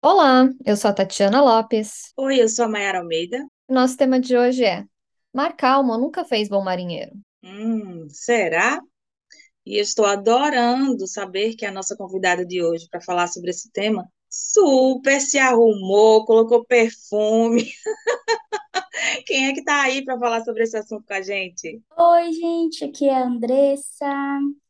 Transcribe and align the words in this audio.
Olá, 0.00 0.48
eu 0.64 0.76
sou 0.76 0.90
a 0.90 0.94
Tatiana 0.94 1.42
Lopes. 1.42 2.12
Oi, 2.16 2.40
eu 2.40 2.48
sou 2.48 2.66
a 2.66 2.68
Mayara 2.68 2.98
Almeida. 2.98 3.44
Nosso 3.68 3.96
tema 3.96 4.20
de 4.20 4.36
hoje 4.36 4.64
é 4.64 4.84
Mar 5.34 5.56
Calmo 5.56 5.98
nunca 5.98 6.24
fez 6.24 6.48
bom 6.48 6.62
marinheiro. 6.62 7.10
Hum, 7.42 8.06
será? 8.08 8.80
E 9.66 9.76
eu 9.76 9.82
estou 9.82 10.06
adorando 10.06 11.06
saber 11.08 11.56
que 11.56 11.66
a 11.66 11.72
nossa 11.72 11.96
convidada 11.96 12.46
de 12.46 12.62
hoje 12.62 12.86
para 12.88 13.00
falar 13.00 13.26
sobre 13.26 13.50
esse 13.50 13.72
tema 13.72 14.08
super 14.30 15.20
se 15.20 15.36
arrumou, 15.36 16.24
colocou 16.24 16.64
perfume. 16.64 17.68
Quem 19.26 19.48
é 19.48 19.52
que 19.52 19.60
está 19.60 19.82
aí 19.82 20.04
para 20.04 20.18
falar 20.18 20.44
sobre 20.44 20.62
esse 20.62 20.76
assunto 20.76 21.04
com 21.06 21.14
a 21.14 21.22
gente? 21.22 21.82
Oi, 21.98 22.32
gente, 22.32 22.84
aqui 22.84 23.08
é 23.08 23.14
a 23.14 23.26
Andressa. 23.26 24.06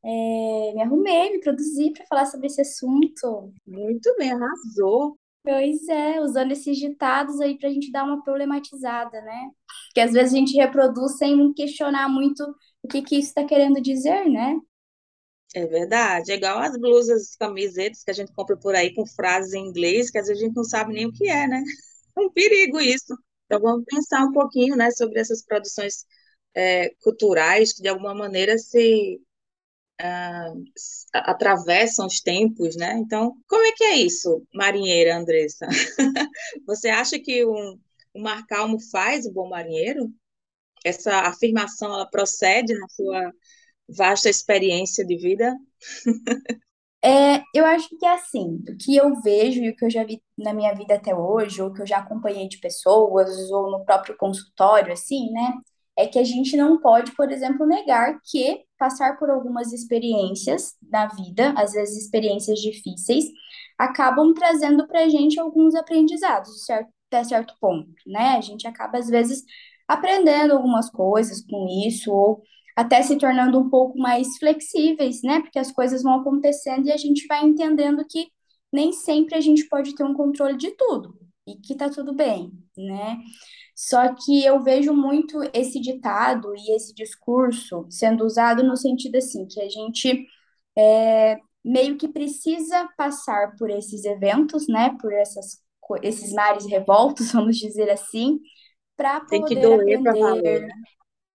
É, 0.03 0.73
me 0.75 0.83
arrumei, 0.83 1.33
me 1.33 1.41
produzi 1.41 1.93
para 1.93 2.07
falar 2.07 2.27
sobre 2.27 2.47
esse 2.47 2.63
assunto. 2.63 3.53
Muito 3.67 4.15
bem, 4.17 4.33
arrasou. 4.33 5.18
Pois 5.43 5.89
é, 5.89 6.21
usando 6.21 6.53
esses 6.53 6.77
ditados 6.79 7.41
aí 7.41 7.59
para 7.59 7.69
a 7.69 7.73
gente 7.73 7.91
dar 7.91 8.05
uma 8.05 8.23
problematizada, 8.23 9.21
né? 9.23 9.51
Que 9.95 10.01
às 10.01 10.13
vezes 10.13 10.35
a 10.35 10.37
gente 10.37 10.55
reproduz 10.57 11.17
sem 11.17 11.53
questionar 11.55 12.09
muito 12.09 12.43
o 12.83 12.89
que 12.89 13.03
que 13.03 13.17
isso 13.17 13.29
está 13.29 13.45
querendo 13.45 13.81
dizer, 13.81 14.29
né? 14.29 14.57
É 15.55 15.67
verdade, 15.67 16.31
é 16.33 16.35
igual 16.37 16.59
as 16.59 16.77
blusas, 16.79 17.35
camisetas 17.37 18.05
que 18.05 18.11
a 18.11 18.15
gente 18.15 18.33
compra 18.35 18.57
por 18.57 18.75
aí 18.75 18.95
com 18.95 19.07
frases 19.07 19.55
em 19.55 19.67
inglês, 19.67 20.11
que 20.11 20.19
às 20.19 20.27
vezes 20.27 20.43
a 20.43 20.47
gente 20.47 20.57
não 20.57 20.65
sabe 20.65 20.93
nem 20.93 21.07
o 21.07 21.13
que 21.13 21.29
é, 21.29 21.47
né? 21.49 21.63
É 22.17 22.21
um 22.21 22.31
perigo 22.33 22.81
isso. 22.81 23.17
Então 23.47 23.61
vamos 23.61 23.85
pensar 23.85 24.25
um 24.25 24.33
pouquinho, 24.33 24.77
né, 24.77 24.91
sobre 24.91 25.21
essas 25.21 25.45
produções 25.45 26.05
é, 26.55 26.91
culturais 27.03 27.73
que 27.73 27.81
de 27.83 27.89
alguma 27.89 28.13
maneira 28.15 28.59
se 28.59 29.21
ah, 30.01 30.53
atravessam 31.15 32.07
os 32.07 32.21
tempos, 32.21 32.77
né? 32.77 32.95
Então, 32.99 33.37
como 33.49 33.67
é 33.67 33.73
que 33.73 33.85
é 33.85 33.97
isso, 33.97 34.43
marinheira 34.55 35.17
Andressa? 35.17 35.67
Você 36.67 36.89
acha 36.89 37.19
que 37.19 37.45
um, 37.45 37.79
um 38.15 38.23
mar 38.23 38.47
calmo 38.47 38.79
faz 38.91 39.27
o 39.27 39.33
bom 39.33 39.49
marinheiro? 39.49 40.13
Essa 40.85 41.23
afirmação, 41.23 41.93
ela 41.93 42.07
procede 42.07 42.75
na 42.79 42.89
sua 42.89 43.33
vasta 43.89 44.29
experiência 44.29 45.05
de 45.05 45.17
vida? 45.17 45.57
É, 47.03 47.43
eu 47.55 47.65
acho 47.65 47.89
que 47.97 48.05
é 48.05 48.13
assim, 48.13 48.61
o 48.69 48.77
que 48.77 48.97
eu 48.97 49.21
vejo 49.23 49.63
e 49.63 49.71
o 49.71 49.77
que 49.77 49.85
eu 49.85 49.91
já 49.91 50.05
vi 50.05 50.21
na 50.37 50.53
minha 50.53 50.75
vida 50.75 50.95
até 50.97 51.15
hoje, 51.15 51.63
ou 51.63 51.73
que 51.73 51.81
eu 51.83 51.87
já 51.87 51.99
acompanhei 51.99 52.49
de 52.49 52.59
pessoas, 52.59 53.51
ou 53.51 53.71
no 53.71 53.85
próprio 53.85 54.17
consultório, 54.17 54.93
assim, 54.93 55.31
né? 55.31 55.53
É 55.99 56.07
que 56.07 56.19
a 56.19 56.25
gente 56.25 56.57
não 56.57 56.81
pode, 56.81 57.13
por 57.17 57.31
exemplo, 57.33 57.67
negar 57.67 58.21
que 58.25 58.65
passar 58.79 59.19
por 59.19 59.31
algumas 59.31 59.73
experiências 59.73 60.77
na 60.91 61.09
vida, 61.09 61.53
às 61.57 61.73
vezes 61.73 62.05
experiências 62.05 62.61
difíceis, 62.61 63.25
acabam 63.77 64.33
trazendo 64.33 64.87
para 64.87 65.01
a 65.05 65.09
gente 65.09 65.41
alguns 65.41 65.75
aprendizados, 65.75 66.65
certo, 66.65 66.89
até 67.11 67.25
certo 67.25 67.55
ponto, 67.61 67.91
né? 68.07 68.37
A 68.37 68.41
gente 68.41 68.67
acaba, 68.69 68.99
às 68.99 69.09
vezes, 69.09 69.43
aprendendo 69.89 70.53
algumas 70.55 70.89
coisas 70.91 71.45
com 71.45 71.67
isso, 71.87 72.13
ou 72.13 72.43
até 72.77 73.03
se 73.03 73.17
tornando 73.19 73.59
um 73.59 73.69
pouco 73.69 73.99
mais 73.99 74.39
flexíveis, 74.39 75.21
né? 75.25 75.41
Porque 75.41 75.59
as 75.59 75.73
coisas 75.73 76.03
vão 76.03 76.21
acontecendo 76.21 76.87
e 76.87 76.93
a 76.93 76.97
gente 76.97 77.27
vai 77.27 77.45
entendendo 77.45 78.05
que 78.09 78.29
nem 78.73 78.93
sempre 78.93 79.35
a 79.35 79.41
gente 79.41 79.67
pode 79.69 79.95
ter 79.97 80.05
um 80.05 80.15
controle 80.15 80.57
de 80.57 80.71
tudo 80.77 81.28
e 81.49 81.57
que 81.61 81.75
tá 81.75 81.91
tudo 81.91 82.15
bem, 82.15 82.53
né? 82.77 83.19
Só 83.75 84.15
que 84.15 84.45
eu 84.45 84.63
vejo 84.63 84.93
muito 84.93 85.39
esse 85.55 85.81
ditado 85.81 86.53
e 86.57 86.75
esse 86.75 86.95
discurso 86.95 87.87
sendo 87.91 88.25
usado 88.25 88.63
no 88.65 88.77
sentido 88.77 89.17
assim, 89.17 89.47
que 89.47 89.61
a 89.61 89.69
gente 89.69 90.27
é, 90.77 91.39
meio 91.65 91.97
que 91.97 92.09
precisa 92.09 92.89
passar 92.97 93.55
por 93.57 93.71
esses 93.71 94.05
eventos, 94.05 94.67
né? 94.69 94.97
Por 95.01 95.13
essas, 95.13 95.63
esses 96.03 96.33
mares 96.33 96.67
revoltos, 96.67 97.33
vamos 97.33 97.57
dizer 97.57 97.91
assim, 97.91 98.41
para 98.97 99.21
Tem 99.27 99.45
que 99.45 99.55
poder 99.55 99.61
doer 99.61 100.03
para 100.03 100.13
valer, 100.15 100.39
aprender, 100.39 100.67
né? 100.67 100.75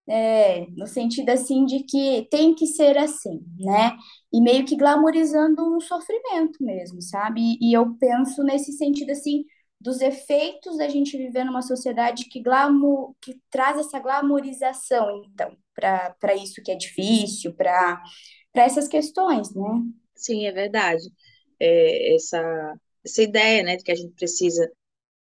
é, 0.08 0.67
no 0.72 0.86
sentido 0.88 1.30
assim 1.30 1.66
de 1.66 1.83
que 1.83 2.27
tem 2.30 2.54
que 2.55 2.67
ser 2.67 2.98
assim, 2.98 3.42
né? 3.60 3.95
E 4.32 4.42
meio 4.42 4.66
que 4.66 4.76
glamorizando 4.76 5.64
um 5.76 5.80
sofrimento 5.80 6.64
mesmo, 6.64 7.02
sabe? 7.02 7.42
E, 7.42 7.70
e 7.70 7.73
eu 7.73 7.95
penso 7.98 8.43
nesse 8.43 8.73
sentido 8.73 9.11
assim 9.11 9.45
dos 9.83 9.99
efeitos 9.99 10.77
da 10.77 10.88
gente 10.88 11.17
viver 11.17 11.44
numa 11.44 11.61
sociedade 11.61 12.26
que 12.26 12.42
glamour, 12.42 13.14
que 13.21 13.38
traz 13.52 13.77
essa 13.77 13.99
glamorização, 13.99 15.23
então, 15.26 15.58
para 15.76 16.33
isso 16.36 16.64
que 16.64 16.71
é 16.71 16.76
difícil, 16.76 17.54
para 17.54 18.02
essas 18.55 18.88
questões, 18.88 19.54
né? 19.54 19.82
Sim, 20.16 20.45
é 20.48 20.54
verdade. 20.54 21.04
É, 21.60 22.16
essa, 22.16 22.73
essa 23.04 23.22
ideia, 23.22 23.61
né, 23.61 23.76
de 23.76 23.83
que 23.83 23.92
a 23.92 23.95
gente 23.95 24.14
precisa, 24.14 24.72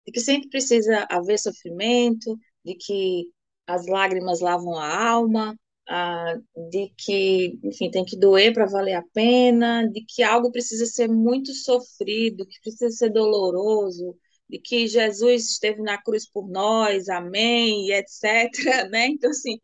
de 0.07 0.13
que 0.13 0.21
sempre 0.21 0.49
precisa 0.49 1.05
haver 1.09 1.37
sofrimento, 1.37 2.39
de 2.63 2.75
que 2.75 3.25
as 3.67 3.85
lágrimas 3.85 4.39
lavam 4.39 4.79
a 4.79 5.09
alma, 5.09 5.59
ah, 5.89 6.35
de 6.71 6.93
que, 6.97 7.59
enfim, 7.63 7.91
tem 7.91 8.05
que 8.05 8.17
doer 8.17 8.53
para 8.53 8.65
valer 8.65 8.93
a 8.93 9.03
pena, 9.13 9.85
de 9.89 10.05
que 10.05 10.23
algo 10.23 10.51
precisa 10.51 10.85
ser 10.85 11.09
muito 11.09 11.53
sofrido, 11.53 12.45
que 12.47 12.61
precisa 12.61 12.89
ser 12.89 13.09
doloroso, 13.09 14.15
de 14.53 14.59
que 14.59 14.87
Jesus 14.87 15.49
esteve 15.49 15.81
na 15.81 15.99
cruz 15.99 16.29
por 16.29 16.47
nós, 16.47 17.09
amém, 17.09 17.91
etc, 17.91 18.51
né? 18.91 19.07
Então, 19.07 19.31
assim, 19.31 19.59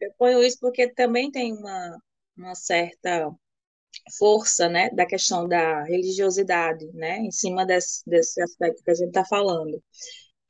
eu 0.00 0.12
ponho 0.18 0.42
isso 0.42 0.58
porque 0.58 0.88
também 0.94 1.30
tem 1.30 1.52
uma, 1.52 1.98
uma 2.36 2.54
certa 2.54 3.30
força, 4.18 4.68
né, 4.68 4.90
da 4.90 5.06
questão 5.06 5.46
da 5.46 5.84
religiosidade, 5.84 6.86
né, 6.94 7.18
em 7.18 7.30
cima 7.30 7.66
desse, 7.66 8.02
desse 8.08 8.40
aspecto 8.42 8.82
que 8.82 8.90
a 8.90 8.94
gente 8.94 9.08
está 9.08 9.24
falando. 9.26 9.82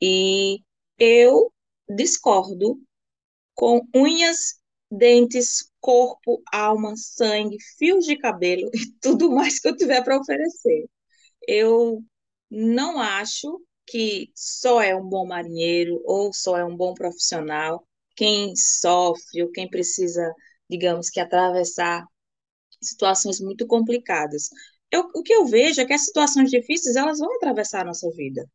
E 0.00 0.60
eu 0.98 1.52
discordo 1.88 2.80
com 3.54 3.82
unhas, 3.94 4.60
dentes, 4.90 5.70
corpo, 5.80 6.42
alma, 6.52 6.94
sangue, 6.96 7.58
fios 7.78 8.06
de 8.06 8.16
cabelo 8.16 8.70
e 8.74 8.92
tudo 9.00 9.32
mais 9.32 9.58
que 9.60 9.68
eu 9.68 9.76
tiver 9.76 10.04
para 10.04 10.18
oferecer. 10.18 10.88
Eu 11.48 12.04
não 12.50 13.00
acho 13.00 13.60
que 13.90 14.30
só 14.34 14.80
é 14.82 14.94
um 14.96 15.08
bom 15.08 15.26
marinheiro 15.26 16.00
ou 16.04 16.32
só 16.32 16.56
é 16.58 16.64
um 16.64 16.76
bom 16.76 16.94
profissional 16.94 17.86
quem 18.16 18.54
sofre 18.56 19.42
ou 19.42 19.50
quem 19.50 19.68
precisa, 19.68 20.32
digamos 20.68 21.10
que, 21.10 21.20
atravessar 21.20 22.04
situações 22.82 23.40
muito 23.40 23.66
complicadas. 23.66 24.48
Eu, 24.90 25.08
o 25.14 25.22
que 25.22 25.32
eu 25.32 25.46
vejo 25.46 25.80
é 25.80 25.86
que 25.86 25.92
as 25.92 26.04
situações 26.06 26.50
difíceis 26.50 26.96
elas 26.96 27.18
vão 27.18 27.34
atravessar 27.36 27.82
a 27.82 27.84
nossa 27.86 28.10
vida. 28.12 28.46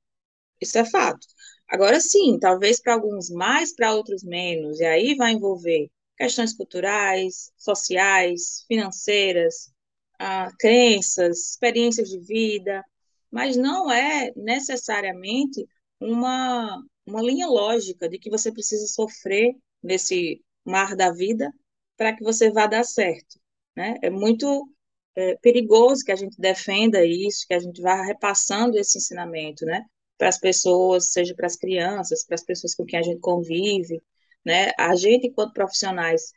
Isso 0.62 0.78
é 0.78 0.86
fato. 0.86 1.26
Agora 1.70 2.00
sim, 2.00 2.38
talvez 2.40 2.82
para 2.82 2.94
alguns 2.94 3.30
mais, 3.30 3.74
para 3.76 3.94
outros 3.94 4.24
menos, 4.24 4.80
e 4.80 4.86
aí 4.86 5.16
vai 5.16 5.32
envolver 5.34 5.90
questões 6.18 6.54
culturais, 6.56 7.52
sociais, 7.58 8.64
financeiras, 8.68 9.72
ah, 10.20 10.50
crenças, 10.60 11.52
experiências 11.52 12.10
de 12.10 12.20
vida, 12.20 12.84
mas 13.32 13.56
não 13.58 13.92
é 13.92 14.32
necessariamente 14.36 15.66
uma, 16.00 16.82
uma 17.06 17.22
linha 17.22 17.48
lógica 17.48 18.10
de 18.10 18.20
que 18.20 18.30
você 18.30 18.52
precisa 18.52 18.88
sofrer 18.88 19.56
nesse 19.84 20.42
mar 20.66 20.96
da 20.96 21.12
vida 21.12 21.52
para 21.98 22.16
que 22.16 22.24
você 22.24 22.52
vá 22.52 22.68
dar 22.68 22.84
certo, 22.84 23.40
né? 23.76 23.96
É 24.02 24.10
muito 24.10 24.70
é, 25.16 25.36
perigoso 25.38 26.04
que 26.04 26.12
a 26.12 26.16
gente 26.16 26.40
defenda 26.40 27.06
isso, 27.06 27.46
que 27.48 27.54
a 27.54 27.60
gente 27.60 27.82
vá 27.82 28.02
repassando 28.04 28.78
esse 28.78 28.98
ensinamento, 28.98 29.66
né? 29.66 29.86
para 30.18 30.30
as 30.30 30.40
pessoas, 30.40 31.12
seja 31.12 31.34
para 31.36 31.48
as 31.48 31.56
crianças, 31.56 32.26
para 32.26 32.36
as 32.36 32.44
pessoas 32.44 32.76
com 32.76 32.86
quem 32.86 33.00
a 33.00 33.04
gente 33.04 33.20
convive, 33.20 34.02
né? 34.46 34.72
A 34.78 34.96
gente, 34.96 35.28
enquanto 35.28 35.54
profissionais 35.54 36.32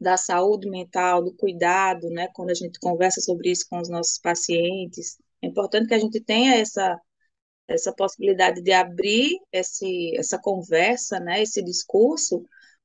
da 0.00 0.16
saúde 0.16 0.68
mental, 0.68 1.22
do 1.24 1.34
cuidado, 1.34 2.08
né? 2.10 2.28
Quando 2.34 2.50
a 2.50 2.54
gente 2.54 2.78
conversa 2.80 3.20
sobre 3.20 3.50
isso 3.50 3.66
com 3.70 3.80
os 3.80 3.88
nossos 3.88 4.18
pacientes, 4.18 5.18
é 5.46 5.48
importante 5.48 5.88
que 5.88 5.94
a 5.94 5.98
gente 5.98 6.20
tenha 6.20 6.56
essa 6.56 7.00
essa 7.68 7.92
possibilidade 7.92 8.62
de 8.62 8.72
abrir 8.72 9.38
esse, 9.52 10.16
essa 10.16 10.38
conversa, 10.38 11.18
né? 11.20 11.42
Esse 11.42 11.62
discurso, 11.62 12.44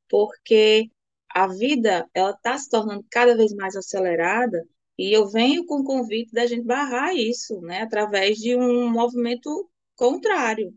porque 0.09 0.89
a 1.29 1.47
vida 1.47 2.09
ela 2.13 2.31
está 2.31 2.57
se 2.57 2.69
tornando 2.69 3.05
cada 3.09 3.35
vez 3.35 3.53
mais 3.53 3.75
acelerada 3.75 4.67
e 4.97 5.13
eu 5.15 5.29
venho 5.29 5.65
com 5.65 5.81
o 5.81 5.83
convite 5.83 6.31
da 6.33 6.45
gente 6.47 6.63
barrar 6.65 7.15
isso, 7.15 7.61
né? 7.61 7.81
Através 7.83 8.37
de 8.37 8.55
um 8.55 8.89
movimento 8.89 9.69
contrário, 9.95 10.73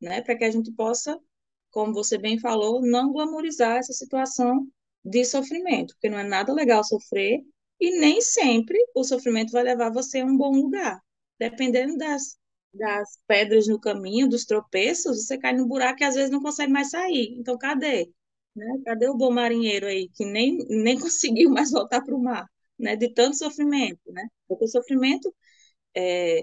né? 0.00 0.22
Para 0.22 0.36
que 0.36 0.44
a 0.44 0.50
gente 0.50 0.72
possa, 0.72 1.18
como 1.70 1.92
você 1.94 2.18
bem 2.18 2.38
falou, 2.38 2.82
não 2.82 3.12
glamorizar 3.12 3.78
essa 3.78 3.92
situação 3.92 4.66
de 5.04 5.24
sofrimento, 5.24 5.94
porque 5.94 6.10
não 6.10 6.18
é 6.18 6.24
nada 6.24 6.52
legal 6.52 6.82
sofrer 6.84 7.40
e 7.80 7.98
nem 8.00 8.20
sempre 8.20 8.78
o 8.94 9.04
sofrimento 9.04 9.52
vai 9.52 9.62
levar 9.64 9.92
você 9.92 10.20
a 10.20 10.24
um 10.24 10.36
bom 10.36 10.52
lugar. 10.52 11.00
Dependendo 11.38 11.96
das, 11.96 12.38
das 12.72 13.18
pedras 13.26 13.66
no 13.68 13.80
caminho, 13.80 14.28
dos 14.28 14.44
tropeços, 14.44 15.26
você 15.26 15.38
cai 15.38 15.52
num 15.54 15.66
buraco 15.66 16.02
e 16.02 16.04
às 16.04 16.14
vezes 16.14 16.30
não 16.30 16.42
consegue 16.42 16.72
mais 16.72 16.90
sair. 16.90 17.34
Então, 17.38 17.56
cadê? 17.58 18.10
Né? 18.54 18.66
Cadê 18.84 19.08
o 19.08 19.16
bom 19.16 19.30
marinheiro 19.32 19.86
aí 19.86 20.08
que 20.14 20.24
nem, 20.24 20.58
nem 20.68 20.98
conseguiu 21.00 21.50
mais 21.50 21.70
voltar 21.70 22.02
para 22.02 22.14
o 22.14 22.22
mar, 22.22 22.46
né? 22.78 22.96
De 22.96 23.12
tanto 23.12 23.36
sofrimento, 23.36 24.00
né? 24.12 24.26
Porque 24.48 24.64
o 24.64 24.68
sofrimento 24.68 25.34
é, 25.96 26.42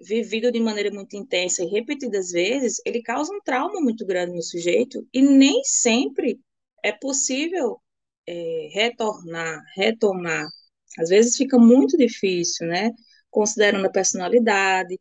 vivido 0.00 0.50
de 0.52 0.60
maneira 0.60 0.90
muito 0.90 1.16
intensa 1.16 1.62
e 1.62 1.66
repetidas 1.66 2.30
vezes, 2.30 2.80
ele 2.84 3.02
causa 3.02 3.32
um 3.32 3.40
trauma 3.40 3.80
muito 3.80 4.04
grande 4.06 4.34
no 4.34 4.42
sujeito 4.42 5.06
e 5.12 5.22
nem 5.22 5.62
sempre 5.64 6.38
é 6.82 6.92
possível 6.92 7.80
é, 8.26 8.68
retornar, 8.72 9.62
retomar. 9.76 10.46
Às 10.98 11.08
vezes 11.10 11.36
fica 11.36 11.58
muito 11.58 11.96
difícil, 11.96 12.66
né? 12.68 12.90
Considerando 13.34 13.86
a 13.86 13.90
personalidade, 13.90 14.96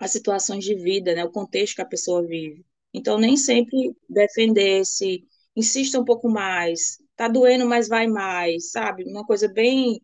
as 0.00 0.10
situações 0.10 0.64
de 0.64 0.74
vida, 0.74 1.14
né? 1.14 1.24
O 1.24 1.30
contexto 1.30 1.76
que 1.76 1.82
a 1.82 1.86
pessoa 1.86 2.26
vive. 2.26 2.66
Então, 2.92 3.18
nem 3.18 3.36
sempre 3.36 3.96
defender-se, 4.08 5.24
insista 5.54 6.00
um 6.00 6.04
pouco 6.04 6.28
mais, 6.28 6.98
tá 7.14 7.28
doendo, 7.28 7.64
mas 7.64 7.86
vai 7.88 8.08
mais, 8.08 8.72
sabe? 8.72 9.04
Uma 9.04 9.24
coisa 9.24 9.46
bem 9.46 10.00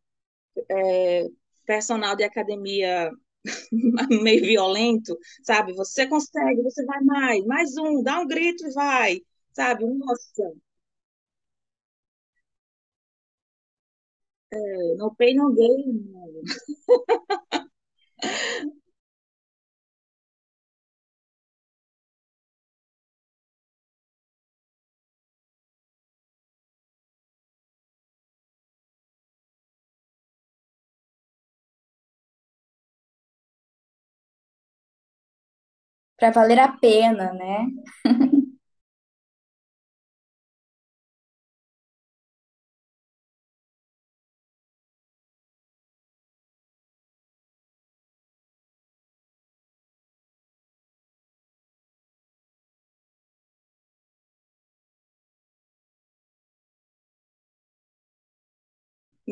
é, 0.70 1.26
personal 1.66 2.14
de 2.14 2.22
academia 2.22 3.10
meio 4.22 4.42
violento, 4.44 5.18
sabe? 5.42 5.72
Você 5.74 6.06
consegue, 6.06 6.62
você 6.62 6.84
vai 6.84 7.00
mais, 7.02 7.44
mais 7.44 7.76
um, 7.76 8.04
dá 8.04 8.20
um 8.20 8.26
grito 8.28 8.64
e 8.66 8.72
vai, 8.72 9.20
sabe? 9.52 9.84
Nossa, 9.84 10.52
é, 14.52 14.94
no 14.96 15.14
pain, 15.14 15.34
no 15.36 15.54
gain. 15.54 16.12
Para 36.16 36.30
valer 36.32 36.58
a 36.60 36.68
pena, 36.68 37.32
né? 37.34 37.66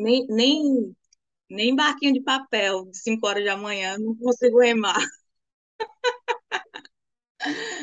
Nem, 0.01 0.25
nem, 0.29 0.95
nem 1.49 1.75
barquinho 1.75 2.13
de 2.13 2.21
papel 2.21 2.85
de 2.85 2.97
5 2.97 3.27
horas 3.27 3.45
da 3.45 3.57
manhã, 3.57 3.97
não 3.99 4.15
consigo 4.15 4.59
remar. 4.59 4.99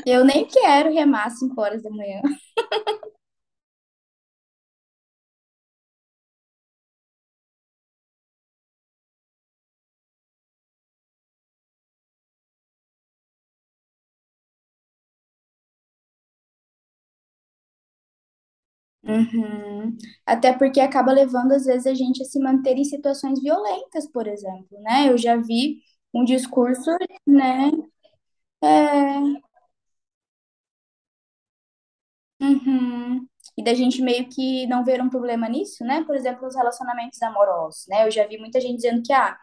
Eu 0.07 0.25
nem 0.25 0.47
quero 0.47 0.93
remar 0.93 1.27
às 1.27 1.39
5 1.39 1.61
horas 1.61 1.83
da 1.83 1.91
manhã. 1.91 2.21
Uhum. 19.09 19.97
Até 20.27 20.53
porque 20.53 20.81
acaba 20.81 21.13
levando, 21.13 21.53
às 21.53 21.65
vezes, 21.65 21.87
a 21.87 21.95
gente 21.95 22.23
a 22.23 22.27
se 22.27 22.39
manter 22.39 22.77
em 22.77 22.85
situações 22.85 23.41
violentas, 23.41 24.07
por 24.11 24.27
exemplo, 24.27 24.79
né? 24.83 25.09
Eu 25.09 25.17
já 25.17 25.37
vi 25.37 25.79
um 26.13 26.25
discurso, 26.25 26.91
né? 27.27 27.71
É, 28.63 29.41
uhum. 32.41 33.27
E 33.57 33.65
da 33.65 33.75
gente 33.75 34.01
meio 34.03 34.29
que 34.29 34.67
não 34.69 34.85
ver 34.85 35.01
um 35.03 35.11
problema 35.11 35.49
nisso, 35.49 35.85
né? 35.85 36.05
Por 36.05 36.15
exemplo, 36.15 36.47
os 36.47 36.55
relacionamentos 36.55 37.21
amorosos, 37.23 37.87
né? 37.89 38.07
Eu 38.07 38.11
já 38.11 38.27
vi 38.27 38.39
muita 38.39 38.61
gente 38.61 38.77
dizendo 38.77 39.03
que, 39.03 39.13
ah, 39.13 39.37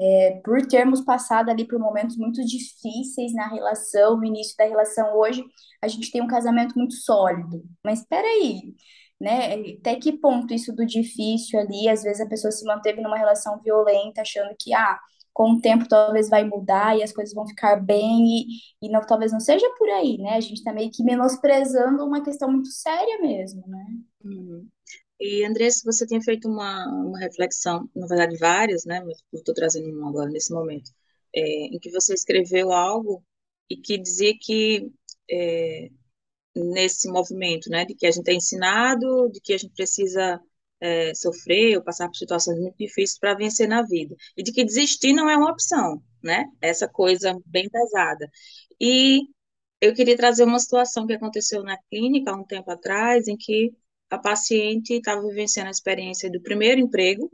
é, 0.00 0.40
por 0.44 0.66
termos 0.66 1.00
passado 1.02 1.50
ali 1.50 1.66
por 1.66 1.78
momentos 1.78 2.16
muito 2.16 2.44
difíceis 2.44 3.32
na 3.34 3.48
relação, 3.48 4.16
no 4.16 4.24
início 4.26 4.56
da 4.56 4.64
relação, 4.64 5.16
hoje 5.16 5.44
a 5.82 5.88
gente 5.88 6.10
tem 6.10 6.20
um 6.22 6.26
casamento 6.26 6.74
muito 6.76 6.94
sólido. 6.94 7.62
Mas 7.84 8.00
espera 8.00 8.26
aí, 8.26 8.74
né? 9.22 9.54
Até 9.78 9.96
que 9.96 10.12
ponto 10.12 10.52
isso 10.52 10.74
do 10.74 10.84
difícil 10.84 11.60
ali, 11.60 11.88
às 11.88 12.02
vezes 12.02 12.20
a 12.20 12.28
pessoa 12.28 12.50
se 12.50 12.64
manteve 12.64 13.00
numa 13.00 13.16
relação 13.16 13.60
violenta, 13.62 14.22
achando 14.22 14.54
que, 14.58 14.74
ah, 14.74 14.98
com 15.32 15.52
o 15.52 15.60
tempo 15.60 15.88
talvez 15.88 16.28
vai 16.28 16.44
mudar 16.44 16.98
e 16.98 17.02
as 17.02 17.12
coisas 17.12 17.32
vão 17.32 17.46
ficar 17.46 17.76
bem, 17.76 18.26
e, 18.26 18.46
e 18.86 18.90
não, 18.90 19.00
talvez 19.00 19.32
não 19.32 19.40
seja 19.40 19.68
por 19.78 19.88
aí, 19.90 20.18
né? 20.18 20.34
A 20.34 20.40
gente 20.40 20.62
tá 20.64 20.72
meio 20.72 20.90
que 20.90 21.04
menosprezando 21.04 22.04
uma 22.04 22.22
questão 22.22 22.50
muito 22.50 22.68
séria 22.70 23.18
mesmo, 23.20 23.62
né? 23.68 23.86
Uhum. 24.24 24.68
E, 25.20 25.44
Andressa, 25.44 25.82
você 25.84 26.04
tinha 26.04 26.20
feito 26.20 26.48
uma, 26.48 26.84
uma 26.88 27.18
reflexão, 27.20 27.88
na 27.94 28.08
verdade 28.08 28.36
várias, 28.38 28.84
né, 28.84 29.00
mas 29.06 29.22
eu 29.32 29.38
estou 29.38 29.54
trazendo 29.54 29.88
uma 29.96 30.08
agora 30.08 30.28
nesse 30.28 30.52
momento, 30.52 30.90
é, 31.34 31.66
em 31.66 31.78
que 31.78 31.92
você 31.92 32.12
escreveu 32.12 32.72
algo 32.72 33.24
e 33.70 33.76
que 33.76 33.96
dizia 33.96 34.34
que 34.36 34.90
é, 35.30 35.90
nesse 36.54 37.08
movimento, 37.10 37.70
né, 37.70 37.84
de 37.84 37.94
que 37.94 38.06
a 38.06 38.10
gente 38.10 38.28
é 38.28 38.34
ensinado, 38.34 39.30
de 39.30 39.40
que 39.40 39.54
a 39.54 39.58
gente 39.58 39.74
precisa 39.74 40.40
é, 40.80 41.14
sofrer 41.14 41.76
ou 41.76 41.82
passar 41.82 42.08
por 42.08 42.16
situações 42.16 42.58
muito 42.58 42.76
difíceis 42.76 43.18
para 43.18 43.34
vencer 43.34 43.68
na 43.68 43.82
vida, 43.82 44.14
e 44.36 44.42
de 44.42 44.52
que 44.52 44.64
desistir 44.64 45.12
não 45.12 45.30
é 45.30 45.36
uma 45.36 45.50
opção, 45.50 46.02
né, 46.22 46.44
essa 46.60 46.88
coisa 46.88 47.38
bem 47.46 47.68
pesada. 47.70 48.30
E 48.80 49.22
eu 49.80 49.94
queria 49.94 50.16
trazer 50.16 50.44
uma 50.44 50.58
situação 50.60 51.06
que 51.06 51.12
aconteceu 51.14 51.62
na 51.62 51.76
clínica 51.90 52.30
há 52.32 52.36
um 52.36 52.44
tempo 52.44 52.70
atrás, 52.70 53.28
em 53.28 53.36
que 53.36 53.72
a 54.10 54.18
paciente 54.18 54.94
estava 54.94 55.22
vivenciando 55.22 55.68
a 55.68 55.70
experiência 55.72 56.30
do 56.30 56.40
primeiro 56.42 56.80
emprego 56.80 57.30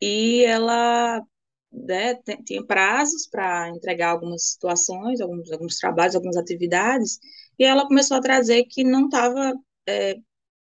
e 0.00 0.44
ela 0.44 1.22
né, 1.72 2.16
tinha 2.44 2.64
prazos 2.66 3.26
para 3.28 3.68
entregar 3.70 4.10
algumas 4.10 4.50
situações, 4.50 5.20
alguns, 5.20 5.50
alguns 5.52 5.76
trabalhos, 5.78 6.14
algumas 6.16 6.36
atividades, 6.36 7.18
e 7.60 7.64
ela 7.64 7.86
começou 7.86 8.16
a 8.16 8.22
trazer 8.22 8.64
que 8.64 8.82
não 8.82 9.04
estava 9.06 9.52
é, 9.86 10.16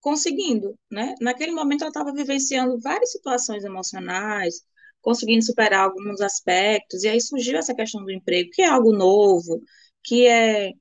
conseguindo, 0.00 0.78
né? 0.90 1.14
Naquele 1.20 1.52
momento 1.52 1.82
ela 1.82 1.90
estava 1.90 2.12
vivenciando 2.12 2.78
várias 2.80 3.10
situações 3.12 3.64
emocionais, 3.64 4.62
conseguindo 5.02 5.44
superar 5.44 5.86
alguns 5.86 6.20
aspectos, 6.20 7.02
e 7.02 7.08
aí 7.08 7.20
surgiu 7.20 7.58
essa 7.58 7.74
questão 7.74 8.04
do 8.04 8.12
emprego, 8.12 8.50
que 8.52 8.62
é 8.62 8.68
algo 8.68 8.92
novo, 8.92 9.60
que 10.04 10.26
é, 10.28 10.72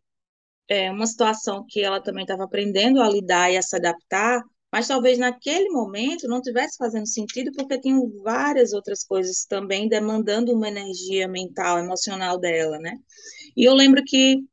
é 0.67 0.91
uma 0.91 1.07
situação 1.07 1.65
que 1.67 1.81
ela 1.81 2.01
também 2.01 2.23
estava 2.23 2.43
aprendendo 2.45 3.01
a 3.01 3.09
lidar 3.09 3.51
e 3.51 3.57
a 3.57 3.61
se 3.63 3.75
adaptar, 3.75 4.41
mas 4.71 4.87
talvez 4.87 5.17
naquele 5.17 5.69
momento 5.69 6.27
não 6.27 6.41
tivesse 6.41 6.77
fazendo 6.77 7.07
sentido 7.07 7.51
porque 7.53 7.79
tinham 7.79 8.07
várias 8.23 8.73
outras 8.73 9.03
coisas 9.03 9.45
também 9.45 9.87
demandando 9.89 10.53
uma 10.53 10.67
energia 10.67 11.27
mental, 11.27 11.79
emocional 11.79 12.39
dela, 12.39 12.77
né? 12.79 12.97
E 13.57 13.63
eu 13.67 13.73
lembro 13.73 14.03
que 14.05 14.43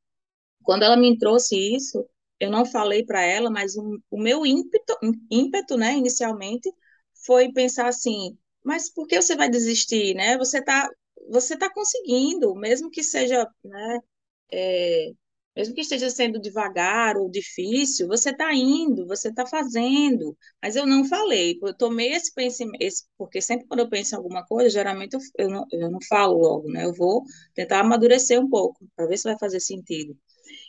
quando 0.71 0.85
ela 0.85 0.97
me 0.97 1.19
trouxe 1.19 1.57
isso, 1.77 2.07
eu 2.39 2.49
não 2.51 2.65
falei 2.65 3.05
para 3.05 3.23
ela, 3.23 3.51
mas 3.51 3.77
o, 3.77 3.99
o 4.11 4.21
meu 4.23 4.47
ímpeto, 4.47 4.95
ímpeto, 5.31 5.77
né, 5.77 5.95
inicialmente, 5.97 6.71
foi 7.27 7.53
pensar 7.53 7.89
assim, 7.89 8.39
mas 8.65 8.89
por 8.93 9.09
que 9.09 9.21
você 9.21 9.35
vai 9.37 9.51
desistir, 9.51 10.15
né? 10.15 10.37
Você 10.39 10.59
está 10.59 10.89
você 11.29 11.57
tá 11.59 11.73
conseguindo, 11.73 12.55
mesmo 12.55 12.91
que 12.91 13.03
seja, 13.03 13.47
né, 13.65 13.99
é, 14.53 15.11
mesmo 15.57 15.75
que 15.75 15.81
esteja 15.83 16.09
sendo 16.11 16.41
devagar 16.41 17.17
ou 17.17 17.31
difícil, 17.31 18.07
você 18.09 18.31
está 18.31 18.55
indo, 18.55 19.07
você 19.07 19.29
está 19.29 19.47
fazendo. 19.47 20.37
Mas 20.63 20.77
eu 20.77 20.87
não 20.87 21.05
falei, 21.05 21.59
eu 21.63 21.75
tomei 21.77 22.13
esse 22.13 22.33
pensamento, 22.35 22.79
porque 23.19 23.41
sempre 23.43 23.67
quando 23.67 23.81
eu 23.81 23.89
penso 23.91 24.15
em 24.15 24.19
alguma 24.19 24.45
coisa, 24.47 24.71
geralmente 24.71 25.15
eu, 25.15 25.21
eu, 25.39 25.49
não, 25.51 25.67
eu 25.73 25.91
não 25.91 25.99
falo 26.09 26.39
logo, 26.39 26.69
né? 26.71 26.85
Eu 26.85 26.95
vou 26.95 27.23
tentar 27.55 27.81
amadurecer 27.81 28.41
um 28.41 28.49
pouco, 28.49 28.87
para 28.97 29.07
ver 29.07 29.17
se 29.19 29.25
vai 29.25 29.39
fazer 29.39 29.61
sentido. 29.61 30.17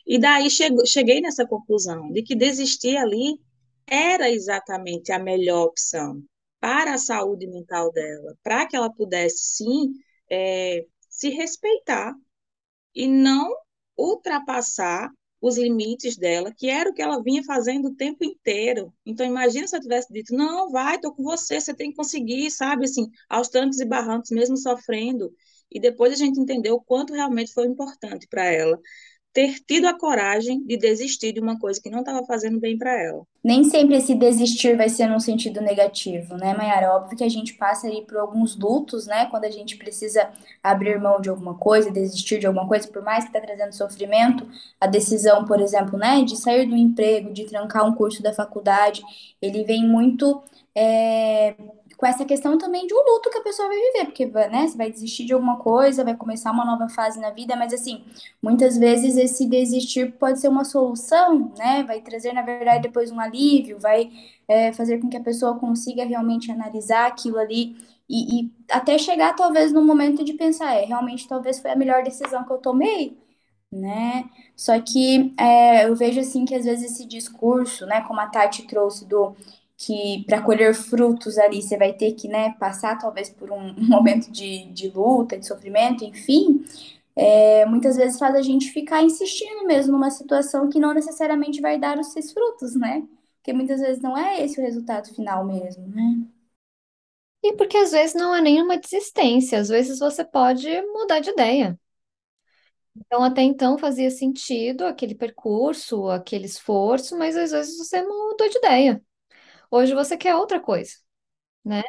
E 0.05 0.20
daí 0.20 0.50
cheguei 0.50 1.22
nessa 1.22 1.46
conclusão 1.46 2.12
de 2.12 2.24
que 2.24 2.36
desistir 2.36 2.98
ali 2.98 3.39
era 3.88 4.29
exatamente 4.29 5.12
a 5.12 5.20
melhor 5.20 5.65
opção 5.65 6.24
para 6.60 6.93
a 6.93 6.98
saúde 6.98 7.48
mental 7.48 7.91
dela, 7.91 8.36
para 8.43 8.67
que 8.67 8.75
ela 8.75 8.91
pudesse, 8.91 9.55
sim, 9.55 9.93
é, 10.29 10.86
se 11.10 11.29
respeitar 11.29 12.13
e 12.96 13.08
não 13.08 13.53
ultrapassar 13.98 15.12
os 15.41 15.58
limites 15.58 16.15
dela, 16.17 16.53
que 16.53 16.70
era 16.70 16.89
o 16.89 16.93
que 16.93 17.01
ela 17.01 17.22
vinha 17.22 17.43
fazendo 17.43 17.88
o 17.88 17.96
tempo 17.96 18.24
inteiro. 18.24 18.93
Então, 19.05 19.25
imagina 19.25 19.67
se 19.67 19.75
eu 19.75 19.81
tivesse 19.81 20.13
dito, 20.13 20.36
não, 20.36 20.70
vai, 20.72 21.00
tô 21.00 21.12
com 21.13 21.24
você, 21.24 21.60
você 21.60 21.74
tem 21.74 21.89
que 21.89 21.98
conseguir, 21.98 22.51
sabe, 22.51 22.86
assim, 22.86 23.10
aos 23.27 23.50
trancos 23.50 23.79
e 23.79 23.86
barrancos, 23.86 24.29
mesmo 24.29 24.55
sofrendo. 24.55 25.34
E 25.72 25.79
depois 25.79 26.13
a 26.13 26.15
gente 26.15 26.39
entendeu 26.39 26.75
o 26.75 26.81
quanto 26.81 27.13
realmente 27.13 27.53
foi 27.53 27.65
importante 27.65 28.27
para 28.27 28.46
ela 28.46 28.79
ter 29.33 29.55
tido 29.65 29.88
a 29.88 29.97
coragem 29.97 30.61
de 30.65 30.77
desistir 30.77 31.31
de 31.31 31.39
uma 31.39 31.57
coisa 31.57 31.79
que 31.81 31.89
não 31.89 32.00
estava 32.00 32.25
fazendo 32.25 32.59
bem 32.59 32.77
para 32.77 32.91
ela. 33.01 33.23
Nem 33.43 33.63
sempre 33.63 33.95
esse 33.95 34.13
desistir 34.13 34.75
vai 34.75 34.89
ser 34.89 35.07
num 35.07 35.19
sentido 35.19 35.61
negativo, 35.61 36.35
né, 36.35 36.53
Mayara? 36.53 36.93
Óbvio 36.95 37.17
que 37.17 37.23
a 37.23 37.29
gente 37.29 37.53
passa 37.53 37.88
aí 37.88 38.03
por 38.05 38.17
alguns 38.17 38.57
lutos, 38.57 39.07
né? 39.07 39.25
Quando 39.27 39.45
a 39.45 39.50
gente 39.50 39.77
precisa 39.77 40.29
abrir 40.61 41.00
mão 41.00 41.19
de 41.19 41.29
alguma 41.29 41.55
coisa, 41.55 41.89
desistir 41.89 42.39
de 42.39 42.45
alguma 42.45 42.67
coisa, 42.67 42.88
por 42.88 43.01
mais 43.01 43.23
que 43.23 43.29
está 43.29 43.41
trazendo 43.41 43.73
sofrimento, 43.73 44.47
a 44.79 44.85
decisão, 44.85 45.45
por 45.45 45.59
exemplo, 45.59 45.97
né, 45.97 46.23
de 46.23 46.38
sair 46.38 46.67
do 46.67 46.75
emprego, 46.75 47.33
de 47.33 47.45
trancar 47.45 47.88
um 47.88 47.95
curso 47.95 48.21
da 48.21 48.33
faculdade, 48.33 49.01
ele 49.41 49.63
vem 49.63 49.88
muito 49.88 50.43
é, 50.75 51.55
com 52.01 52.08
essa 52.08 52.25
questão 52.25 52.58
também 52.58 52.88
de 52.88 52.96
um 52.96 52.98
luto 52.98 53.29
que 53.29 53.38
a 53.38 53.43
pessoa 53.43 53.67
vai 53.67 53.77
viver, 53.77 54.05
porque 54.05 54.25
né, 54.25 54.67
você 54.67 54.75
vai 54.75 54.89
desistir 54.89 55.24
de 55.24 55.34
alguma 55.34 55.58
coisa, 55.58 56.03
vai 56.03 56.15
começar 56.17 56.51
uma 56.51 56.65
nova 56.65 56.89
fase 56.89 57.20
na 57.20 57.29
vida, 57.29 57.55
mas 57.55 57.72
assim, 57.72 58.03
muitas 58.41 58.75
vezes 58.75 59.15
esse 59.17 59.46
desistir 59.46 60.12
pode 60.13 60.39
ser 60.41 60.48
uma 60.48 60.65
solução, 60.65 61.53
né? 61.60 61.84
Vai 61.84 62.01
trazer, 62.01 62.34
na 62.34 62.41
verdade, 62.41 62.81
depois 62.81 63.12
um 63.12 63.20
alívio, 63.20 63.77
vai 63.79 64.12
é, 64.48 64.74
fazer 64.74 64.98
com 65.00 65.10
que 65.10 65.17
a 65.17 65.22
pessoa 65.22 65.60
consiga 65.60 66.03
realmente 66.03 66.51
analisar 66.51 67.05
aquilo 67.05 67.38
ali 67.38 67.75
e, 68.10 68.46
e 68.46 68.51
até 68.72 68.98
chegar, 68.98 69.36
talvez, 69.36 69.72
no 69.72 69.84
momento 69.84 70.24
de 70.24 70.34
pensar, 70.34 70.74
é, 70.74 70.86
realmente 70.86 71.27
talvez 71.27 71.60
foi 71.60 71.70
a 71.70 71.75
melhor 71.75 72.01
decisão 72.03 72.43
que 72.43 72.51
eu 72.51 72.58
tomei, 72.58 73.15
né? 73.72 74.27
Só 74.55 74.79
que 74.81 75.34
é, 75.38 75.86
eu 75.86 75.96
vejo 75.96 76.20
assim 76.20 76.46
que 76.46 76.55
às 76.55 76.65
vezes 76.65 76.93
esse 76.93 77.05
discurso, 77.05 77.86
né, 77.86 78.01
como 78.01 78.20
a 78.20 78.27
Tati 78.27 78.63
trouxe 78.63 79.05
do 79.08 79.36
que 79.85 80.23
para 80.25 80.41
colher 80.43 80.75
frutos 80.75 81.38
ali 81.39 81.61
você 81.61 81.75
vai 81.75 81.91
ter 81.93 82.13
que 82.13 82.27
né, 82.27 82.55
passar 82.59 82.97
talvez 83.00 83.29
por 83.31 83.51
um, 83.51 83.73
momento 83.79 84.31
de, 84.31 84.65
de 84.71 84.89
luta, 84.89 85.38
de 85.38 85.47
sofrimento, 85.47 86.03
enfim, 86.03 86.63
é, 87.15 87.65
muitas 87.65 87.95
vezes 87.97 88.19
faz 88.19 88.35
a 88.35 88.41
gente 88.41 88.71
ficar 88.71 89.01
insistindo 89.03 89.65
mesmo 89.65 89.93
numa 89.93 90.11
situação 90.11 90.69
que 90.69 90.79
não 90.79 90.93
necessariamente 90.93 91.61
vai 91.61 91.79
dar 91.79 91.97
os 92.00 92.13
seus 92.13 92.31
frutos, 92.31 92.75
né? 92.75 93.03
Porque 93.38 93.53
muitas 93.53 93.81
vezes 93.81 94.01
não 94.01 94.15
é 94.17 94.43
esse 94.43 94.59
o 94.59 94.63
resultado 94.63 95.09
final 95.15 95.43
mesmo, 95.45 95.88
né? 95.88 96.25
E 97.43 97.53
porque 97.53 97.77
às 97.77 97.91
vezes 97.91 98.15
não 98.15 98.35
é 98.35 98.41
nenhuma 98.41 98.77
desistência, 98.77 99.59
às 99.59 99.69
vezes 99.69 100.00
você 100.00 100.23
pode 100.23 100.69
mudar 100.93 101.19
de 101.19 101.31
ideia. 101.31 101.79
Então, 102.95 103.23
até 103.23 103.41
então 103.41 103.77
fazia 103.77 104.11
sentido 104.11 104.85
aquele 104.85 105.15
percurso, 105.15 106.07
aquele 106.09 106.45
esforço, 106.45 107.17
mas 107.17 107.35
às 107.38 107.51
vezes 107.51 107.77
você 107.77 108.01
mudou 108.01 108.50
de 108.50 108.57
ideia. 108.57 109.01
Hoje 109.71 109.95
você 109.95 110.17
quer 110.17 110.35
outra 110.35 110.61
coisa, 110.61 110.93
né? 111.65 111.83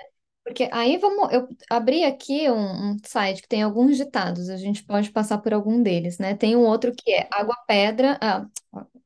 Porque 0.44 0.68
aí 0.72 0.98
vamos, 0.98 1.32
eu 1.32 1.48
abri 1.70 2.04
aqui 2.04 2.50
um, 2.50 2.92
um 2.94 2.96
site 3.04 3.42
que 3.42 3.48
tem 3.48 3.62
alguns 3.62 3.96
ditados, 3.98 4.48
a 4.50 4.56
gente 4.56 4.84
pode 4.84 5.12
passar 5.12 5.38
por 5.38 5.54
algum 5.54 5.82
deles, 5.82 6.18
né? 6.18 6.36
Tem 6.36 6.56
um 6.56 6.66
outro 6.66 6.92
que 6.94 7.12
é 7.12 7.28
água 7.32 7.56
pedra, 7.66 8.18
ah, 8.22 8.46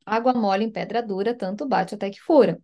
água 0.07 0.35
mole 0.35 0.65
em 0.65 0.71
pedra 0.73 1.03
dura, 1.03 1.35
tanto 1.37 1.67
bate 1.69 1.95
até 1.95 2.11
que 2.11 2.21
fura. 2.21 2.61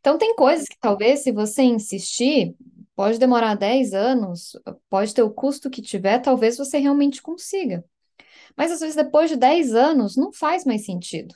Então 0.00 0.18
tem 0.18 0.34
coisas 0.36 0.68
que 0.68 0.78
talvez 0.80 1.20
se 1.22 1.32
você 1.32 1.62
insistir, 1.62 2.56
pode 2.96 3.18
demorar 3.18 3.54
10 3.56 3.94
anos, 3.94 4.52
pode 4.90 5.14
ter 5.14 5.22
o 5.22 5.30
custo 5.32 5.70
que 5.70 5.82
tiver, 5.82 6.20
talvez 6.20 6.58
você 6.58 6.78
realmente 6.78 7.22
consiga. 7.22 7.84
Mas 8.56 8.72
às 8.72 8.80
vezes 8.80 8.96
depois 8.96 9.30
de 9.30 9.36
10 9.36 9.74
anos 9.74 10.16
não 10.16 10.32
faz 10.32 10.64
mais 10.64 10.84
sentido. 10.86 11.34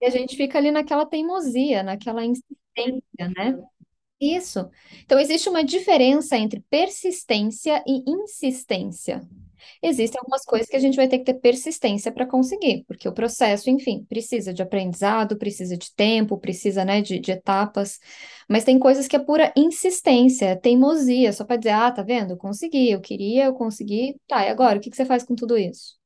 E 0.00 0.06
a 0.06 0.10
gente 0.10 0.36
fica 0.36 0.58
ali 0.58 0.70
naquela 0.70 1.06
teimosia, 1.06 1.82
naquela 1.82 2.24
insistência, 2.24 2.56
né? 3.18 3.58
Isso. 4.20 4.70
Então, 5.04 5.18
existe 5.20 5.48
uma 5.48 5.64
diferença 5.64 6.36
entre 6.36 6.60
persistência 6.70 7.82
e 7.86 8.04
insistência. 8.10 9.22
Existem 9.82 10.18
algumas 10.20 10.44
coisas 10.44 10.68
que 10.68 10.76
a 10.76 10.80
gente 10.80 10.96
vai 10.96 11.08
ter 11.08 11.18
que 11.18 11.24
ter 11.24 11.34
persistência 11.34 12.12
para 12.12 12.26
conseguir, 12.26 12.84
porque 12.86 13.08
o 13.08 13.12
processo, 13.12 13.70
enfim, 13.70 14.04
precisa 14.08 14.54
de 14.54 14.62
aprendizado, 14.62 15.36
precisa 15.38 15.76
de 15.76 15.94
tempo, 15.94 16.38
precisa, 16.38 16.84
né, 16.84 17.02
de, 17.02 17.18
de 17.18 17.32
etapas, 17.32 17.98
mas 18.48 18.64
tem 18.64 18.78
coisas 18.78 19.08
que 19.08 19.16
é 19.16 19.18
pura 19.20 19.52
insistência, 19.56 20.56
teimosia, 20.56 21.32
só 21.32 21.44
para 21.44 21.56
dizer, 21.56 21.70
ah, 21.72 21.92
tá 21.92 22.02
vendo? 22.02 22.36
Consegui, 22.36 22.90
eu 22.90 23.00
queria, 23.00 23.46
eu 23.46 23.54
consegui, 23.54 24.16
tá, 24.28 24.44
e 24.46 24.48
agora, 24.50 24.78
o 24.78 24.80
que 24.80 24.90
que 24.90 24.96
você 24.96 25.04
faz 25.04 25.24
com 25.24 25.34
tudo 25.36 25.58
isso? 25.58 25.97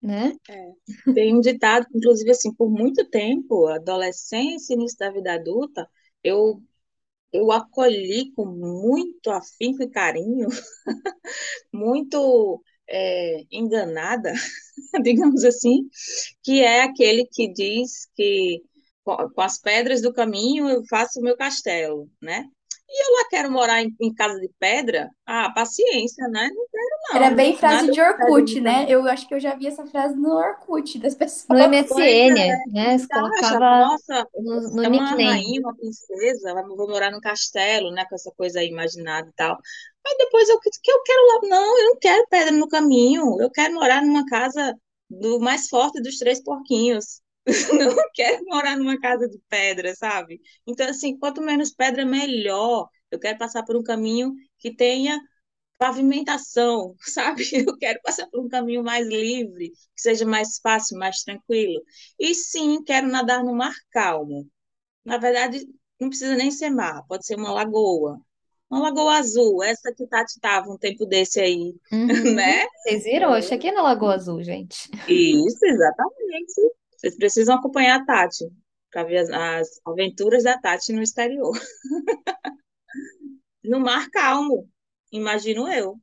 Né? 0.00 0.36
É. 0.48 1.12
Tem 1.12 1.34
um 1.34 1.40
ditado, 1.40 1.86
inclusive, 1.94 2.30
assim, 2.30 2.54
por 2.54 2.70
muito 2.70 3.08
tempo, 3.08 3.66
adolescência, 3.66 4.74
início 4.74 4.96
da 4.98 5.10
vida 5.10 5.34
adulta, 5.34 5.88
eu 6.22 6.62
eu 7.32 7.52
acolhi 7.52 8.32
com 8.32 8.46
muito 8.46 9.30
afinco 9.30 9.82
e 9.82 9.90
carinho, 9.90 10.48
muito 11.72 12.62
é, 12.88 13.44
enganada, 13.50 14.32
digamos 15.02 15.44
assim, 15.44 15.88
que 16.42 16.60
é 16.62 16.82
aquele 16.82 17.26
que 17.26 17.52
diz 17.52 18.08
que 18.16 18.62
com 19.04 19.40
as 19.40 19.58
pedras 19.58 20.02
do 20.02 20.12
caminho 20.12 20.68
eu 20.68 20.82
faço 20.88 21.20
o 21.20 21.22
meu 21.22 21.36
castelo, 21.36 22.10
né? 22.20 22.44
E 22.90 23.04
eu 23.04 23.16
lá 23.16 23.28
quero 23.28 23.50
morar 23.50 23.82
em, 23.82 23.94
em, 24.00 24.14
casa 24.14 24.40
de 24.40 24.50
pedra? 24.58 25.10
Ah, 25.26 25.50
paciência, 25.50 26.26
né? 26.28 26.48
Não 26.54 26.66
quero, 26.70 26.88
não. 27.02 27.16
Era 27.16 27.34
bem 27.34 27.54
frase 27.54 27.86
Nada 27.86 27.92
de 27.92 28.00
Orkut, 28.00 28.60
né? 28.62 28.86
Eu 28.88 29.06
acho 29.06 29.28
que 29.28 29.34
eu 29.34 29.40
já 29.40 29.54
vi 29.54 29.66
essa 29.66 29.86
frase 29.86 30.16
no 30.16 30.30
Orkut 30.30 30.98
das 30.98 31.14
pessoas. 31.14 31.46
No 31.48 31.68
MSN, 31.68 32.34
né? 32.72 32.98
Você 32.98 33.06
colocava 33.08 33.58
Nossa, 33.60 34.26
no, 34.36 34.74
no 34.74 34.84
é 34.84 34.88
uma 34.88 35.10
rainha, 35.10 35.60
uma 35.60 35.76
princesa, 35.76 36.54
vou 36.66 36.88
morar 36.88 37.10
num 37.10 37.20
castelo, 37.20 37.90
né? 37.90 38.06
Com 38.06 38.14
essa 38.14 38.32
coisa 38.34 38.60
aí 38.60 38.68
imaginada 38.68 39.28
e 39.28 39.32
tal. 39.34 39.58
Aí 40.06 40.16
depois 40.16 40.48
eu 40.48 40.58
que 40.58 40.90
eu 40.90 41.02
quero 41.02 41.26
lá, 41.26 41.40
não, 41.48 41.78
eu 41.78 41.84
não 41.90 41.96
quero 41.98 42.26
pedra 42.30 42.52
no 42.52 42.68
caminho. 42.68 43.38
Eu 43.38 43.50
quero 43.50 43.74
morar 43.74 44.00
numa 44.02 44.24
casa 44.24 44.74
do 45.10 45.38
mais 45.40 45.68
forte 45.68 46.00
dos 46.00 46.16
três 46.16 46.42
porquinhos. 46.42 47.20
não 47.72 47.96
quero 48.14 48.44
morar 48.46 48.76
numa 48.76 49.00
casa 49.00 49.28
de 49.28 49.38
pedra, 49.48 49.94
sabe? 49.94 50.40
Então, 50.66 50.88
assim, 50.88 51.18
quanto 51.18 51.40
menos 51.40 51.72
pedra, 51.72 52.04
melhor. 52.04 52.88
Eu 53.10 53.18
quero 53.18 53.38
passar 53.38 53.64
por 53.64 53.76
um 53.76 53.82
caminho 53.82 54.34
que 54.58 54.74
tenha 54.74 55.18
pavimentação, 55.78 56.94
sabe? 57.00 57.44
Eu 57.66 57.76
quero 57.78 58.00
passar 58.02 58.26
por 58.28 58.40
um 58.44 58.48
caminho 58.48 58.82
mais 58.82 59.06
livre, 59.06 59.70
que 59.70 60.02
seja 60.02 60.26
mais 60.26 60.58
fácil, 60.62 60.98
mais 60.98 61.22
tranquilo. 61.22 61.80
E 62.18 62.34
sim, 62.34 62.82
quero 62.84 63.06
nadar 63.08 63.42
no 63.44 63.54
mar 63.54 63.74
calmo. 63.90 64.46
Na 65.04 65.16
verdade, 65.16 65.64
não 66.00 66.08
precisa 66.08 66.36
nem 66.36 66.50
ser 66.50 66.70
mar, 66.70 67.02
pode 67.08 67.24
ser 67.24 67.36
uma 67.36 67.52
lagoa. 67.52 68.20
Uma 68.70 68.80
lagoa 68.80 69.16
azul, 69.16 69.62
essa 69.62 69.94
que 69.94 70.06
Tati 70.06 70.32
estava 70.32 70.70
um 70.70 70.76
tempo 70.76 71.06
desse 71.06 71.40
aí, 71.40 71.74
uhum. 71.90 72.34
né? 72.34 72.66
Vocês 72.82 73.04
viram? 73.04 73.34
Eu 73.34 73.40
cheguei 73.40 73.72
na 73.72 73.80
Lagoa 73.80 74.14
Azul, 74.14 74.42
gente. 74.42 74.90
Isso, 75.08 75.64
exatamente. 75.64 76.52
Vocês 76.98 77.16
precisam 77.16 77.54
acompanhar 77.54 78.00
a 78.00 78.04
Tati, 78.04 78.44
para 78.90 79.04
ver 79.04 79.18
as, 79.18 79.30
as, 79.30 79.80
aventuras 79.86 80.42
da 80.42 80.58
Tati 80.58 80.92
no 80.92 81.00
exterior. 81.00 81.56
no 83.62 83.78
mar 83.78 84.10
calmo, 84.10 84.68
imagino 85.12 85.68
eu. 85.68 85.96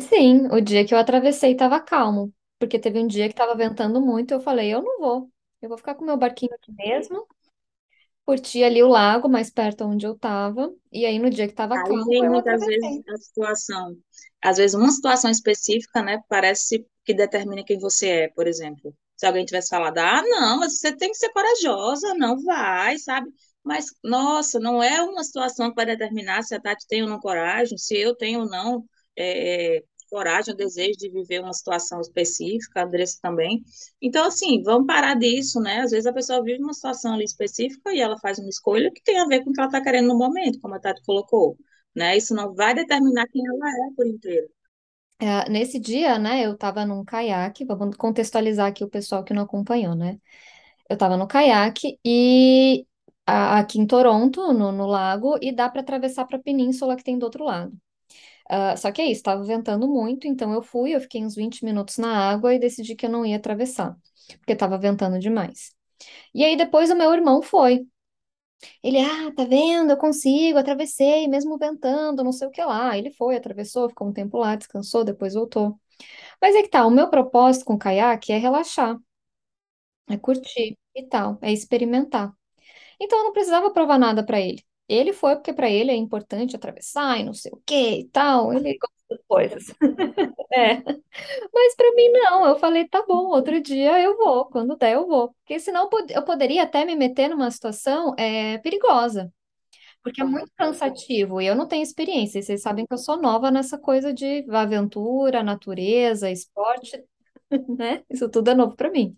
Sim, 0.00 0.48
o 0.48 0.60
dia 0.60 0.84
que 0.84 0.92
eu 0.92 0.98
atravessei 0.98 1.52
estava 1.52 1.78
calmo, 1.78 2.34
porque 2.58 2.76
teve 2.76 2.98
um 2.98 3.06
dia 3.06 3.28
que 3.28 3.34
estava 3.34 3.54
ventando 3.54 4.00
muito, 4.00 4.34
eu 4.34 4.40
falei, 4.40 4.74
eu 4.74 4.82
não 4.82 4.98
vou, 4.98 5.30
eu 5.60 5.68
vou 5.68 5.78
ficar 5.78 5.94
com 5.94 6.04
meu 6.04 6.16
barquinho 6.16 6.52
aqui 6.54 6.72
mesmo, 6.72 7.24
curti 8.24 8.64
ali 8.64 8.82
o 8.82 8.88
lago 8.88 9.28
mais 9.28 9.48
perto 9.48 9.84
onde 9.84 10.04
eu 10.04 10.14
estava, 10.14 10.74
e 10.90 11.06
aí 11.06 11.20
no 11.20 11.30
dia 11.30 11.46
que 11.46 11.52
estava 11.52 11.76
calmo, 11.76 12.04
tem 12.06 12.28
muitas 12.28 12.66
vezes 12.66 13.02
a 13.08 13.16
situação, 13.16 13.96
às 14.42 14.56
vezes 14.56 14.74
uma 14.74 14.90
situação 14.90 15.30
específica, 15.30 16.02
né, 16.02 16.20
parece 16.28 16.84
que 17.04 17.14
determina 17.14 17.62
quem 17.62 17.78
você 17.78 18.08
é, 18.08 18.28
por 18.28 18.48
exemplo 18.48 18.92
se 19.22 19.26
alguém 19.26 19.44
tivesse 19.44 19.68
falado, 19.68 19.98
ah, 19.98 20.20
não, 20.24 20.58
você 20.58 20.94
tem 20.96 21.10
que 21.10 21.16
ser 21.16 21.30
corajosa, 21.30 22.12
não 22.14 22.42
vai, 22.42 22.98
sabe? 22.98 23.30
Mas, 23.62 23.86
nossa, 24.02 24.58
não 24.58 24.82
é 24.82 25.00
uma 25.00 25.22
situação 25.22 25.68
que 25.70 25.76
vai 25.76 25.86
determinar 25.86 26.42
se 26.42 26.56
a 26.56 26.60
Tati 26.60 26.84
tem 26.88 27.04
ou 27.04 27.08
não 27.08 27.20
coragem, 27.20 27.78
se 27.78 27.96
eu 27.96 28.16
tenho 28.16 28.40
ou 28.40 28.48
não 28.48 28.84
é 29.16 29.84
coragem, 30.10 30.52
o 30.54 30.56
desejo 30.56 30.98
de 30.98 31.08
viver 31.08 31.40
uma 31.40 31.52
situação 31.52 32.00
específica, 32.00 32.80
a 32.80 32.84
Andressa 32.84 33.18
também. 33.22 33.62
Então, 34.00 34.26
assim, 34.26 34.60
vamos 34.64 34.86
parar 34.88 35.14
disso, 35.14 35.60
né? 35.60 35.80
Às 35.82 35.92
vezes 35.92 36.06
a 36.06 36.12
pessoa 36.12 36.42
vive 36.42 36.60
uma 36.62 36.74
situação 36.74 37.14
ali 37.14 37.24
específica 37.24 37.92
e 37.94 38.00
ela 38.00 38.18
faz 38.18 38.38
uma 38.40 38.48
escolha 38.48 38.90
que 38.92 39.02
tem 39.04 39.18
a 39.20 39.26
ver 39.26 39.44
com 39.44 39.50
o 39.50 39.52
que 39.52 39.60
ela 39.60 39.68
está 39.68 39.80
querendo 39.80 40.08
no 40.08 40.18
momento, 40.18 40.58
como 40.60 40.74
a 40.74 40.80
Tati 40.80 41.00
colocou, 41.06 41.56
né? 41.94 42.16
Isso 42.16 42.34
não 42.34 42.52
vai 42.54 42.74
determinar 42.74 43.26
quem 43.28 43.42
ela 43.46 43.68
é 43.70 43.94
por 43.96 44.06
inteiro. 44.06 44.48
É, 45.22 45.48
nesse 45.48 45.78
dia, 45.78 46.18
né, 46.18 46.44
eu 46.44 46.56
tava 46.58 46.84
num 46.84 47.04
caiaque, 47.04 47.64
vamos 47.64 47.96
contextualizar 47.96 48.66
aqui 48.66 48.82
o 48.82 48.88
pessoal 48.90 49.22
que 49.22 49.32
não 49.32 49.42
acompanhou, 49.44 49.94
né? 49.94 50.18
Eu 50.90 50.98
tava 50.98 51.16
no 51.16 51.28
caiaque 51.28 51.98
e 52.04 52.86
a- 53.26 53.58
aqui 53.60 53.80
em 53.80 53.86
Toronto, 53.86 54.52
no, 54.52 54.72
no 54.72 54.86
lago, 54.86 55.38
e 55.42 55.52
dá 55.52 55.68
para 55.70 55.82
atravessar 55.82 56.26
para 56.26 56.38
a 56.38 56.42
península 56.42 56.96
que 56.96 57.04
tem 57.04 57.18
do 57.18 57.24
outro 57.24 57.44
lado. 57.44 57.72
Ah, 58.50 58.76
só 58.76 58.92
que 58.92 59.02
é 59.02 59.06
isso, 59.10 59.22
tava 59.24 59.44
ventando 59.44 59.88
muito, 59.88 60.26
então 60.28 60.52
eu 60.54 60.62
fui, 60.62 60.94
eu 60.96 61.00
fiquei 61.00 61.24
uns 61.24 61.34
20 61.36 61.64
minutos 61.64 61.98
na 61.98 62.16
água 62.30 62.54
e 62.54 62.58
decidi 62.60 62.96
que 62.96 63.06
eu 63.06 63.10
não 63.10 63.26
ia 63.26 63.36
atravessar, 63.36 63.96
porque 64.40 64.56
tava 64.56 64.78
ventando 64.78 65.18
demais. 65.18 65.72
E 66.34 66.44
aí 66.44 66.56
depois 66.56 66.90
o 66.90 66.96
meu 66.96 67.12
irmão 67.14 67.42
foi. 67.42 67.86
Ele, 68.82 68.98
ah, 69.00 69.32
tá 69.34 69.44
vendo? 69.44 69.90
Eu 69.90 69.96
consigo, 69.96 70.58
atravessei, 70.58 71.28
mesmo 71.28 71.58
ventando, 71.58 72.24
não 72.24 72.32
sei 72.32 72.48
o 72.48 72.50
que 72.50 72.62
lá. 72.64 72.96
Ele 72.96 73.10
foi, 73.12 73.36
atravessou, 73.36 73.88
ficou 73.88 74.08
um 74.08 74.12
tempo 74.12 74.38
lá, 74.38 74.56
descansou, 74.56 75.04
depois 75.04 75.34
voltou. 75.34 75.78
Mas 76.40 76.54
é 76.56 76.62
que 76.62 76.68
tá, 76.70 76.86
o 76.86 76.90
meu 76.90 77.10
propósito 77.10 77.64
com 77.66 77.74
o 77.74 77.78
caiaque 77.78 78.32
é 78.32 78.38
relaxar, 78.38 78.98
é 80.08 80.16
curtir 80.18 80.78
e 80.94 81.02
tal, 81.08 81.38
é 81.42 81.52
experimentar. 81.52 82.32
Então 83.00 83.18
eu 83.20 83.24
não 83.26 83.32
precisava 83.34 83.72
provar 83.72 83.98
nada 83.98 84.24
para 84.24 84.40
ele. 84.40 84.64
Ele 84.88 85.12
foi 85.12 85.36
porque 85.36 85.52
para 85.54 85.70
ele 85.70 85.90
é 85.92 85.96
importante 85.96 86.56
atravessar 86.56 87.18
e 87.20 87.24
não 87.24 87.34
sei 87.34 87.52
o 87.54 87.62
que 87.66 87.74
e 88.00 88.08
tal. 88.10 88.52
Ele 88.54 88.78
coisas. 89.28 89.64
É. 90.54 90.82
Mas 91.52 91.74
para 91.76 91.92
mim 91.94 92.10
não. 92.10 92.46
Eu 92.46 92.56
falei, 92.58 92.88
tá 92.88 93.04
bom, 93.06 93.28
outro 93.28 93.60
dia 93.62 94.00
eu 94.00 94.16
vou, 94.18 94.46
quando 94.46 94.76
der 94.76 94.94
eu 94.94 95.06
vou. 95.06 95.30
Porque 95.34 95.58
senão 95.60 95.84
eu 95.84 95.88
pod- 95.88 96.12
eu 96.12 96.24
poderia 96.24 96.62
até 96.64 96.84
me 96.84 96.94
meter 96.96 97.28
numa 97.28 97.50
situação 97.50 98.14
é, 98.18 98.58
perigosa. 98.58 99.32
Porque 100.02 100.20
é 100.22 100.24
muito 100.24 100.50
cansativo 100.56 101.40
e 101.40 101.46
eu 101.46 101.54
não 101.56 101.68
tenho 101.68 101.82
experiência. 101.82 102.38
E 102.38 102.42
vocês 102.42 102.62
sabem 102.62 102.86
que 102.86 102.92
eu 102.94 102.98
sou 102.98 103.20
nova 103.20 103.50
nessa 103.50 103.78
coisa 103.78 104.12
de 104.12 104.44
aventura, 104.50 105.42
natureza, 105.42 106.30
esporte, 106.30 107.02
né? 107.78 108.02
Isso 108.10 108.28
tudo 108.30 108.50
é 108.50 108.54
novo 108.54 108.76
para 108.76 108.90
mim. 108.90 109.16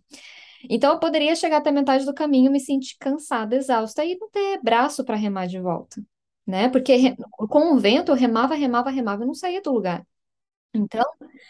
Então 0.69 0.93
eu 0.93 0.99
poderia 1.01 1.35
chegar 1.37 1.59
até 1.59 1.71
metade 1.71 2.05
do 2.05 2.15
caminho, 2.15 2.51
me 2.51 2.61
sentir 2.61 2.97
cansada, 2.99 3.57
exausta 3.57 4.05
e 4.05 4.17
não 4.19 4.31
ter 4.31 4.61
braço 4.63 5.05
para 5.05 5.17
remar 5.17 5.47
de 5.47 5.61
volta, 5.61 6.03
né? 6.47 6.69
Porque 6.69 7.15
com 7.49 7.75
o 7.75 7.79
vento 7.79 8.13
eu 8.13 8.17
remava, 8.17 8.55
remava, 8.55 8.91
remava 8.91 9.25
e 9.25 9.27
não 9.27 9.35
saía 9.35 9.63
do 9.63 9.73
lugar. 9.73 10.07
Então 10.73 11.05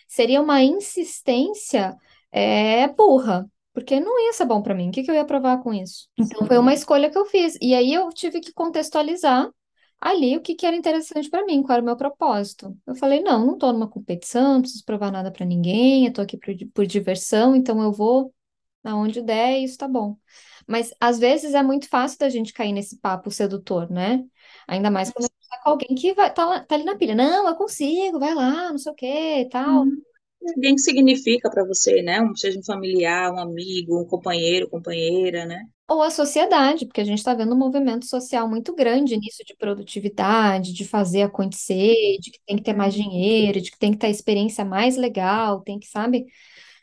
seria 0.07 0.41
uma 0.41 0.63
insistência 0.63 1.97
é, 2.31 2.89
burra, 2.89 3.49
porque 3.73 3.99
não 3.99 4.21
ia 4.27 4.33
ser 4.33 4.45
bom 4.45 4.63
para 4.63 4.75
mim. 4.75 4.89
O 4.89 4.93
que 4.93 5.03
que 5.03 5.11
eu 5.11 5.15
ia 5.15 5.25
provar 5.25 5.63
com 5.63 5.73
isso? 5.73 6.09
Então 6.19 6.47
foi 6.47 6.59
uma 6.59 6.75
escolha 6.75 7.11
que 7.11 7.19
eu 7.19 7.25
fiz. 7.27 7.57
E 7.61 7.75
aí 7.75 7.93
eu 7.93 8.09
tive 8.11 8.41
que 8.41 8.53
contextualizar 8.53 9.51
ali 10.01 10.37
o 10.37 10.43
que 10.43 10.55
que 10.55 10.67
era 10.67 10.77
interessante 10.77 11.31
para 11.31 11.47
mim, 11.47 11.63
qual 11.63 11.75
era 11.75 11.83
o 11.83 11.87
meu 11.87 11.97
propósito. 11.97 12.77
Eu 12.87 12.95
falei, 12.95 13.23
não, 13.23 13.47
não 13.47 13.55
estou 13.55 13.73
numa 13.73 13.89
competição, 13.89 14.55
não 14.55 14.61
preciso 14.61 14.85
provar 14.85 15.11
nada 15.11 15.33
para 15.33 15.47
ninguém, 15.47 16.05
eu 16.05 16.11
estou 16.11 16.23
aqui 16.23 16.37
por, 16.37 16.55
por 16.75 16.87
diversão, 16.87 17.57
então 17.57 17.83
eu 17.83 17.91
vou 17.91 18.35
aonde 18.85 19.23
der, 19.23 19.59
e 19.59 19.65
isso 19.65 19.79
tá 19.79 19.89
bom. 19.89 20.17
Mas 20.67 20.93
às 21.01 21.19
vezes 21.19 21.55
é 21.55 21.63
muito 21.63 21.89
fácil 21.89 22.19
da 22.19 22.29
gente 22.29 22.53
cair 22.53 22.73
nesse 22.73 22.99
papo 22.99 23.31
sedutor, 23.31 23.91
né? 23.91 24.23
Ainda 24.67 24.91
mais 24.91 25.11
quando 25.11 25.25
a 25.25 25.29
gente 25.29 25.49
tá 25.49 25.61
com 25.63 25.71
alguém 25.71 25.95
que 25.95 26.15
vai, 26.15 26.33
tá, 26.33 26.61
tá 26.61 26.75
ali 26.75 26.85
na 26.85 26.97
pilha. 26.97 27.15
Não, 27.15 27.49
eu 27.49 27.55
consigo, 27.57 28.19
vai 28.19 28.35
lá, 28.35 28.71
não 28.71 28.79
sei 28.79 28.93
o 28.93 28.95
que 28.95 29.07
e 29.41 29.49
tal. 29.49 29.83
Uhum. 29.83 30.03
Alguém 30.57 30.75
que 30.75 30.83
significa 30.83 31.51
para 31.51 31.65
você, 31.65 32.03
né? 32.03 32.21
Um, 32.21 32.35
seja 32.37 32.59
um 32.59 32.65
familiar, 32.65 33.33
um 33.33 33.39
amigo, 33.39 34.01
um 34.01 34.07
companheiro, 34.07 34.69
companheira, 34.69 35.47
né? 35.47 35.65
Ou 35.89 36.03
a 36.03 36.11
sociedade, 36.11 36.87
porque 36.87 37.01
a 37.01 37.05
gente 37.05 37.19
está 37.19 37.35
vendo 37.35 37.55
um 37.55 37.59
movimento 37.59 38.07
social 38.07 38.49
muito 38.49 38.75
grande 38.75 39.17
nisso 39.17 39.43
de 39.45 39.55
produtividade, 39.57 40.73
de 40.73 40.85
fazer 40.85 41.23
acontecer, 41.23 41.95
de 42.21 42.31
que 42.31 42.41
tem 42.47 42.57
que 42.57 42.63
ter 42.63 42.75
mais 42.75 42.95
dinheiro, 42.95 43.61
de 43.61 43.71
que 43.71 43.79
tem 43.79 43.93
que 43.93 43.99
ter 43.99 44.07
a 44.07 44.11
experiência 44.11 44.65
mais 44.65 44.97
legal, 44.97 45.61
tem 45.61 45.79
que, 45.79 45.87
sabe, 45.87 46.25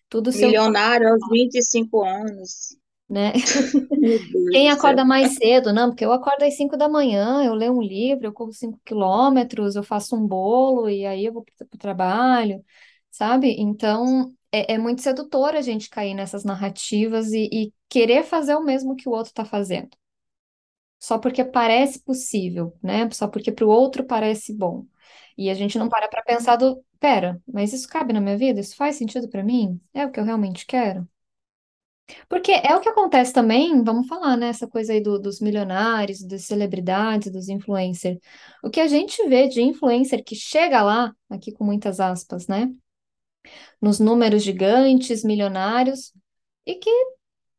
tudo 0.09 0.31
Milionário 0.31 1.07
aos 1.07 1.21
25 1.31 2.03
anos. 2.03 2.75
Né? 3.11 3.33
Quem 4.51 4.69
acorda 4.69 5.05
mais 5.05 5.35
cedo? 5.37 5.73
Não, 5.73 5.89
porque 5.89 6.05
eu 6.05 6.11
acordo 6.13 6.43
às 6.43 6.55
5 6.57 6.77
da 6.77 6.89
manhã, 6.89 7.43
eu 7.43 7.53
leio 7.53 7.73
um 7.73 7.81
livro, 7.81 8.25
eu 8.27 8.33
corro 8.33 8.53
5 8.53 8.79
quilômetros, 8.85 9.75
eu 9.75 9.83
faço 9.83 10.15
um 10.15 10.27
bolo 10.27 10.89
e 10.89 11.05
aí 11.05 11.25
eu 11.25 11.33
vou 11.33 11.43
para 11.43 11.65
o 11.73 11.77
trabalho, 11.77 12.63
sabe? 13.11 13.55
Então 13.59 14.33
é, 14.51 14.73
é 14.73 14.77
muito 14.77 15.01
sedutor 15.01 15.55
a 15.55 15.61
gente 15.61 15.89
cair 15.89 16.13
nessas 16.13 16.43
narrativas 16.43 17.31
e, 17.33 17.49
e 17.51 17.73
querer 17.89 18.23
fazer 18.23 18.55
o 18.55 18.63
mesmo 18.63 18.95
que 18.95 19.07
o 19.09 19.11
outro 19.11 19.31
está 19.31 19.45
fazendo. 19.45 19.89
Só 20.99 21.17
porque 21.17 21.43
parece 21.43 21.99
possível, 22.03 22.77
né? 22.81 23.09
Só 23.11 23.27
porque 23.27 23.51
para 23.51 23.65
o 23.65 23.69
outro 23.69 24.05
parece 24.05 24.53
bom. 24.53 24.85
E 25.37 25.49
a 25.49 25.53
gente 25.55 25.79
não 25.79 25.89
para 25.89 26.07
para 26.07 26.21
pensar 26.23 26.57
do, 26.57 26.83
pera, 26.99 27.41
mas 27.47 27.73
isso 27.73 27.87
cabe 27.87 28.13
na 28.13 28.21
minha 28.21 28.37
vida? 28.37 28.59
Isso 28.59 28.75
faz 28.75 28.95
sentido 28.97 29.27
para 29.29 29.43
mim? 29.43 29.79
É 29.93 30.05
o 30.05 30.11
que 30.11 30.19
eu 30.19 30.23
realmente 30.23 30.65
quero? 30.65 31.07
Porque 32.29 32.51
é 32.51 32.75
o 32.75 32.81
que 32.81 32.89
acontece 32.89 33.33
também, 33.33 33.83
vamos 33.83 34.07
falar, 34.07 34.37
né? 34.37 34.49
Essa 34.49 34.67
coisa 34.67 34.93
aí 34.93 35.01
do- 35.01 35.19
dos 35.19 35.39
milionários, 35.39 36.21
das 36.23 36.43
celebridades, 36.45 37.31
dos 37.31 37.49
influencers. 37.49 38.17
O 38.63 38.69
que 38.69 38.79
a 38.79 38.87
gente 38.87 39.27
vê 39.27 39.47
de 39.47 39.61
influencer 39.61 40.23
que 40.23 40.35
chega 40.35 40.81
lá, 40.83 41.13
aqui 41.29 41.51
com 41.51 41.63
muitas 41.63 41.99
aspas, 41.99 42.47
né? 42.47 42.67
Nos 43.81 43.99
números 43.99 44.43
gigantes, 44.43 45.23
milionários, 45.23 46.13
e 46.65 46.75
que 46.75 46.89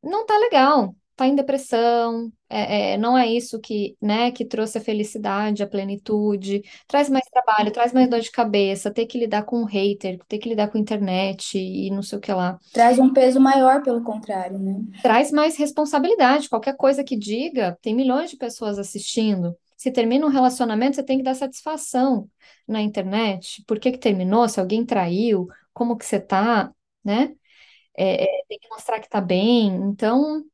não 0.02 0.26
tá 0.26 0.38
legal, 0.38 0.94
tá 1.14 1.26
em 1.26 1.34
depressão, 1.34 2.32
é, 2.48 2.92
é, 2.92 2.98
não 2.98 3.16
é 3.16 3.26
isso 3.26 3.60
que, 3.60 3.96
né, 4.00 4.30
que 4.30 4.44
trouxe 4.44 4.78
a 4.78 4.80
felicidade, 4.80 5.62
a 5.62 5.66
plenitude, 5.66 6.62
traz 6.86 7.08
mais 7.08 7.24
trabalho, 7.26 7.72
traz 7.72 7.92
mais 7.92 8.08
dor 8.08 8.20
de 8.20 8.30
cabeça, 8.30 8.90
ter 8.90 9.06
que 9.06 9.18
lidar 9.18 9.44
com 9.44 9.62
o 9.62 9.64
hater, 9.64 10.18
ter 10.28 10.38
que 10.38 10.48
lidar 10.48 10.68
com 10.68 10.78
a 10.78 10.80
internet 10.80 11.58
e 11.58 11.90
não 11.90 12.02
sei 12.02 12.18
o 12.18 12.20
que 12.20 12.32
lá. 12.32 12.58
Traz 12.72 12.98
um 12.98 13.12
peso 13.12 13.40
maior, 13.40 13.82
pelo 13.82 14.02
contrário, 14.02 14.58
né? 14.58 14.80
traz 15.02 15.30
mais 15.30 15.56
responsabilidade. 15.56 16.48
Qualquer 16.48 16.76
coisa 16.76 17.04
que 17.04 17.16
diga, 17.16 17.78
tem 17.80 17.94
milhões 17.94 18.30
de 18.30 18.36
pessoas 18.36 18.78
assistindo. 18.78 19.56
Se 19.76 19.90
termina 19.90 20.26
um 20.26 20.30
relacionamento, 20.30 20.96
você 20.96 21.02
tem 21.02 21.18
que 21.18 21.24
dar 21.24 21.34
satisfação 21.34 22.28
na 22.68 22.80
internet. 22.80 23.64
Por 23.66 23.80
que 23.80 23.92
que 23.92 23.98
terminou? 23.98 24.48
Se 24.48 24.60
alguém 24.60 24.84
traiu, 24.84 25.48
como 25.72 25.96
que 25.96 26.04
você 26.06 26.20
tá, 26.20 26.72
né? 27.04 27.34
É, 27.96 28.24
é, 28.24 28.44
tem 28.48 28.58
que 28.58 28.68
mostrar 28.68 29.00
que 29.00 29.08
tá 29.08 29.20
bem. 29.20 29.74
Então, 29.74 30.44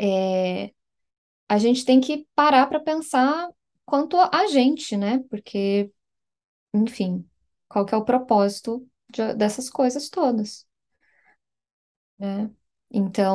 é, 0.00 0.72
a 1.48 1.58
gente 1.58 1.84
tem 1.84 2.00
que 2.00 2.26
parar 2.34 2.66
para 2.68 2.80
pensar 2.80 3.50
quanto 3.86 4.16
a 4.18 4.46
gente, 4.48 4.96
né? 4.96 5.20
Porque, 5.30 5.92
enfim, 6.74 7.28
qual 7.68 7.86
que 7.86 7.94
é 7.94 7.98
o 7.98 8.04
propósito 8.04 8.86
de- 9.12 9.34
dessas 9.34 9.70
coisas 9.70 10.08
todas, 10.10 10.66
né? 12.18 12.50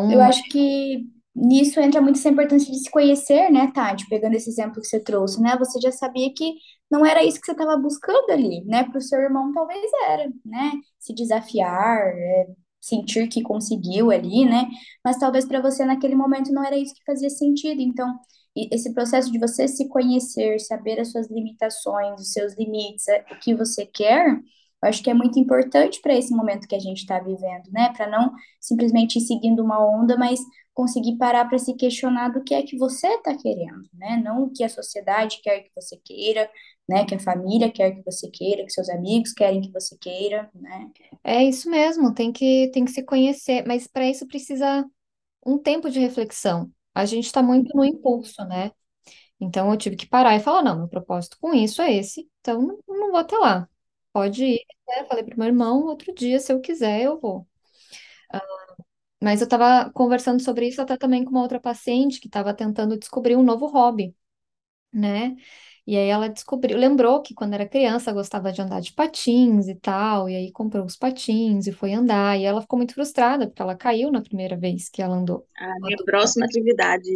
Eu 0.07 0.21
Então, 0.21 0.21
acho 0.21 0.43
que 0.49 1.07
nisso 1.35 1.79
entra 1.79 2.01
muito 2.01 2.19
essa 2.19 2.29
importância 2.29 2.71
de 2.71 2.79
se 2.79 2.91
conhecer, 2.91 3.49
né, 3.51 3.71
Tati? 3.73 4.07
Pegando 4.09 4.35
esse 4.35 4.49
exemplo 4.49 4.81
que 4.81 4.87
você 4.87 4.99
trouxe, 5.01 5.41
né? 5.41 5.57
Você 5.57 5.79
já 5.81 5.91
sabia 5.91 6.31
que 6.33 6.53
não 6.91 7.05
era 7.05 7.23
isso 7.23 7.39
que 7.39 7.45
você 7.45 7.53
estava 7.53 7.77
buscando 7.77 8.29
ali, 8.31 8.63
né? 8.65 8.83
Para 8.83 8.97
o 8.97 9.01
seu 9.01 9.19
irmão 9.21 9.51
talvez 9.53 9.89
era, 10.09 10.29
né? 10.45 10.71
Se 10.99 11.13
desafiar, 11.15 11.99
é, 12.15 12.47
sentir 12.83 13.27
que 13.29 13.41
conseguiu 13.41 14.11
ali, 14.11 14.45
né? 14.45 14.67
Mas 15.03 15.17
talvez 15.17 15.45
para 15.45 15.61
você 15.61 15.85
naquele 15.85 16.15
momento 16.15 16.51
não 16.51 16.63
era 16.63 16.77
isso 16.77 16.93
que 16.93 17.03
fazia 17.05 17.29
sentido. 17.29 17.81
Então, 17.81 18.19
esse 18.55 18.93
processo 18.93 19.31
de 19.31 19.39
você 19.39 19.67
se 19.67 19.87
conhecer, 19.87 20.59
saber 20.59 20.99
as 20.99 21.11
suas 21.11 21.29
limitações, 21.31 22.19
os 22.19 22.33
seus 22.33 22.53
limites, 22.57 23.07
é, 23.07 23.25
o 23.31 23.39
que 23.39 23.55
você 23.55 23.85
quer, 23.85 24.27
eu 24.83 24.89
acho 24.89 25.01
que 25.01 25.09
é 25.09 25.13
muito 25.13 25.39
importante 25.39 26.01
para 26.01 26.13
esse 26.13 26.35
momento 26.35 26.67
que 26.67 26.75
a 26.75 26.79
gente 26.79 26.99
está 26.99 27.17
vivendo, 27.19 27.71
né? 27.71 27.93
Para 27.95 28.09
não 28.09 28.33
simplesmente 28.59 29.17
ir 29.17 29.21
seguindo 29.21 29.63
uma 29.63 29.79
onda, 29.79 30.17
mas 30.17 30.41
conseguir 30.73 31.17
parar 31.17 31.45
para 31.45 31.57
se 31.57 31.73
questionar 31.75 32.29
do 32.29 32.43
que 32.43 32.53
é 32.53 32.63
que 32.63 32.77
você 32.77 33.07
está 33.07 33.33
querendo, 33.35 33.87
né? 33.93 34.21
Não 34.23 34.43
o 34.43 34.51
que 34.51 34.63
a 34.63 34.69
sociedade 34.69 35.39
quer 35.41 35.61
que 35.61 35.71
você 35.73 35.95
queira, 36.03 36.49
né? 36.87 37.05
Que 37.05 37.15
a 37.15 37.19
família 37.19 37.71
quer 37.71 37.91
que 37.95 38.03
você 38.03 38.29
queira, 38.29 38.63
que 38.65 38.71
seus 38.71 38.89
amigos 38.89 39.33
querem 39.33 39.61
que 39.61 39.71
você 39.71 39.97
queira, 39.97 40.49
né? 40.53 40.91
É 41.23 41.43
isso 41.43 41.69
mesmo, 41.69 42.13
tem 42.13 42.31
que, 42.31 42.69
tem 42.73 42.85
que 42.85 42.91
se 42.91 43.03
conhecer, 43.03 43.65
mas 43.67 43.87
para 43.87 44.07
isso 44.09 44.27
precisa 44.27 44.85
um 45.45 45.57
tempo 45.57 45.89
de 45.89 45.99
reflexão. 45.99 46.71
A 46.95 47.05
gente 47.05 47.25
está 47.27 47.43
muito 47.43 47.75
no 47.77 47.85
impulso, 47.85 48.43
né? 48.45 48.71
Então 49.39 49.71
eu 49.71 49.77
tive 49.77 49.95
que 49.97 50.07
parar 50.07 50.35
e 50.35 50.39
falar, 50.41 50.63
não, 50.63 50.77
meu 50.79 50.87
propósito 50.87 51.37
com 51.41 51.53
isso 51.53 51.81
é 51.81 51.93
esse, 51.93 52.29
então 52.41 52.61
não, 52.61 52.79
não 52.87 53.09
vou 53.11 53.17
até 53.19 53.37
lá. 53.37 53.69
Pode 54.13 54.43
ir, 54.45 54.65
né? 54.87 55.05
Falei 55.05 55.23
pro 55.23 55.37
meu 55.37 55.47
irmão, 55.47 55.85
outro 55.85 56.13
dia, 56.13 56.39
se 56.39 56.53
eu 56.53 56.61
quiser, 56.61 57.01
eu 57.03 57.19
vou. 57.19 57.47
Mas 59.21 59.39
eu 59.41 59.45
estava 59.45 59.89
conversando 59.93 60.41
sobre 60.43 60.67
isso 60.67 60.81
até 60.81 60.97
também 60.97 61.23
com 61.23 61.31
uma 61.31 61.41
outra 61.41 61.59
paciente 61.59 62.19
que 62.19 62.27
estava 62.27 62.53
tentando 62.53 62.97
descobrir 62.97 63.35
um 63.37 63.43
novo 63.43 63.67
hobby, 63.67 64.15
né? 64.93 65.35
E 65.85 65.97
aí 65.97 66.07
ela 66.07 66.29
descobriu, 66.29 66.77
lembrou 66.77 67.21
que 67.21 67.33
quando 67.33 67.53
era 67.53 67.67
criança 67.67 68.13
gostava 68.13 68.51
de 68.53 68.61
andar 68.61 68.79
de 68.81 68.93
patins 68.93 69.67
e 69.67 69.75
tal, 69.75 70.29
e 70.29 70.35
aí 70.35 70.51
comprou 70.51 70.85
os 70.85 70.95
patins 70.95 71.67
e 71.67 71.71
foi 71.73 71.93
andar, 71.93 72.39
e 72.39 72.43
ela 72.45 72.61
ficou 72.61 72.77
muito 72.77 72.93
frustrada 72.93 73.47
porque 73.47 73.61
ela 73.61 73.75
caiu 73.75 74.11
na 74.11 74.21
primeira 74.21 74.55
vez 74.57 74.89
que 74.89 75.01
ela 75.01 75.15
andou. 75.15 75.45
A 75.57 75.79
minha 75.79 75.97
próxima 76.05 76.45
atividade 76.45 77.09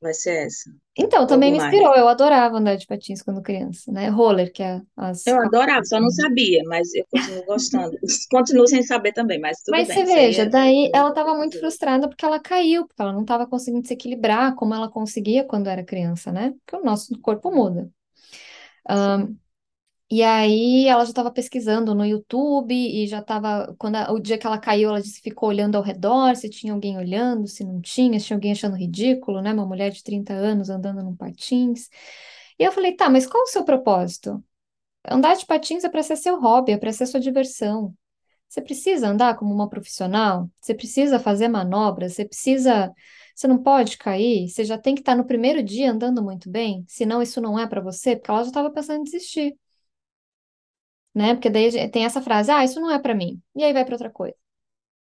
vai 0.00 0.14
ser 0.14 0.46
essa. 0.46 0.70
Então, 0.98 1.26
também 1.26 1.50
me 1.52 1.58
inspirou, 1.58 1.94
eu 1.94 2.08
adorava 2.08 2.56
andar 2.56 2.76
de 2.76 2.86
patins 2.86 3.22
quando 3.22 3.42
criança, 3.42 3.92
né? 3.92 4.08
Roller, 4.08 4.52
que 4.52 4.62
é 4.62 4.80
as... 4.96 5.24
Eu 5.26 5.38
adorava, 5.42 5.84
só 5.84 6.00
não 6.00 6.08
sabia, 6.10 6.62
mas 6.66 6.94
eu 6.94 7.04
continuo 7.10 7.44
gostando. 7.44 7.98
Continuo 8.30 8.66
sem 8.68 8.82
saber 8.82 9.12
também, 9.12 9.40
mas 9.40 9.58
tudo 9.62 9.74
Mas 9.74 9.86
bem. 9.86 9.98
você 9.98 10.04
isso 10.04 10.18
aí 10.18 10.24
veja, 10.26 10.42
é- 10.42 10.50
daí 10.50 10.90
ela 10.94 11.08
estava 11.10 11.34
muito 11.34 11.58
frustrada 11.58 12.08
porque 12.08 12.24
ela 12.24 12.38
caiu, 12.40 12.86
porque 12.86 13.02
ela 13.02 13.12
não 13.12 13.22
estava 13.22 13.46
conseguindo 13.46 13.86
se 13.86 13.94
equilibrar 13.94 14.54
como 14.54 14.74
ela 14.74 14.88
conseguia 14.90 15.44
quando 15.44 15.66
era 15.68 15.84
criança, 15.84 16.30
né? 16.32 16.52
Porque 16.64 16.76
o 16.76 16.84
nosso 16.84 17.18
corpo 17.20 17.50
muda. 17.50 17.90
E 20.08 20.22
aí 20.22 20.86
ela 20.86 21.04
já 21.04 21.10
estava 21.10 21.32
pesquisando 21.32 21.92
no 21.94 22.04
YouTube 22.06 22.72
e 22.74 23.06
já 23.08 23.18
estava. 23.18 23.74
Quando 23.76 23.96
a- 23.96 24.12
o 24.12 24.20
dia 24.20 24.38
que 24.38 24.46
ela 24.46 24.56
caiu, 24.58 24.88
ela 24.88 25.00
disse 25.02 25.20
ficou 25.20 25.48
olhando 25.48 25.74
ao 25.76 25.82
redor, 25.82 26.36
se 26.36 26.48
tinha 26.48 26.72
alguém 26.72 26.96
olhando, 26.96 27.48
se 27.48 27.64
não 27.64 27.80
tinha, 27.80 28.18
se 28.20 28.26
tinha 28.26 28.36
alguém 28.36 28.52
achando 28.52 28.76
ridículo, 28.76 29.42
né? 29.42 29.52
Uma 29.52 29.66
mulher 29.66 29.90
de 29.90 30.04
30 30.04 30.32
anos 30.32 30.70
andando 30.70 31.02
num 31.02 31.16
patins. 31.16 31.88
E 32.58 32.62
eu 32.64 32.70
falei, 32.72 32.94
tá, 32.96 33.10
mas 33.10 33.26
qual 33.26 33.42
o 33.42 33.46
seu 33.46 33.64
propósito? 33.64 34.42
Andar 35.08 35.36
de 35.36 35.46
patins 35.46 35.84
é 35.84 35.88
para 35.90 36.02
ser 36.02 36.16
seu 36.16 36.40
hobby, 36.40 36.72
é 36.72 36.78
para 36.78 36.92
ser 36.92 37.06
sua 37.06 37.20
diversão. 37.20 37.94
Você 38.48 38.62
precisa 38.62 39.08
andar 39.08 39.36
como 39.36 39.54
uma 39.54 39.68
profissional? 39.68 40.50
Você 40.60 40.74
precisa 40.74 41.18
fazer 41.20 41.48
manobras? 41.48 42.14
Você 42.14 42.24
precisa. 42.26 42.92
Você 43.36 43.48
não 43.48 43.62
pode 43.62 43.98
cair? 43.98 44.48
Você 44.48 44.64
já 44.64 44.78
tem 44.78 44.94
que 44.96 45.02
estar 45.02 45.14
no 45.16 45.26
primeiro 45.26 45.62
dia 45.62 45.92
andando 45.92 46.22
muito 46.24 46.50
bem? 46.50 46.84
Senão 46.88 47.22
isso 47.22 47.40
não 47.40 47.58
é 47.58 47.66
para 47.68 47.82
você? 47.82 48.16
Porque 48.16 48.30
ela 48.32 48.42
já 48.42 48.48
estava 48.48 48.70
pensando 48.70 49.00
em 49.00 49.04
desistir. 49.04 49.56
Né? 51.14 51.34
Porque 51.34 51.50
daí 51.50 51.90
tem 51.90 52.04
essa 52.04 52.20
frase: 52.22 52.50
ah, 52.50 52.64
isso 52.64 52.80
não 52.80 52.90
é 52.90 52.98
para 52.98 53.14
mim. 53.14 53.40
E 53.54 53.64
aí 53.64 53.72
vai 53.72 53.84
para 53.84 53.94
outra 53.94 54.10
coisa. 54.10 54.34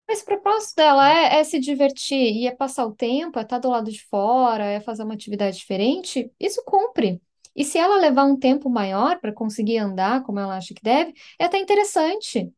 Mas 0.09 0.23
o 0.23 0.27
propósito 0.27 0.77
dela 0.77 1.09
é, 1.11 1.41
é 1.41 1.45
se 1.45 1.61
divertir 1.61 2.19
e 2.19 2.47
é 2.49 2.55
passar 2.55 2.87
o 2.87 2.93
tempo, 2.95 3.39
é 3.39 3.43
estar 3.43 3.59
do 3.59 3.71
lado 3.71 3.91
de 3.93 4.05
fora, 4.07 4.65
é 4.67 4.81
fazer 4.81 5.05
uma 5.05 5.15
atividade 5.15 5.59
diferente. 5.59 6.33
Isso 6.41 6.63
cumpre. 6.67 7.23
E 7.57 7.65
se 7.65 7.79
ela 7.79 7.97
levar 7.99 8.25
um 8.25 8.39
tempo 8.39 8.71
maior 8.71 9.21
para 9.21 9.33
conseguir 9.33 9.79
andar 9.79 10.23
como 10.25 10.41
ela 10.41 10.57
acha 10.57 10.75
que 10.75 10.83
deve, 10.83 11.15
é 11.39 11.45
até 11.45 11.59
interessante. 11.59 12.53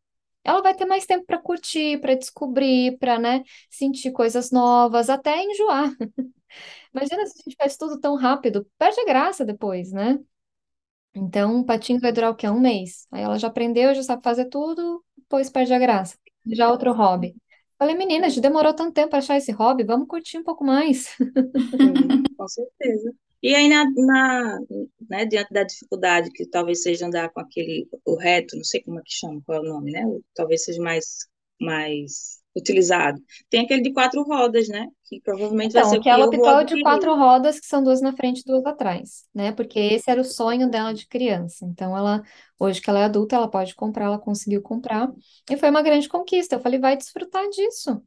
Ela 0.44 0.62
vai 0.62 0.74
ter 0.74 0.84
mais 0.86 1.06
tempo 1.06 1.24
para 1.26 1.38
curtir, 1.38 1.98
para 2.00 2.14
descobrir, 2.16 2.98
para, 2.98 3.18
né, 3.18 3.42
sentir 3.70 4.10
coisas 4.12 4.50
novas, 4.50 5.08
até 5.10 5.42
enjoar. 5.42 5.90
Imagina 6.94 7.26
se 7.26 7.34
a 7.40 7.42
gente 7.44 7.56
faz 7.56 7.76
tudo 7.76 8.00
tão 8.00 8.16
rápido, 8.16 8.66
perde 8.78 9.00
a 9.00 9.04
graça 9.06 9.44
depois, 9.44 9.92
né? 9.92 10.18
Então, 11.14 11.60
o 11.60 11.64
patinho 11.66 12.00
vai 12.00 12.12
durar 12.12 12.30
o 12.30 12.34
quê? 12.36 12.48
Um 12.48 12.60
mês. 12.60 13.06
Aí 13.10 13.22
ela 13.22 13.38
já 13.38 13.48
aprendeu, 13.48 13.94
já 13.94 14.02
sabe 14.02 14.22
fazer 14.22 14.46
tudo, 14.46 15.04
depois 15.16 15.50
perde 15.50 15.72
a 15.74 15.78
graça. 15.78 16.16
Já 16.46 16.70
outro 16.70 16.92
hobby. 16.92 17.34
Falei, 17.78 17.94
menina, 17.96 18.30
já 18.30 18.40
demorou 18.40 18.74
tanto 18.74 18.92
tempo 18.94 19.10
para 19.10 19.18
achar 19.18 19.36
esse 19.36 19.52
hobby, 19.52 19.84
vamos 19.84 20.08
curtir 20.08 20.38
um 20.38 20.44
pouco 20.44 20.64
mais. 20.64 21.16
Com 22.36 22.48
certeza. 22.48 23.12
E 23.42 23.54
aí, 23.54 23.68
na, 23.68 23.84
na, 23.96 24.58
né, 25.10 25.26
diante 25.26 25.52
da 25.52 25.64
dificuldade, 25.64 26.30
que 26.32 26.46
talvez 26.48 26.82
seja 26.82 27.06
andar 27.06 27.30
com 27.30 27.40
aquele, 27.40 27.88
o 28.06 28.16
reto, 28.16 28.56
não 28.56 28.64
sei 28.64 28.82
como 28.82 29.00
é 29.00 29.02
que 29.02 29.12
chama, 29.12 29.42
qual 29.44 29.58
é 29.58 29.60
o 29.60 29.64
nome, 29.72 29.92
né? 29.92 30.02
Talvez 30.34 30.64
seja 30.64 30.80
mais, 30.82 31.26
mais 31.60 32.40
utilizado. 32.56 33.20
Tem 33.50 33.60
aquele 33.64 33.82
de 33.82 33.92
quatro 33.92 34.22
rodas, 34.22 34.68
né? 34.68 34.86
Que 35.06 35.20
provavelmente 35.22 35.74
vai 35.74 35.84
Então, 35.84 35.84
ser 35.84 36.00
o 36.00 36.00
que 36.00 36.08
ela 36.08 36.26
vou 36.26 36.26
optou 36.26 36.64
de 36.64 36.76
quatro 36.78 37.14
rodas, 37.14 37.60
que 37.60 37.66
são 37.66 37.82
duas 37.84 38.00
na 38.00 38.12
frente 38.12 38.40
e 38.40 38.44
duas 38.44 38.64
atrás, 38.66 39.26
né? 39.34 39.52
Porque 39.52 39.78
esse 39.78 40.10
era 40.10 40.20
o 40.20 40.24
sonho 40.24 40.68
dela 40.68 40.92
de 40.92 41.06
criança. 41.06 41.64
Então, 41.66 41.96
ela, 41.96 42.22
hoje 42.58 42.80
que 42.80 42.90
ela 42.90 42.98
é 43.00 43.04
adulta, 43.04 43.36
ela 43.36 43.48
pode 43.50 43.74
comprar, 43.74 44.06
ela 44.06 44.18
conseguiu 44.18 44.60
comprar. 44.60 45.08
E 45.50 45.56
foi 45.56 45.70
uma 45.70 45.82
grande 45.82 46.08
conquista. 46.08 46.56
Eu 46.56 46.60
falei, 46.60 46.80
vai 46.80 46.96
desfrutar 46.96 47.48
disso. 47.50 48.02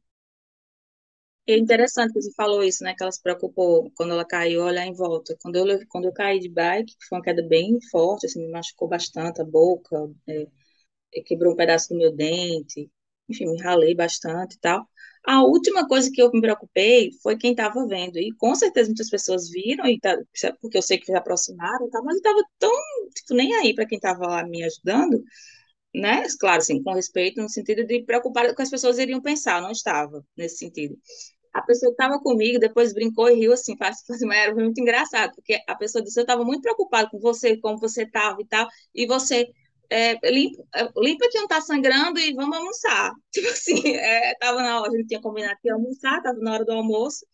É 1.48 1.56
interessante 1.58 2.14
que 2.14 2.22
você 2.22 2.32
falou 2.36 2.64
isso, 2.64 2.84
né? 2.84 2.96
Que 2.96 3.04
ela 3.04 3.12
se 3.12 3.22
preocupou 3.22 3.92
quando 3.96 4.12
ela 4.14 4.26
caiu, 4.26 4.64
olhar 4.64 4.86
em 4.86 4.94
volta. 4.94 5.38
Quando 5.42 5.56
eu, 5.58 5.80
quando 5.90 6.06
eu 6.06 6.14
caí 6.14 6.40
de 6.40 6.50
bike, 6.50 6.96
foi 7.08 7.18
uma 7.20 7.24
queda 7.24 7.44
bem 7.48 7.78
forte, 7.92 8.26
assim, 8.26 8.42
me 8.46 8.52
machucou 8.52 8.88
bastante 8.88 9.42
a 9.42 9.46
boca, 9.46 9.96
é, 10.28 10.48
quebrou 11.26 11.54
um 11.54 11.56
pedaço 11.56 11.90
do 11.90 11.98
meu 11.98 12.12
dente, 12.16 12.92
enfim, 13.30 13.48
me 13.48 13.62
ralei 13.62 13.96
bastante 13.96 14.56
e 14.56 14.60
tal. 14.60 14.88
A 15.26 15.44
última 15.44 15.88
coisa 15.88 16.12
que 16.14 16.22
eu 16.22 16.32
me 16.32 16.42
preocupei 16.42 17.12
foi 17.24 17.38
quem 17.38 17.52
estava 17.52 17.88
vendo. 17.88 18.18
E 18.20 18.32
com 18.38 18.56
certeza 18.56 18.90
muitas 18.90 19.10
pessoas 19.10 19.50
viram, 19.50 19.86
e 19.88 20.00
tá, 20.00 20.18
porque 20.62 20.78
eu 20.78 20.82
sei 20.84 20.98
que 21.00 21.06
se 21.08 21.14
aproximaram 21.16 21.90
mas 22.06 22.16
eu 22.16 22.18
estava 22.18 22.44
tão, 22.60 22.72
tipo, 23.16 23.34
nem 23.36 23.54
aí 23.56 23.74
para 23.76 23.88
quem 23.88 23.98
estava 23.98 24.28
lá 24.28 24.46
me 24.48 24.64
ajudando, 24.64 25.24
né? 25.96 26.24
Claro, 26.40 26.60
assim, 26.62 26.84
com 26.84 26.94
respeito, 26.94 27.42
no 27.42 27.50
sentido 27.50 27.86
de 27.86 28.04
preocupar 28.04 28.54
com 28.56 28.62
as 28.62 28.70
pessoas 28.72 29.00
iriam 29.00 29.22
pensar, 29.22 29.62
não 29.62 29.72
estava 29.72 30.26
nesse 30.38 30.58
sentido 30.60 30.98
a 31.56 31.62
pessoa 31.62 31.90
que 31.90 32.04
estava 32.04 32.22
comigo 32.22 32.60
depois 32.60 32.94
brincou 32.94 33.30
e 33.30 33.36
riu 33.36 33.54
assim, 33.54 33.78
faz, 33.78 34.02
faz, 34.06 34.22
era 34.22 34.54
muito 34.54 34.80
engraçado, 34.80 35.34
porque 35.36 35.58
a 35.68 35.76
pessoa 35.76 36.04
disse, 36.04 36.20
eu 36.20 36.24
estava 36.24 36.44
muito 36.44 36.62
preocupada 36.62 37.10
com 37.10 37.20
você, 37.20 37.58
como 37.58 37.80
você 37.80 38.04
estava 38.04 38.42
e 38.42 38.46
tal, 38.46 38.68
e 38.94 39.08
você 39.08 39.48
é, 39.90 40.16
limpa, 40.30 40.64
é, 40.76 40.90
limpa 40.98 41.30
que 41.30 41.38
não 41.38 41.46
está 41.46 41.62
sangrando 41.62 42.20
e 42.20 42.34
vamos 42.34 42.58
almoçar. 42.58 43.14
Tipo 43.32 43.48
assim, 43.48 43.82
é, 43.96 44.34
na 44.42 44.82
hora, 44.82 44.92
a 44.92 44.98
gente 44.98 45.08
tinha 45.08 45.22
combinado 45.22 45.58
que 45.62 45.70
ia 45.70 45.74
almoçar, 45.76 46.18
estava 46.18 46.38
na 46.40 46.54
hora 46.54 46.66
do 46.66 46.74
almoço, 46.74 47.26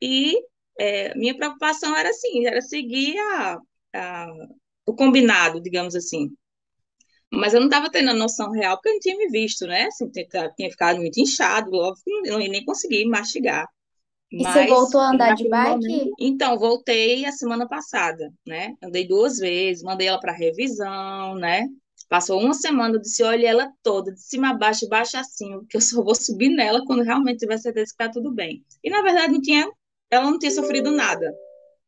e 0.00 0.34
é, 0.78 1.14
minha 1.16 1.36
preocupação 1.36 1.94
era 1.94 2.08
assim, 2.10 2.46
era 2.46 2.62
seguir 2.62 3.18
a, 3.18 3.58
a, 3.94 4.26
o 4.86 4.94
combinado, 4.94 5.60
digamos 5.60 5.94
assim. 5.94 6.30
Mas 7.32 7.54
eu 7.54 7.60
não 7.60 7.68
estava 7.68 7.90
tendo 7.90 8.10
a 8.10 8.14
noção 8.14 8.50
real, 8.50 8.76
porque 8.76 8.88
eu 8.88 8.92
não 8.94 9.00
tinha 9.00 9.16
me 9.16 9.28
visto, 9.28 9.66
né? 9.66 9.84
Assim, 9.84 10.10
tinha 10.10 10.70
ficado 10.70 10.98
muito 10.98 11.20
inchado, 11.20 11.70
logo 11.70 11.96
não 12.24 12.38
nem 12.38 12.64
conseguir 12.64 13.06
mastigar. 13.06 13.66
E 14.32 14.44
você 14.44 14.66
voltou 14.66 15.00
a 15.00 15.10
andar 15.10 15.34
de 15.34 15.48
bike? 15.48 15.88
Momento, 15.88 16.14
então, 16.18 16.58
voltei 16.58 17.24
a 17.24 17.32
semana 17.32 17.68
passada, 17.68 18.32
né? 18.46 18.74
Andei 18.82 19.06
duas 19.06 19.38
vezes, 19.38 19.82
mandei 19.82 20.06
ela 20.08 20.20
para 20.20 20.32
revisão, 20.32 21.34
né? 21.34 21.66
Passou 22.08 22.40
uma 22.40 22.54
semana, 22.54 22.96
eu 22.96 23.00
disse, 23.00 23.22
olha 23.22 23.48
ela 23.48 23.72
toda, 23.82 24.12
de 24.12 24.20
cima 24.20 24.50
a 24.50 24.54
baixo, 24.54 24.80
de 24.80 24.88
baixo 24.88 25.16
acima, 25.16 25.58
porque 25.60 25.76
eu 25.76 25.80
só 25.80 26.02
vou 26.02 26.14
subir 26.14 26.48
nela 26.48 26.84
quando 26.84 27.02
realmente 27.02 27.38
tiver 27.38 27.58
certeza 27.58 27.86
que 27.86 28.02
está 28.02 28.08
tudo 28.08 28.32
bem. 28.32 28.64
E, 28.82 28.90
na 28.90 29.02
verdade, 29.02 29.32
não 29.32 29.40
tinha, 29.40 29.68
ela 30.10 30.30
não 30.30 30.38
tinha 30.38 30.50
sofrido 30.50 30.90
nada, 30.90 31.32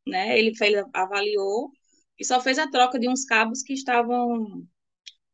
né? 0.07 0.39
Ele, 0.39 0.53
ele 0.61 0.85
avaliou 0.93 1.71
e 2.19 2.25
só 2.25 2.41
fez 2.41 2.59
a 2.59 2.71
troca 2.71 2.99
de 2.99 3.09
uns 3.09 3.25
cabos 3.25 3.63
que 3.63 3.73
estavam 3.73 4.65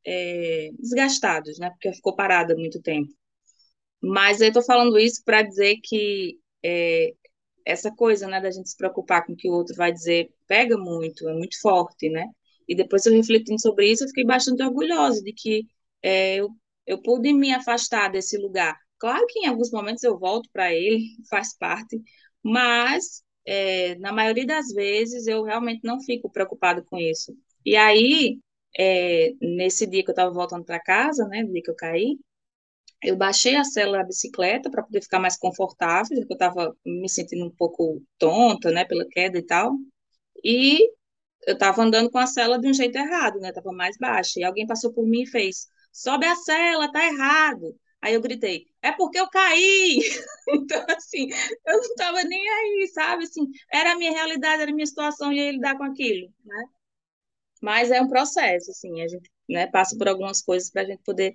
é, 0.08 0.70
desgastados, 0.78 1.58
né? 1.58 1.70
Porque 1.70 1.92
ficou 1.92 2.16
parada 2.16 2.56
muito 2.56 2.80
tempo. 2.80 3.12
Mas 4.02 4.40
eu 4.40 4.48
estou 4.48 4.62
falando 4.62 4.98
isso 4.98 5.22
para 5.24 5.42
dizer 5.42 5.76
que 5.84 6.38
é, 6.64 7.12
essa 7.66 7.90
coisa, 7.94 8.26
né, 8.28 8.40
da 8.40 8.50
gente 8.50 8.70
se 8.70 8.76
preocupar 8.76 9.26
com 9.26 9.34
o 9.34 9.36
que 9.36 9.48
o 9.48 9.52
outro 9.52 9.74
vai 9.76 9.92
dizer, 9.92 10.30
pega 10.46 10.78
muito, 10.78 11.28
é 11.28 11.34
muito 11.34 11.60
forte, 11.60 12.08
né? 12.10 12.26
E 12.68 12.74
depois 12.76 13.04
eu 13.06 13.14
refletindo 13.14 13.60
sobre 13.60 13.90
isso, 13.90 14.04
eu 14.04 14.08
fiquei 14.08 14.24
bastante 14.24 14.62
orgulhosa 14.62 15.22
de 15.22 15.32
que 15.34 15.66
é, 16.02 16.36
eu, 16.36 16.50
eu 16.86 17.02
pude 17.02 17.32
me 17.32 17.52
afastar 17.52 18.10
desse 18.10 18.38
lugar. 18.38 18.76
Claro 18.98 19.26
que 19.28 19.40
em 19.40 19.46
alguns 19.46 19.70
momentos 19.70 20.02
eu 20.04 20.18
volto 20.18 20.48
para 20.52 20.72
ele, 20.74 21.04
faz 21.30 21.56
parte, 21.56 22.00
mas 22.42 23.22
é, 23.46 23.96
na 23.96 24.12
maioria 24.12 24.46
das 24.46 24.68
vezes 24.72 25.26
eu 25.26 25.42
realmente 25.44 25.80
não 25.84 26.00
fico 26.00 26.30
preocupada 26.30 26.82
com 26.82 26.98
isso. 26.98 27.36
E 27.64 27.76
aí, 27.76 28.38
é, 28.78 29.32
nesse 29.40 29.86
dia 29.86 30.04
que 30.04 30.10
eu 30.10 30.12
estava 30.12 30.32
voltando 30.32 30.64
para 30.64 30.80
casa, 30.80 31.26
né, 31.28 31.42
no 31.42 31.52
dia 31.52 31.62
que 31.62 31.70
eu 31.70 31.76
caí, 31.76 32.18
eu 33.02 33.16
baixei 33.16 33.56
a 33.56 33.64
cela 33.64 33.98
da 33.98 34.04
bicicleta 34.04 34.70
para 34.70 34.82
poder 34.82 35.02
ficar 35.02 35.20
mais 35.20 35.36
confortável, 35.36 36.16
porque 36.18 36.32
eu 36.32 36.36
estava 36.36 36.76
me 36.84 37.08
sentindo 37.08 37.46
um 37.46 37.50
pouco 37.50 38.02
tonta, 38.18 38.70
né, 38.70 38.84
pela 38.84 39.06
queda 39.08 39.38
e 39.38 39.42
tal. 39.42 39.72
E 40.44 40.80
eu 41.46 41.54
estava 41.54 41.82
andando 41.82 42.10
com 42.10 42.18
a 42.18 42.26
cela 42.26 42.58
de 42.58 42.68
um 42.68 42.74
jeito 42.74 42.96
errado, 42.96 43.40
né, 43.40 43.50
estava 43.50 43.72
mais 43.72 43.96
baixa. 43.98 44.40
E 44.40 44.44
alguém 44.44 44.66
passou 44.66 44.92
por 44.92 45.06
mim 45.06 45.22
e 45.22 45.26
fez: 45.26 45.68
sobe 45.92 46.26
a 46.26 46.36
cela, 46.36 46.90
tá 46.92 47.06
errado. 47.06 47.76
Aí 48.00 48.14
eu 48.14 48.20
gritei: 48.22 48.66
é 48.82 48.92
porque 48.92 49.18
eu 49.20 49.28
caí. 49.30 49.98
então, 50.50 50.84
assim, 50.96 51.28
eu 51.66 51.74
não 51.74 51.80
estava 51.82 52.24
nem 52.24 52.48
aí, 52.48 52.88
sabe? 52.94 53.24
Assim, 53.24 53.46
era 53.72 53.92
a 53.92 53.96
minha 53.96 54.12
realidade, 54.12 54.62
era 54.62 54.70
a 54.70 54.74
minha 54.74 54.86
situação 54.86 55.32
e 55.32 55.36
ia 55.38 55.52
lidar 55.52 55.76
com 55.76 55.84
aquilo, 55.84 56.28
né? 56.44 56.64
Mas 57.62 57.90
é 57.90 58.00
um 58.00 58.08
processo, 58.08 58.70
assim, 58.70 59.02
a 59.02 59.08
gente 59.08 59.30
né, 59.48 59.66
passa 59.66 59.96
por 59.96 60.08
algumas 60.08 60.42
coisas 60.42 60.70
para 60.70 60.82
a 60.82 60.84
gente 60.84 61.02
poder 61.04 61.34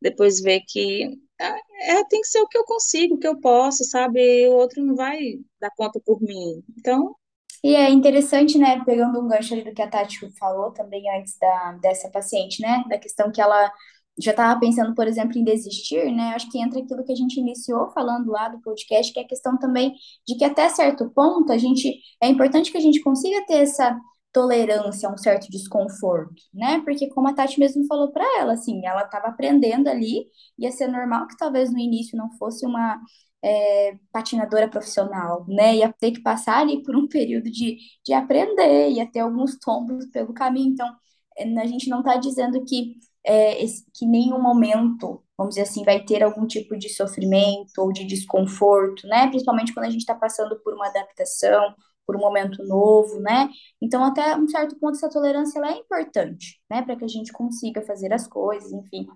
depois 0.00 0.40
ver 0.40 0.60
que 0.66 1.18
é, 1.40 1.98
é, 1.98 2.04
tem 2.04 2.20
que 2.20 2.28
ser 2.28 2.40
o 2.40 2.48
que 2.48 2.56
eu 2.56 2.64
consigo, 2.64 3.14
o 3.14 3.18
que 3.18 3.26
eu 3.26 3.40
posso, 3.40 3.84
sabe? 3.84 4.46
O 4.48 4.52
outro 4.52 4.84
não 4.84 4.94
vai 4.94 5.18
dar 5.60 5.70
conta 5.76 6.00
por 6.04 6.20
mim. 6.20 6.62
Então. 6.78 7.14
E 7.62 7.74
é 7.74 7.90
interessante, 7.90 8.56
né, 8.56 8.82
pegando 8.84 9.20
um 9.20 9.26
gancho 9.26 9.54
ali 9.54 9.64
do 9.64 9.74
que 9.74 9.82
a 9.82 9.88
Tati 9.88 10.30
falou 10.38 10.70
também 10.70 11.02
antes 11.18 11.36
da, 11.38 11.72
dessa 11.82 12.08
paciente, 12.08 12.62
né, 12.62 12.84
da 12.88 12.98
questão 12.98 13.32
que 13.32 13.40
ela 13.40 13.72
já 14.20 14.32
estava 14.32 14.58
pensando, 14.58 14.94
por 14.94 15.06
exemplo, 15.06 15.38
em 15.38 15.44
desistir, 15.44 16.10
né? 16.12 16.32
Acho 16.34 16.50
que 16.50 16.58
entra 16.60 16.80
aquilo 16.80 17.04
que 17.04 17.12
a 17.12 17.16
gente 17.16 17.38
iniciou 17.38 17.88
falando 17.90 18.30
lá 18.30 18.48
do 18.48 18.60
podcast, 18.60 19.12
que 19.12 19.20
é 19.20 19.22
a 19.22 19.26
questão 19.26 19.56
também 19.56 19.94
de 20.26 20.34
que 20.36 20.44
até 20.44 20.68
certo 20.68 21.08
ponto 21.10 21.52
a 21.52 21.58
gente 21.58 22.00
é 22.20 22.26
importante 22.28 22.72
que 22.72 22.78
a 22.78 22.80
gente 22.80 23.00
consiga 23.00 23.46
ter 23.46 23.58
essa 23.62 23.98
tolerância 24.32 25.08
a 25.08 25.12
um 25.12 25.16
certo 25.16 25.48
desconforto, 25.50 26.42
né? 26.52 26.80
Porque 26.84 27.08
como 27.08 27.28
a 27.28 27.34
Tati 27.34 27.58
mesmo 27.58 27.86
falou 27.86 28.12
para 28.12 28.24
ela, 28.40 28.52
assim, 28.54 28.86
ela 28.86 29.02
estava 29.02 29.28
aprendendo 29.28 29.88
ali, 29.88 30.26
ia 30.58 30.70
ser 30.70 30.88
normal 30.88 31.26
que 31.26 31.36
talvez 31.36 31.72
no 31.72 31.78
início 31.78 32.16
não 32.16 32.30
fosse 32.38 32.66
uma 32.66 33.00
é, 33.42 33.96
patinadora 34.12 34.68
profissional, 34.68 35.44
né? 35.48 35.76
Ia 35.76 35.92
ter 35.92 36.12
que 36.12 36.22
passar 36.22 36.58
ali 36.58 36.82
por 36.82 36.96
um 36.96 37.08
período 37.08 37.50
de, 37.50 37.78
de 38.04 38.12
aprender, 38.12 38.90
ia 38.90 39.10
ter 39.10 39.20
alguns 39.20 39.58
tombos 39.58 40.06
pelo 40.06 40.34
caminho. 40.34 40.72
Então, 40.72 40.88
é, 41.36 41.44
a 41.60 41.66
gente 41.66 41.88
não 41.88 42.00
está 42.00 42.16
dizendo 42.16 42.64
que, 42.64 42.96
é, 43.24 43.62
esse, 43.62 43.84
que 43.94 44.06
nenhum 44.06 44.40
momento, 44.40 45.22
vamos 45.36 45.54
dizer 45.54 45.62
assim, 45.62 45.84
vai 45.84 46.04
ter 46.04 46.22
algum 46.22 46.46
tipo 46.46 46.76
de 46.76 46.88
sofrimento 46.88 47.78
ou 47.78 47.92
de 47.92 48.04
desconforto, 48.04 49.06
né? 49.06 49.28
Principalmente 49.28 49.72
quando 49.72 49.86
a 49.86 49.90
gente 49.90 50.00
está 50.00 50.14
passando 50.14 50.58
por 50.62 50.74
uma 50.74 50.88
adaptação 50.88 51.74
por 52.08 52.16
um 52.16 52.20
momento 52.20 52.64
novo, 52.64 53.20
né? 53.20 53.50
Então, 53.82 54.02
até 54.02 54.34
um 54.34 54.48
certo 54.48 54.78
ponto, 54.78 54.96
essa 54.96 55.10
tolerância 55.10 55.58
ela 55.58 55.72
é 55.72 55.76
importante, 55.76 56.58
né? 56.70 56.80
Para 56.80 56.96
que 56.96 57.04
a 57.04 57.08
gente 57.08 57.30
consiga 57.30 57.82
fazer 57.82 58.14
as 58.14 58.26
coisas, 58.26 58.72
enfim. 58.72 59.06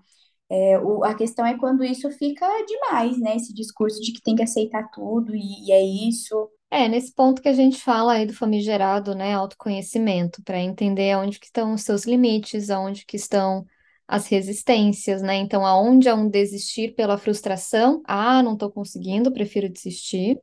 É, 0.51 0.79
o, 0.79 1.03
a 1.03 1.15
questão 1.15 1.47
é 1.47 1.57
quando 1.57 1.83
isso 1.83 2.11
fica 2.11 2.47
demais, 2.67 3.19
né? 3.19 3.37
Esse 3.37 3.55
discurso 3.55 3.99
de 4.03 4.13
que 4.13 4.21
tem 4.21 4.37
que 4.37 4.43
aceitar 4.43 4.91
tudo 4.91 5.35
e, 5.35 5.69
e 5.69 5.73
é 5.73 5.83
isso. 5.83 6.51
É, 6.71 6.87
nesse 6.87 7.15
ponto 7.15 7.41
que 7.41 7.49
a 7.49 7.55
gente 7.55 7.81
fala 7.81 8.13
aí 8.13 8.27
do 8.27 8.35
famigerado, 8.35 9.15
né, 9.15 9.35
autoconhecimento, 9.35 10.43
para 10.43 10.59
entender 10.59 11.17
onde 11.17 11.39
que 11.39 11.47
estão 11.47 11.73
os 11.73 11.83
seus 11.83 12.05
limites, 12.05 12.69
onde 12.69 13.07
que 13.07 13.17
estão 13.17 13.65
as 14.07 14.27
resistências, 14.27 15.23
né? 15.23 15.37
Então, 15.37 15.65
aonde 15.65 16.09
é 16.09 16.15
um 16.15 16.29
desistir 16.29 16.95
pela 16.95 17.17
frustração, 17.17 18.03
ah, 18.07 18.43
não 18.43 18.53
estou 18.53 18.71
conseguindo, 18.71 19.33
prefiro 19.33 19.71
desistir. 19.71 20.39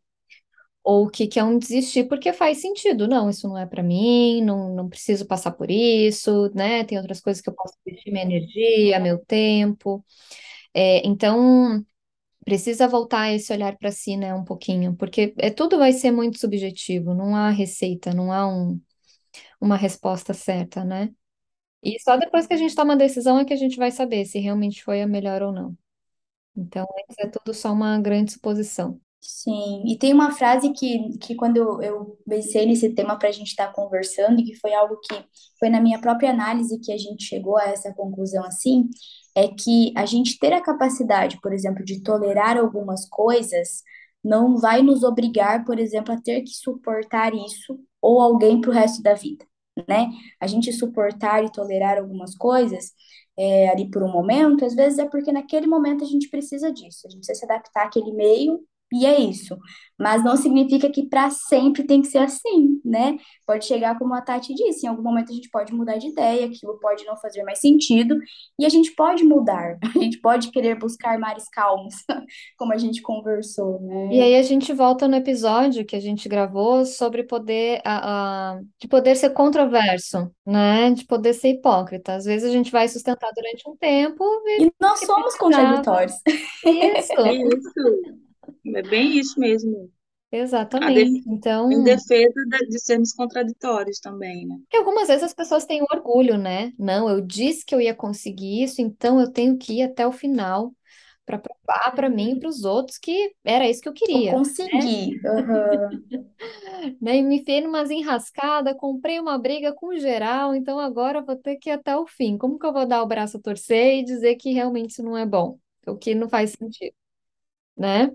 Ou 0.89 1.05
o 1.05 1.09
que, 1.09 1.27
que 1.27 1.39
é 1.39 1.43
um 1.43 1.59
desistir 1.59 2.05
porque 2.07 2.33
faz 2.33 2.59
sentido, 2.61 3.07
não, 3.07 3.29
isso 3.29 3.47
não 3.47 3.57
é 3.57 3.65
para 3.65 3.83
mim, 3.83 4.41
não, 4.43 4.73
não 4.75 4.89
preciso 4.89 5.25
passar 5.27 5.51
por 5.51 5.69
isso, 5.69 6.49
né? 6.55 6.83
Tem 6.83 6.97
outras 6.97 7.21
coisas 7.21 7.41
que 7.43 7.49
eu 7.49 7.53
posso 7.53 7.75
investir 7.85 8.11
minha 8.11 8.25
energia, 8.25 8.99
meu 8.99 9.19
tempo. 9.25 10.03
É, 10.73 11.05
então, 11.07 11.85
precisa 12.45 12.87
voltar 12.87 13.31
esse 13.33 13.53
olhar 13.53 13.77
para 13.77 13.91
si, 13.91 14.17
né, 14.17 14.33
um 14.35 14.43
pouquinho, 14.45 14.95
porque 14.97 15.33
é, 15.39 15.49
tudo 15.51 15.77
vai 15.79 15.93
ser 15.93 16.11
muito 16.11 16.39
subjetivo, 16.39 17.13
não 17.15 17.35
há 17.35 17.49
receita, 17.51 18.13
não 18.13 18.31
há 18.33 18.47
um, 18.47 18.81
uma 19.61 19.77
resposta 19.77 20.33
certa, 20.33 20.83
né? 20.85 21.13
E 21.83 21.99
só 22.01 22.17
depois 22.17 22.47
que 22.47 22.53
a 22.55 22.57
gente 22.57 22.75
toma 22.75 22.93
a 22.93 22.97
decisão 22.97 23.39
é 23.39 23.45
que 23.45 23.53
a 23.53 23.57
gente 23.57 23.77
vai 23.77 23.91
saber 23.91 24.25
se 24.25 24.39
realmente 24.39 24.83
foi 24.83 25.01
a 25.01 25.07
melhor 25.07 25.41
ou 25.43 25.51
não. 25.53 25.77
Então, 26.55 26.85
é 27.19 27.27
tudo 27.27 27.53
só 27.53 27.71
uma 27.73 27.99
grande 28.01 28.33
suposição. 28.33 28.99
Sim, 29.21 29.83
e 29.85 29.97
tem 29.97 30.13
uma 30.13 30.31
frase 30.31 30.71
que, 30.71 31.17
que 31.19 31.35
quando 31.35 31.57
eu, 31.57 31.81
eu 31.81 32.17
pensei 32.27 32.65
nesse 32.65 32.89
tema 32.95 33.17
para 33.19 33.27
a 33.29 33.31
gente 33.31 33.47
estar 33.49 33.67
tá 33.67 33.73
conversando, 33.73 34.39
e 34.39 34.45
que 34.45 34.55
foi 34.55 34.73
algo 34.73 34.97
que 35.01 35.13
foi 35.59 35.69
na 35.69 35.81
minha 35.81 35.99
própria 35.99 36.31
análise 36.31 36.79
que 36.79 36.91
a 36.91 36.97
gente 36.97 37.23
chegou 37.25 37.57
a 37.57 37.65
essa 37.65 37.93
conclusão 37.93 38.43
assim, 38.45 38.89
é 39.35 39.47
que 39.49 39.93
a 39.95 40.05
gente 40.05 40.39
ter 40.39 40.53
a 40.53 40.61
capacidade, 40.61 41.39
por 41.41 41.53
exemplo, 41.53 41.83
de 41.83 42.01
tolerar 42.01 42.57
algumas 42.57 43.07
coisas, 43.09 43.83
não 44.23 44.57
vai 44.57 44.81
nos 44.81 45.03
obrigar, 45.03 45.65
por 45.65 45.79
exemplo, 45.79 46.13
a 46.13 46.21
ter 46.21 46.41
que 46.41 46.51
suportar 46.51 47.33
isso 47.33 47.77
ou 48.01 48.21
alguém 48.21 48.59
para 48.61 48.69
o 48.71 48.73
resto 48.73 49.01
da 49.03 49.13
vida, 49.13 49.45
né? 49.87 50.09
A 50.39 50.47
gente 50.47 50.71
suportar 50.73 51.43
e 51.43 51.51
tolerar 51.51 51.97
algumas 51.97 52.35
coisas 52.35 52.91
é, 53.37 53.69
ali 53.69 53.89
por 53.89 54.01
um 54.03 54.11
momento, 54.11 54.65
às 54.65 54.75
vezes 54.75 54.99
é 54.99 55.05
porque 55.07 55.31
naquele 55.31 55.67
momento 55.67 56.03
a 56.03 56.07
gente 56.07 56.29
precisa 56.29 56.71
disso, 56.71 57.05
a 57.07 57.09
gente 57.09 57.25
precisa 57.25 57.39
se 57.39 57.45
adaptar 57.45 57.85
àquele 57.85 58.11
meio 58.13 58.59
e 58.91 59.05
é 59.05 59.19
isso. 59.19 59.57
Mas 59.97 60.23
não 60.23 60.37
significa 60.37 60.89
que 60.89 61.07
para 61.07 61.29
sempre 61.29 61.83
tem 61.85 62.01
que 62.01 62.07
ser 62.07 62.19
assim, 62.19 62.79
né? 62.85 63.17
Pode 63.45 63.65
chegar 63.65 63.99
como 63.99 64.13
a 64.13 64.21
Tati 64.21 64.53
disse, 64.53 64.85
em 64.85 64.89
algum 64.89 65.03
momento 65.03 65.31
a 65.31 65.35
gente 65.35 65.49
pode 65.49 65.73
mudar 65.73 65.97
de 65.97 66.07
ideia, 66.07 66.45
aquilo 66.45 66.79
pode 66.79 67.05
não 67.05 67.17
fazer 67.17 67.43
mais 67.43 67.59
sentido, 67.59 68.17
e 68.57 68.65
a 68.65 68.69
gente 68.69 68.95
pode 68.95 69.23
mudar, 69.23 69.77
a 69.83 69.99
gente 69.99 70.19
pode 70.21 70.51
querer 70.51 70.79
buscar 70.79 71.19
mares 71.19 71.49
calmos, 71.49 71.95
como 72.57 72.73
a 72.73 72.77
gente 72.77 73.01
conversou, 73.01 73.81
né? 73.81 74.09
E 74.11 74.21
aí 74.21 74.35
a 74.35 74.43
gente 74.43 74.71
volta 74.71 75.07
no 75.07 75.15
episódio 75.15 75.85
que 75.85 75.95
a 75.95 75.99
gente 75.99 76.29
gravou 76.29 76.85
sobre 76.85 77.23
poder, 77.23 77.81
a, 77.83 78.53
a, 78.53 78.59
de 78.79 78.87
poder 78.87 79.15
ser 79.15 79.31
controverso, 79.31 80.31
né? 80.45 80.91
De 80.91 81.05
poder 81.05 81.33
ser 81.33 81.49
hipócrita. 81.49 82.13
Às 82.13 82.25
vezes 82.25 82.49
a 82.49 82.51
gente 82.51 82.71
vai 82.71 82.87
sustentar 82.87 83.29
durante 83.35 83.69
um 83.69 83.75
tempo 83.75 84.23
e, 84.45 84.67
e 84.67 84.71
nós 84.79 84.99
somos 85.01 85.35
contraditórios. 85.35 86.15
Isso. 86.65 87.13
Isso. 87.29 88.28
É 88.75 88.81
bem 88.83 89.17
isso 89.19 89.39
mesmo. 89.39 89.91
Exatamente. 90.31 91.21
Então, 91.27 91.69
Em 91.69 91.83
defesa 91.83 92.45
de 92.69 92.79
sermos 92.79 93.13
contraditórios 93.13 93.99
também, 93.99 94.45
né? 94.47 94.57
que 94.69 94.77
algumas 94.77 95.07
vezes 95.07 95.23
as 95.23 95.33
pessoas 95.33 95.65
têm 95.65 95.81
orgulho, 95.83 96.37
né? 96.37 96.73
Não, 96.77 97.09
eu 97.09 97.21
disse 97.21 97.65
que 97.65 97.73
eu 97.73 97.81
ia 97.81 97.95
conseguir 97.95 98.63
isso, 98.63 98.81
então 98.81 99.19
eu 99.19 99.31
tenho 99.31 99.57
que 99.57 99.73
ir 99.79 99.83
até 99.83 100.05
o 100.07 100.11
final 100.11 100.73
para 101.25 101.37
provar 101.39 101.91
para 101.95 102.09
mim 102.09 102.33
e 102.33 102.39
para 102.39 102.49
os 102.49 102.63
outros 102.63 102.97
que 102.97 103.35
era 103.43 103.67
isso 103.69 103.81
que 103.81 103.89
eu 103.89 103.93
Eu 104.11 104.23
queria, 104.23 104.39
né? 104.73 104.91
consegui. 105.03 105.19
aham. 105.25 106.03
Né? 107.01 107.17
E 107.17 107.21
me 107.23 107.39
enfiei 107.39 107.61
numas 107.61 107.89
enrascadas, 107.91 108.75
comprei 108.77 109.19
uma 109.19 109.37
briga 109.37 109.73
com 109.73 109.95
geral, 109.97 110.55
então 110.55 110.79
agora 110.79 111.19
eu 111.19 111.25
vou 111.25 111.35
ter 111.35 111.57
que 111.57 111.69
ir 111.69 111.73
até 111.73 111.95
o 111.97 112.07
fim. 112.07 112.37
Como 112.37 112.57
que 112.59 112.65
eu 112.65 112.73
vou 112.73 112.85
dar 112.87 113.01
o 113.03 113.07
braço 113.07 113.37
a 113.37 113.41
torcer 113.41 113.99
e 113.99 114.03
dizer 114.03 114.35
que 114.35 114.51
realmente 114.53 114.91
isso 114.91 115.03
não 115.03 115.17
é 115.17 115.25
bom? 115.25 115.59
O 115.87 115.97
que 115.97 116.13
não 116.15 116.29
faz 116.29 116.51
sentido, 116.51 116.93
né? 117.77 118.11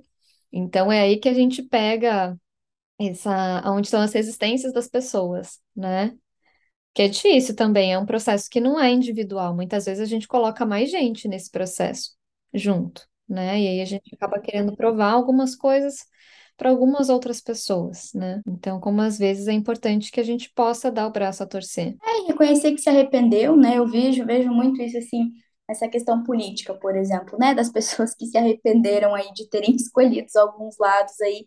Então 0.52 0.90
é 0.90 1.00
aí 1.00 1.18
que 1.18 1.28
a 1.28 1.34
gente 1.34 1.62
pega 1.62 2.38
essa, 2.98 3.62
onde 3.70 3.86
estão 3.88 4.00
as 4.00 4.12
resistências 4.12 4.72
das 4.72 4.88
pessoas, 4.88 5.60
né? 5.76 6.16
Que 6.94 7.02
é 7.02 7.08
difícil 7.08 7.56
também, 7.56 7.92
é 7.92 7.98
um 7.98 8.06
processo 8.06 8.48
que 8.48 8.60
não 8.60 8.80
é 8.80 8.90
individual. 8.90 9.54
Muitas 9.54 9.86
vezes 9.86 10.02
a 10.02 10.06
gente 10.06 10.28
coloca 10.28 10.64
mais 10.64 10.90
gente 10.90 11.28
nesse 11.28 11.50
processo 11.50 12.12
junto, 12.52 13.06
né? 13.28 13.60
E 13.60 13.68
aí 13.68 13.80
a 13.80 13.84
gente 13.84 14.14
acaba 14.14 14.40
querendo 14.40 14.76
provar 14.76 15.12
algumas 15.12 15.56
coisas 15.56 16.04
para 16.56 16.70
algumas 16.70 17.08
outras 17.08 17.40
pessoas, 17.40 18.12
né? 18.14 18.40
Então, 18.46 18.78
como 18.78 19.00
às 19.00 19.18
vezes 19.18 19.48
é 19.48 19.52
importante 19.52 20.12
que 20.12 20.20
a 20.20 20.24
gente 20.24 20.50
possa 20.54 20.90
dar 20.90 21.06
o 21.06 21.10
braço 21.10 21.42
a 21.42 21.46
torcer. 21.46 21.96
É, 22.00 22.28
reconhecer 22.28 22.72
que 22.72 22.80
se 22.80 22.88
arrependeu, 22.88 23.56
né? 23.56 23.76
Eu 23.78 23.86
vejo, 23.88 24.24
vejo 24.24 24.50
muito 24.50 24.80
isso 24.80 24.98
assim, 24.98 25.32
essa 25.68 25.88
questão 25.88 26.22
política, 26.22 26.74
por 26.74 26.94
exemplo, 26.96 27.38
né? 27.38 27.54
Das 27.54 27.70
pessoas 27.70 28.14
que 28.14 28.26
se 28.26 28.36
arrependeram 28.38 29.14
aí 29.14 29.32
de 29.32 29.48
terem 29.48 29.74
escolhido 29.76 30.28
alguns 30.38 30.76
lados 30.78 31.20
aí, 31.20 31.46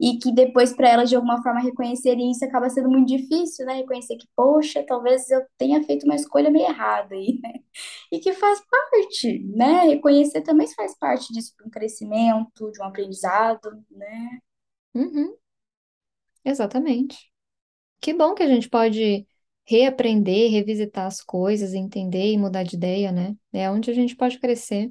e 0.00 0.18
que 0.18 0.32
depois 0.32 0.72
para 0.74 0.88
elas 0.88 1.08
de 1.08 1.16
alguma 1.16 1.42
forma 1.42 1.60
reconhecerem 1.60 2.30
isso 2.30 2.44
acaba 2.44 2.68
sendo 2.70 2.90
muito 2.90 3.08
difícil, 3.08 3.66
né? 3.66 3.74
Reconhecer 3.76 4.16
que, 4.16 4.28
poxa, 4.36 4.84
talvez 4.86 5.30
eu 5.30 5.42
tenha 5.58 5.82
feito 5.84 6.04
uma 6.04 6.14
escolha 6.16 6.50
meio 6.50 6.66
errada 6.66 7.14
aí, 7.14 7.40
né? 7.42 7.52
E 8.12 8.18
que 8.20 8.32
faz 8.34 8.60
parte, 8.70 9.40
né? 9.56 9.82
Reconhecer 9.84 10.42
também 10.42 10.66
faz 10.74 10.96
parte 10.98 11.32
disso, 11.32 11.54
de 11.58 11.66
um 11.66 11.70
crescimento, 11.70 12.70
de 12.72 12.80
um 12.82 12.84
aprendizado, 12.84 13.70
né? 13.90 14.38
Uhum, 14.94 15.36
exatamente. 16.44 17.30
Que 18.00 18.14
bom 18.14 18.34
que 18.34 18.42
a 18.42 18.48
gente 18.48 18.68
pode 18.70 19.26
reaprender, 19.66 20.50
revisitar 20.50 21.06
as 21.06 21.22
coisas, 21.22 21.74
entender 21.74 22.32
e 22.32 22.38
mudar 22.38 22.62
de 22.64 22.76
ideia, 22.76 23.12
né? 23.12 23.36
É 23.52 23.70
onde 23.70 23.90
a 23.90 23.94
gente 23.94 24.16
pode 24.16 24.38
crescer. 24.40 24.90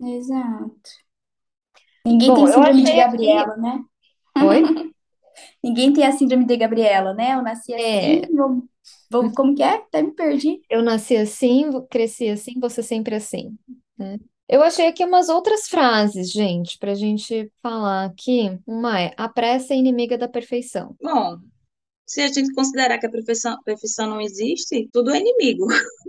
Exato. 0.00 0.90
Ninguém 2.04 2.32
Bom, 2.32 2.34
tem 2.34 2.46
síndrome 2.46 2.82
de. 2.82 2.92
Gabriela, 2.94 3.56
né? 3.56 3.84
Oi? 4.40 4.62
Ninguém 5.62 5.92
tem 5.92 6.04
a 6.06 6.12
síndrome 6.12 6.46
de 6.46 6.56
Gabriela, 6.56 7.14
né? 7.14 7.34
Eu 7.34 7.42
nasci 7.42 7.74
É, 7.74 7.74
assim, 7.74 8.26
vou, 8.36 8.68
vou- 9.10 9.32
como 9.34 9.54
que 9.54 9.62
é? 9.62 9.76
Até 9.76 10.02
me 10.02 10.12
perdi. 10.14 10.62
eu 10.68 10.82
nasci 10.82 11.16
assim, 11.16 11.70
cresci 11.90 12.28
assim, 12.28 12.58
você 12.60 12.82
sempre 12.82 13.14
assim, 13.14 13.56
né? 13.98 14.18
Eu 14.48 14.62
achei 14.62 14.88
aqui 14.88 15.04
umas 15.04 15.28
outras 15.28 15.68
frases, 15.68 16.30
gente, 16.32 16.76
para 16.78 16.92
a 16.92 16.94
gente 16.94 17.52
falar 17.62 18.04
aqui. 18.06 18.58
Uma 18.66 19.00
é: 19.00 19.14
a 19.16 19.28
pressa 19.28 19.74
é 19.74 19.76
inimiga 19.76 20.18
da 20.18 20.28
perfeição. 20.28 20.96
Bom, 21.00 21.40
se 22.10 22.20
a 22.20 22.26
gente 22.26 22.52
considerar 22.52 22.98
que 22.98 23.06
a 23.06 23.10
perfeição, 23.10 23.56
perfeição 23.62 24.08
não 24.08 24.20
existe, 24.20 24.88
tudo 24.92 25.12
é 25.12 25.20
inimigo, 25.20 25.68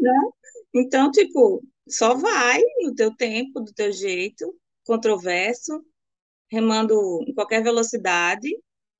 né? 0.00 0.30
Então, 0.72 1.10
tipo, 1.10 1.60
só 1.88 2.14
vai 2.14 2.60
no 2.84 2.94
teu 2.94 3.12
tempo, 3.16 3.60
do 3.60 3.72
teu 3.72 3.90
jeito, 3.92 4.54
controverso, 4.84 5.84
remando 6.52 6.94
em 7.26 7.34
qualquer 7.34 7.64
velocidade, 7.64 8.48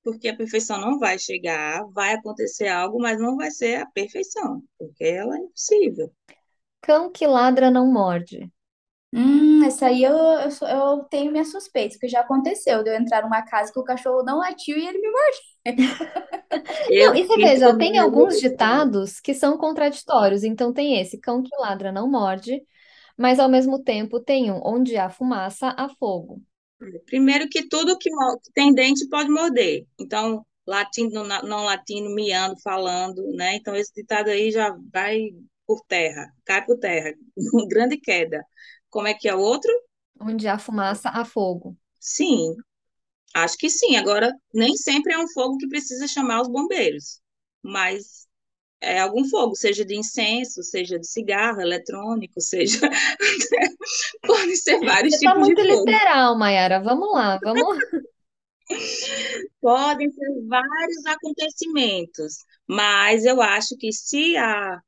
porque 0.03 0.27
a 0.27 0.35
perfeição 0.35 0.77
não 0.81 0.99
vai 0.99 1.17
chegar, 1.17 1.85
vai 1.93 2.15
acontecer 2.15 2.67
algo, 2.67 2.99
mas 2.99 3.17
não 3.17 3.37
vai 3.37 3.49
ser 3.49 3.75
a 3.75 3.85
perfeição, 3.85 4.61
porque 4.77 5.05
ela 5.05 5.37
é 5.37 5.39
impossível. 5.39 6.11
Cão 6.81 7.09
que 7.09 7.25
ladra 7.25 7.71
não 7.71 7.89
morde. 7.89 8.51
Hum, 9.13 9.63
essa 9.65 9.87
aí 9.87 10.03
eu, 10.03 10.13
eu, 10.13 10.67
eu 10.67 11.03
tenho 11.05 11.31
minhas 11.31 11.51
suspeitas, 11.51 11.97
que 11.97 12.09
já 12.09 12.21
aconteceu 12.21 12.83
de 12.83 12.89
eu 12.89 12.95
entrar 12.95 13.23
numa 13.23 13.41
casa 13.43 13.71
que 13.71 13.79
o 13.79 13.85
cachorro 13.85 14.23
não 14.23 14.39
latiu 14.39 14.77
e 14.77 14.85
ele 14.85 14.99
me 14.99 15.09
mordeu. 15.09 15.50
Não, 16.95 17.15
e 17.15 17.25
você 17.27 17.39
veja, 17.39 17.73
tem 17.77 17.97
alguns 17.97 18.39
verdade. 18.39 18.39
ditados 18.39 19.19
que 19.19 19.33
são 19.33 19.57
contraditórios. 19.57 20.43
Então 20.43 20.73
tem 20.73 20.99
esse, 20.99 21.17
cão 21.19 21.41
que 21.43 21.49
ladra 21.57 21.91
não 21.91 22.09
morde, 22.09 22.61
mas 23.17 23.39
ao 23.39 23.49
mesmo 23.49 23.83
tempo 23.83 24.19
tem 24.19 24.51
um, 24.51 24.61
onde 24.65 24.97
há 24.97 25.09
fumaça, 25.09 25.73
há 25.77 25.89
fogo. 25.89 26.41
Primeiro 27.05 27.47
que 27.49 27.67
tudo 27.67 27.97
que, 27.97 28.09
tem 28.53 28.73
dente 28.73 29.07
pode 29.09 29.29
morder. 29.29 29.85
Então, 29.99 30.45
latindo, 30.65 31.23
na- 31.23 31.43
não 31.43 31.63
latindo, 31.65 32.13
miando, 32.13 32.55
falando, 32.63 33.23
né? 33.35 33.55
Então, 33.55 33.75
esse 33.75 33.93
ditado 33.93 34.29
aí 34.29 34.51
já 34.51 34.75
vai 34.91 35.29
por 35.67 35.81
terra, 35.87 36.31
cai 36.45 36.65
por 36.65 36.77
terra. 36.79 37.13
Grande 37.69 37.97
queda. 37.97 38.43
Como 38.89 39.07
é 39.07 39.13
que 39.13 39.27
é 39.29 39.35
o 39.35 39.39
outro? 39.39 39.71
Onde 40.21 40.47
há 40.47 40.57
fumaça, 40.57 41.09
há 41.09 41.25
fogo. 41.25 41.77
Sim, 41.99 42.55
acho 43.35 43.57
que 43.57 43.69
sim. 43.69 43.95
Agora, 43.97 44.33
nem 44.53 44.75
sempre 44.75 45.13
é 45.13 45.17
um 45.19 45.27
fogo 45.29 45.57
que 45.57 45.67
precisa 45.67 46.07
chamar 46.07 46.41
os 46.41 46.47
bombeiros, 46.49 47.19
mas 47.61 48.27
é 48.81 48.99
algum 49.01 49.25
fogo, 49.29 49.55
seja 49.55 49.85
de 49.85 49.95
incenso, 49.97 50.63
seja 50.63 50.99
de 50.99 51.07
cigarro, 51.07 51.61
eletrônico, 51.61 52.41
seja. 52.41 52.79
Podem 54.25 54.55
ser 54.55 54.81
vários 54.83 55.13
Você 55.13 55.17
está 55.17 55.35
tipos 55.35 55.45
de 55.47 55.55
muito 55.55 55.61
fogo. 55.67 56.01
literal, 56.01 56.37
Mayara. 56.37 56.81
Vamos 56.81 57.11
lá, 57.13 57.37
vamos. 57.43 57.77
Podem 59.59 60.09
ser 60.11 60.47
vários 60.47 61.05
acontecimentos, 61.05 62.35
mas 62.67 63.25
eu 63.25 63.41
acho 63.41 63.75
que 63.77 63.91
se 63.93 64.35
há 64.37 64.79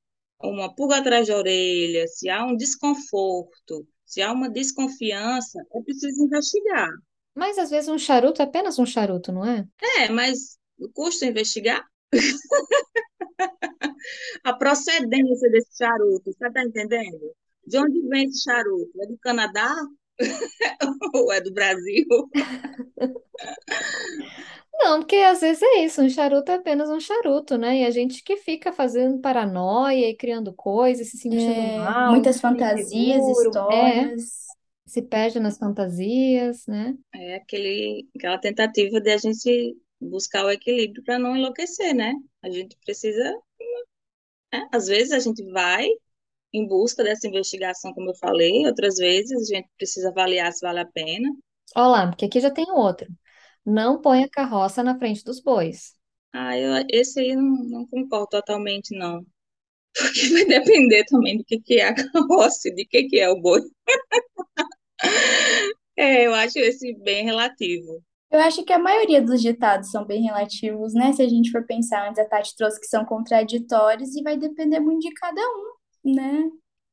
uma 0.42 0.74
pulga 0.74 0.98
atrás 0.98 1.28
da 1.28 1.38
orelha, 1.38 2.08
se 2.08 2.30
há 2.30 2.44
um 2.46 2.56
desconforto, 2.56 3.88
se 4.06 4.22
há 4.22 4.32
uma 4.32 4.50
desconfiança, 4.50 5.60
é 5.74 5.82
preciso 5.82 6.24
investigar. 6.24 6.90
Mas 7.36 7.58
às 7.58 7.70
vezes 7.70 7.90
um 7.90 7.98
charuto 7.98 8.42
é 8.42 8.46
apenas 8.46 8.80
um 8.80 8.86
charuto, 8.86 9.32
não 9.32 9.46
é? 9.46 9.68
É, 10.00 10.10
mas 10.10 10.58
custa 10.94 11.26
investigar? 11.26 11.84
A 14.44 14.54
procedência 14.54 15.50
desse 15.52 15.78
charuto, 15.78 16.32
você 16.32 16.48
está 16.48 16.64
entendendo? 16.64 17.34
De 17.66 17.78
onde 17.78 18.02
vem 18.10 18.26
esse 18.26 18.44
charuto? 18.44 18.92
É 19.02 19.08
do 19.08 19.18
Canadá? 19.20 19.74
Ou 21.16 21.32
é 21.32 21.42
do 21.42 21.54
Brasil? 21.54 22.06
Não, 24.74 25.00
porque 25.00 25.16
às 25.18 25.42
vezes 25.42 25.62
é 25.62 25.86
isso, 25.86 26.02
um 26.02 26.10
charuto 26.10 26.52
é 26.52 26.56
apenas 26.56 26.90
um 26.90 27.00
charuto, 27.00 27.58
né? 27.58 27.82
E 27.82 27.86
a 27.86 27.92
gente 27.92 28.24
que 28.24 28.38
fica 28.38 28.74
fazendo 28.74 29.20
paranoia 29.22 30.10
e 30.10 30.16
criando 30.16 30.54
coisas, 30.54 31.10
se 31.10 31.18
sentindo 31.18 31.50
É, 31.50 31.78
mal, 31.78 32.12
muitas 32.12 32.42
fantasias, 32.42 33.22
inseguro, 33.22 33.70
é, 33.70 34.10
histórias. 34.10 34.44
Se 34.94 35.02
perde 35.02 35.40
nas 35.40 35.58
fantasias, 35.58 36.68
né? 36.68 36.96
É 37.16 37.36
aquele, 37.36 38.08
aquela 38.16 38.38
tentativa 38.38 39.02
de 39.02 39.12
a 39.12 39.18
gente 39.18 39.76
buscar 40.00 40.46
o 40.46 40.52
equilíbrio 40.52 41.04
para 41.04 41.18
não 41.18 41.36
enlouquecer, 41.36 41.96
né? 41.96 42.14
A 42.44 42.50
gente 42.50 42.78
precisa, 42.86 43.34
né? 44.54 44.68
Às 44.72 44.88
vezes 44.88 45.12
a 45.12 45.20
gente 45.20 45.44
vai 45.52 45.88
em 46.54 46.68
busca 46.68 47.04
dessa 47.04 47.28
investigação, 47.28 47.94
como 47.94 48.12
eu 48.12 48.16
falei, 48.16 48.68
outras 48.68 48.98
vezes 48.98 49.50
a 49.52 49.56
gente 49.56 49.70
precisa 49.78 50.10
avaliar 50.10 50.54
se 50.54 50.62
vale 50.62 50.80
a 50.80 50.86
pena. 50.86 51.30
Olha 51.76 51.88
lá, 51.88 52.08
porque 52.08 52.26
aqui 52.26 52.40
já 52.40 52.52
tem 52.52 52.70
outro. 52.72 53.08
Não 53.66 54.00
põe 54.00 54.24
a 54.24 54.30
carroça 54.30 54.84
na 54.84 54.98
frente 55.00 55.24
dos 55.24 55.42
bois. 55.42 55.96
Ah, 56.32 56.58
eu, 56.58 56.86
esse 56.92 57.20
aí 57.20 57.36
não, 57.36 57.44
não 57.64 57.88
concordo 57.88 58.28
totalmente, 58.28 58.96
não. 58.96 59.26
Porque 59.96 60.30
vai 60.34 60.46
depender 60.46 61.06
também 61.06 61.38
do 61.38 61.44
que, 61.46 61.60
que 61.60 61.76
é 61.76 61.88
a 61.90 61.96
carroça 61.96 62.70
e 62.70 62.76
de 62.76 62.86
que, 62.86 63.04
que 63.04 63.20
é 63.20 63.30
o 63.30 63.40
boi. 63.40 63.62
É, 65.98 66.26
eu 66.26 66.34
acho 66.34 66.58
esse 66.60 66.94
bem 67.04 67.24
relativo. 67.24 68.02
Eu 68.32 68.40
acho 68.40 68.64
que 68.66 68.74
a 68.74 68.80
maioria 68.80 69.22
dos 69.22 69.42
ditados 69.42 69.92
são 69.92 70.06
bem 70.06 70.24
relativos, 70.24 70.94
né? 70.94 71.14
Se 71.14 71.22
a 71.22 71.30
gente 71.30 71.52
for 71.52 71.66
pensar, 71.66 72.08
antes 72.10 72.20
a 72.20 72.26
Tati 72.26 72.56
trouxe 72.56 72.80
que 72.80 72.88
são 72.88 73.06
contraditórios 73.06 74.16
e 74.16 74.24
vai 74.24 74.38
depender 74.38 74.80
muito 74.80 75.02
de 75.08 75.14
cada 75.14 75.40
um, 75.42 76.14
né? 76.16 76.44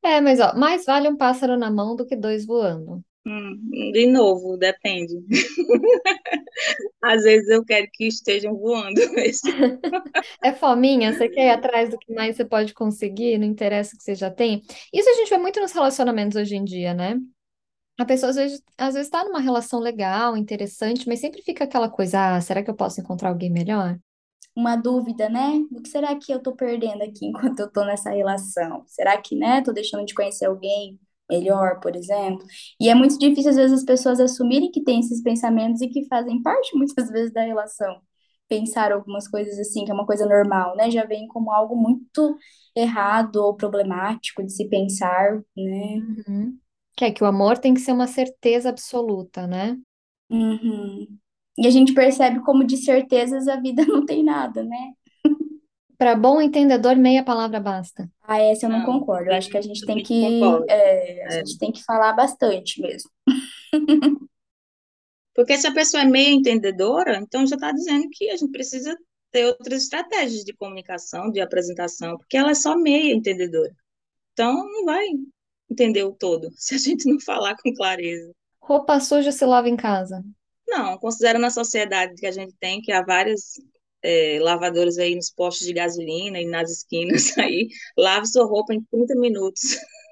É, 0.02 0.20
mas 0.20 0.38
ó, 0.40 0.54
mais 0.54 0.84
vale 0.84 1.08
um 1.08 1.16
pássaro 1.16 1.56
na 1.58 1.70
mão 1.70 1.96
do 1.96 2.06
que 2.06 2.14
dois 2.16 2.44
voando. 2.46 3.00
Hum, 3.26 3.58
de 3.92 4.06
novo, 4.06 4.56
depende. 4.56 5.14
Às 7.02 7.22
vezes 7.22 7.48
eu 7.48 7.64
quero 7.64 7.86
que 7.92 8.06
estejam 8.06 8.54
voando. 8.56 9.00
Esse- 9.18 9.50
É 10.42 10.52
fominha, 10.52 11.12
você 11.12 11.28
quer 11.28 11.46
ir 11.46 11.50
atrás 11.50 11.90
do 11.90 11.98
que 11.98 12.12
mais 12.14 12.36
você 12.36 12.44
pode 12.44 12.74
conseguir, 12.74 13.38
não 13.38 13.46
interessa 13.46 13.94
o 13.94 13.98
que 13.98 14.04
você 14.04 14.14
já 14.14 14.30
tem. 14.30 14.62
Isso 14.92 15.08
a 15.08 15.14
gente 15.14 15.30
vê 15.30 15.38
muito 15.38 15.60
nos 15.60 15.72
relacionamentos 15.72 16.36
hoje 16.36 16.56
em 16.56 16.64
dia, 16.64 16.92
né? 16.94 17.16
A 18.00 18.04
pessoa 18.06 18.30
às 18.30 18.36
vezes, 18.36 18.62
às 18.78 18.94
vezes 18.94 19.10
tá 19.10 19.22
numa 19.22 19.40
relação 19.40 19.78
legal, 19.78 20.34
interessante, 20.34 21.06
mas 21.06 21.20
sempre 21.20 21.42
fica 21.42 21.64
aquela 21.64 21.86
coisa, 21.86 22.36
ah, 22.36 22.40
será 22.40 22.62
que 22.62 22.70
eu 22.70 22.74
posso 22.74 22.98
encontrar 22.98 23.28
alguém 23.28 23.50
melhor? 23.50 23.98
Uma 24.56 24.74
dúvida, 24.74 25.28
né? 25.28 25.62
O 25.70 25.82
que 25.82 25.90
será 25.90 26.16
que 26.16 26.32
eu 26.32 26.42
tô 26.42 26.56
perdendo 26.56 27.02
aqui 27.02 27.26
enquanto 27.28 27.60
eu 27.60 27.70
tô 27.70 27.84
nessa 27.84 28.08
relação? 28.08 28.84
Será 28.86 29.20
que, 29.20 29.36
né, 29.36 29.60
tô 29.60 29.70
deixando 29.70 30.06
de 30.06 30.14
conhecer 30.14 30.46
alguém 30.46 30.98
melhor, 31.30 31.78
por 31.78 31.94
exemplo? 31.94 32.42
E 32.80 32.88
é 32.88 32.94
muito 32.94 33.18
difícil, 33.18 33.50
às 33.50 33.56
vezes, 33.56 33.80
as 33.80 33.84
pessoas 33.84 34.18
assumirem 34.18 34.70
que 34.70 34.82
têm 34.82 35.00
esses 35.00 35.22
pensamentos 35.22 35.82
e 35.82 35.88
que 35.88 36.06
fazem 36.06 36.40
parte, 36.42 36.74
muitas 36.74 37.10
vezes, 37.10 37.34
da 37.34 37.42
relação. 37.42 38.00
Pensar 38.48 38.92
algumas 38.92 39.28
coisas 39.28 39.58
assim, 39.58 39.84
que 39.84 39.90
é 39.90 39.94
uma 39.94 40.06
coisa 40.06 40.24
normal, 40.24 40.74
né? 40.74 40.90
Já 40.90 41.04
vem 41.04 41.28
como 41.28 41.52
algo 41.52 41.76
muito 41.76 42.34
errado 42.74 43.36
ou 43.36 43.54
problemático 43.54 44.42
de 44.42 44.52
se 44.54 44.66
pensar, 44.70 45.34
né? 45.54 46.00
Uhum. 46.26 46.58
Que 47.00 47.04
é 47.06 47.10
que 47.12 47.24
o 47.24 47.26
amor 47.26 47.58
tem 47.58 47.74
que 47.74 47.80
ser 47.80 47.90
uma 47.92 48.06
certeza 48.06 48.68
absoluta, 48.68 49.44
né? 49.46 49.76
Uhum. 50.30 51.18
E 51.58 51.66
a 51.66 51.70
gente 51.70 51.94
percebe 51.94 52.40
como 52.42 52.64
de 52.64 52.76
certezas 52.76 53.46
a 53.48 53.56
vida 53.56 53.84
não 53.86 54.04
tem 54.06 54.22
nada, 54.24 54.64
né? 54.64 54.94
Para 55.98 56.16
bom 56.16 56.40
entendedor, 56.40 56.96
meia 56.96 57.22
palavra 57.30 57.60
basta. 57.60 58.10
Ah, 58.22 58.38
essa 58.40 58.66
eu 58.66 58.70
não 58.70 58.78
Não, 58.78 58.86
concordo. 58.86 59.30
Eu 59.30 59.34
acho 59.36 59.50
que 59.50 59.58
a 59.58 59.62
gente 59.62 59.84
tem 59.84 60.02
que, 60.02 60.14
concordo. 60.40 60.66
é, 60.68 61.26
a 61.26 61.30
É. 61.30 61.44
gente 61.44 61.58
tem 61.58 61.72
que 61.72 61.82
falar 61.84 62.12
bastante 62.12 62.80
mesmo. 62.80 63.10
Porque 65.34 65.56
se 65.58 65.66
a 65.66 65.72
pessoa 65.74 66.02
é 66.02 66.06
meio 66.06 66.30
entendedora, 66.34 67.16
então 67.18 67.46
já 67.46 67.54
está 67.56 67.72
dizendo 67.72 68.08
que 68.10 68.30
a 68.30 68.36
gente 68.36 68.50
precisa 68.52 68.96
ter 69.30 69.46
outras 69.46 69.84
estratégias 69.84 70.44
de 70.44 70.52
comunicação, 70.54 71.30
de 71.30 71.40
apresentação, 71.40 72.16
porque 72.18 72.36
ela 72.36 72.50
é 72.50 72.54
só 72.54 72.76
meio 72.76 73.14
entendedora. 73.16 73.74
Então 74.32 74.54
não 74.54 74.84
vai 74.86 75.06
entender 75.70 76.04
o 76.04 76.12
todo 76.12 76.50
se 76.56 76.74
a 76.74 76.78
gente 76.78 77.10
não 77.10 77.20
falar 77.20 77.56
com 77.62 77.72
clareza. 77.74 78.32
Roupa 78.60 79.00
suja 79.00 79.32
se 79.32 79.44
lava 79.44 79.68
em 79.68 79.76
casa. 79.76 80.22
Não, 80.68 80.96
considerando 80.98 81.46
a 81.46 81.50
sociedade 81.50 82.14
que 82.14 82.26
a 82.26 82.30
gente 82.30 82.54
tem, 82.60 82.80
que 82.80 82.92
há 82.92 83.02
várias 83.02 83.54
é, 84.02 84.38
lavadores 84.40 84.98
aí 84.98 85.14
nos 85.14 85.30
postos 85.30 85.66
de 85.66 85.72
gasolina 85.72 86.40
e 86.40 86.46
nas 86.46 86.70
esquinas 86.70 87.36
aí, 87.38 87.68
lave 87.96 88.26
sua 88.26 88.46
roupa 88.46 88.74
em 88.74 88.82
30 88.82 89.14
minutos. 89.16 89.60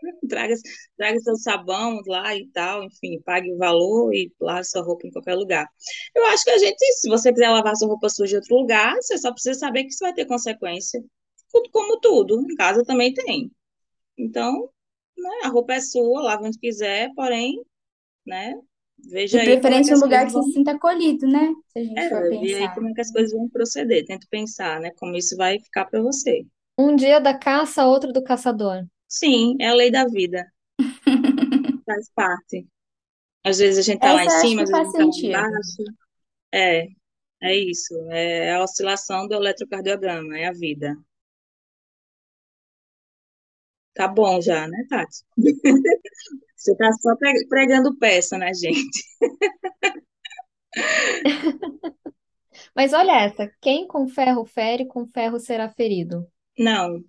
Traga, 0.28 0.54
traga 0.96 1.18
seu 1.18 1.36
sabão 1.36 2.00
lá 2.06 2.36
e 2.36 2.46
tal, 2.50 2.84
enfim, 2.84 3.20
pague 3.22 3.52
o 3.52 3.56
valor 3.56 4.14
e 4.14 4.32
lave 4.40 4.62
sua 4.62 4.80
roupa 4.80 5.04
em 5.08 5.10
qualquer 5.10 5.34
lugar. 5.34 5.68
Eu 6.14 6.24
acho 6.26 6.44
que 6.44 6.50
a 6.50 6.58
gente, 6.58 6.84
se 6.94 7.08
você 7.08 7.32
quiser 7.32 7.50
lavar 7.50 7.74
sua 7.74 7.88
roupa 7.88 8.08
suja 8.08 8.36
em 8.36 8.38
outro 8.38 8.56
lugar, 8.56 8.94
você 8.94 9.18
só 9.18 9.32
precisa 9.32 9.58
saber 9.58 9.82
que 9.82 9.88
isso 9.88 10.04
vai 10.04 10.14
ter 10.14 10.24
consequência. 10.26 11.02
Como 11.72 11.98
tudo, 11.98 12.40
em 12.40 12.54
casa 12.54 12.84
também 12.84 13.12
tem. 13.12 13.50
Então, 14.16 14.70
né, 15.18 15.30
a 15.44 15.48
roupa 15.48 15.74
é 15.74 15.80
sua, 15.80 16.22
lava 16.22 16.46
onde 16.46 16.58
quiser, 16.58 17.12
porém, 17.14 17.62
né, 18.26 18.54
De 19.30 19.36
veja 19.36 19.40
aí 19.40 19.60
como 19.60 19.76
é 19.76 19.80
preferência 19.80 19.96
um 19.96 20.00
lugar 20.00 20.26
que 20.26 20.32
vão 20.32 20.42
se 20.44 20.52
sinta 20.52 20.72
acolhido, 20.72 21.26
né? 21.26 21.54
Se 21.68 21.78
a 21.78 21.84
gente 21.84 22.08
for 22.08 22.26
é, 22.26 22.36
e 22.36 22.54
aí 22.54 22.70
pensar. 22.70 22.74
como 22.74 22.88
é 22.88 22.94
que 22.94 23.00
as 23.00 23.12
coisas 23.12 23.32
vão 23.32 23.48
proceder? 23.48 24.04
Tento 24.06 24.26
pensar, 24.30 24.80
né? 24.80 24.90
Como 24.98 25.16
isso 25.16 25.36
vai 25.36 25.60
ficar 25.60 25.86
para 25.86 26.02
você. 26.02 26.46
Um 26.78 26.96
dia 26.96 27.20
da 27.20 27.36
caça, 27.38 27.86
outro 27.86 28.12
do 28.12 28.22
caçador. 28.22 28.86
Sim, 29.08 29.56
é 29.60 29.68
a 29.68 29.74
lei 29.74 29.90
da 29.90 30.06
vida, 30.06 30.46
faz 31.86 32.10
parte. 32.14 32.66
Às 33.44 33.58
vezes 33.58 33.78
a 33.78 33.82
gente 33.82 34.00
tá 34.00 34.12
lá 34.12 34.24
em 34.24 34.28
Essa 34.28 34.36
eu 34.36 34.40
acho 34.42 34.48
cima, 34.48 34.62
às 34.62 34.70
vezes 34.70 34.94
a 34.94 35.00
gente 35.00 35.00
tá 35.00 35.08
lá 35.08 35.10
sentido. 35.12 35.26
embaixo. 35.26 35.84
É, 36.52 36.88
é 37.42 37.56
isso. 37.56 37.94
É 38.10 38.52
a 38.54 38.62
oscilação 38.62 39.26
do 39.28 39.34
eletrocardiograma, 39.34 40.38
é 40.38 40.46
a 40.46 40.52
vida. 40.52 40.96
Tá 43.98 44.08
bom 44.08 44.40
já, 44.40 44.66
né, 44.68 44.86
Tati? 44.90 45.24
Você 46.56 46.76
tá 46.76 46.92
só 46.92 47.16
pre- 47.16 47.46
pregando 47.48 47.96
peça, 47.98 48.38
né, 48.38 48.52
gente? 48.54 49.04
Mas 52.74 52.94
olha 52.94 53.12
essa, 53.12 53.46
quem 53.60 53.86
com 53.86 54.08
ferro 54.08 54.42
fere, 54.46 54.86
com 54.86 55.06
ferro 55.06 55.38
será 55.38 55.68
ferido. 55.68 56.26
Não, 56.58 57.02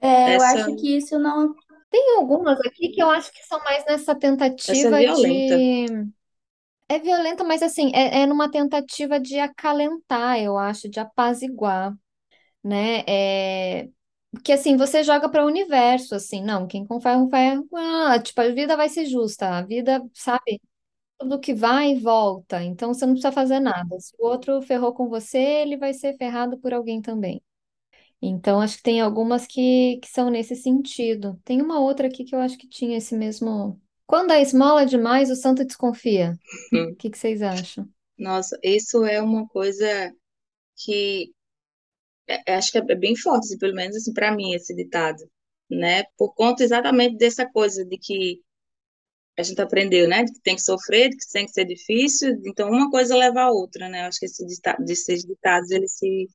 É, 0.00 0.34
eu 0.36 0.40
essa, 0.40 0.42
acho 0.42 0.74
que 0.74 0.96
isso 0.96 1.18
não. 1.18 1.54
Tem 1.90 2.16
algumas 2.16 2.58
aqui 2.60 2.88
que 2.90 3.02
eu 3.02 3.10
acho 3.10 3.30
que 3.32 3.44
são 3.46 3.62
mais 3.64 3.84
nessa 3.86 4.14
essa 4.66 4.84
é 4.88 4.90
tentativa 4.90 4.96
violenta. 4.96 5.64
de. 5.64 5.86
É 6.88 6.98
violenta, 6.98 7.42
mas 7.44 7.62
assim, 7.62 7.90
é, 7.94 8.22
é 8.22 8.26
numa 8.26 8.50
tentativa 8.50 9.18
de 9.20 9.38
acalentar, 9.38 10.38
eu 10.40 10.58
acho, 10.58 10.88
de 10.90 11.00
apaziguar, 11.00 11.94
né? 12.64 13.00
É... 13.08 13.90
Que 14.44 14.52
assim, 14.52 14.76
você 14.76 15.02
joga 15.04 15.28
para 15.28 15.44
o 15.44 15.46
universo, 15.46 16.14
assim, 16.14 16.42
não, 16.42 16.66
quem 16.66 16.86
com 16.86 17.00
ferro, 17.00 17.28
ferro, 17.28 17.68
ah, 17.74 18.18
tipo, 18.18 18.40
a 18.40 18.48
vida 18.48 18.76
vai 18.76 18.88
ser 18.88 19.04
justa, 19.06 19.48
a 19.58 19.62
vida, 19.62 20.02
sabe? 20.14 20.60
Tudo 21.18 21.40
que 21.40 21.54
vai 21.54 21.92
e 21.92 22.00
volta, 22.00 22.62
então 22.64 22.94
você 22.94 23.06
não 23.06 23.14
precisa 23.14 23.32
fazer 23.32 23.60
nada. 23.60 23.98
Se 24.00 24.14
o 24.18 24.26
outro 24.26 24.62
ferrou 24.62 24.94
com 24.94 25.08
você, 25.08 25.38
ele 25.38 25.76
vai 25.76 25.94
ser 25.94 26.16
ferrado 26.16 26.58
por 26.58 26.74
alguém 26.74 27.02
também. 27.02 27.42
Então, 28.22 28.60
acho 28.60 28.76
que 28.78 28.82
tem 28.84 29.00
algumas 29.00 29.46
que, 29.46 29.98
que 30.00 30.08
são 30.08 30.30
nesse 30.30 30.54
sentido. 30.56 31.40
Tem 31.44 31.60
uma 31.60 31.80
outra 31.80 32.06
aqui 32.06 32.24
que 32.24 32.34
eu 32.34 32.40
acho 32.40 32.56
que 32.56 32.68
tinha 32.68 32.98
esse 32.98 33.16
mesmo. 33.16 33.80
Quando 34.06 34.30
a 34.30 34.40
esmola 34.40 34.82
é 34.82 34.86
demais, 34.86 35.30
o 35.30 35.36
santo 35.36 35.64
desconfia. 35.64 36.38
O 36.72 36.94
que 36.96 37.10
que 37.10 37.18
vocês 37.18 37.42
acham? 37.42 37.88
Nossa, 38.16 38.58
isso 38.62 39.04
é 39.04 39.20
uma 39.20 39.46
coisa 39.48 40.14
que 40.76 41.32
é- 42.46 42.54
acho 42.56 42.72
que 42.72 42.78
é 42.78 42.96
bem 42.96 43.16
forte, 43.16 43.44
assim, 43.46 43.58
pelo 43.58 43.74
menos 43.74 43.96
assim, 43.96 44.12
para 44.12 44.34
mim, 44.34 44.54
esse 44.54 44.74
ditado, 44.74 45.24
né? 45.70 46.04
Por 46.16 46.34
conta 46.34 46.62
exatamente 46.64 47.16
dessa 47.16 47.46
coisa 47.50 47.84
de 47.84 47.98
que 47.98 48.40
a 49.38 49.42
gente 49.42 49.60
aprendeu, 49.60 50.08
né? 50.08 50.24
De 50.24 50.32
que 50.32 50.40
tem 50.40 50.56
que 50.56 50.62
sofrer, 50.62 51.08
de 51.10 51.16
que 51.16 51.30
tem 51.32 51.46
que 51.46 51.52
ser 51.52 51.64
difícil, 51.64 52.40
então 52.46 52.68
uma 52.70 52.90
coisa 52.90 53.16
leva 53.16 53.42
a 53.42 53.50
outra, 53.50 53.88
né? 53.88 54.02
Acho 54.06 54.18
que 54.20 54.26
esse 54.26 54.46
dita- 54.46 54.76
esses 54.88 55.24
ditados, 55.24 55.70
eles 55.70 55.92
se, 55.96 56.28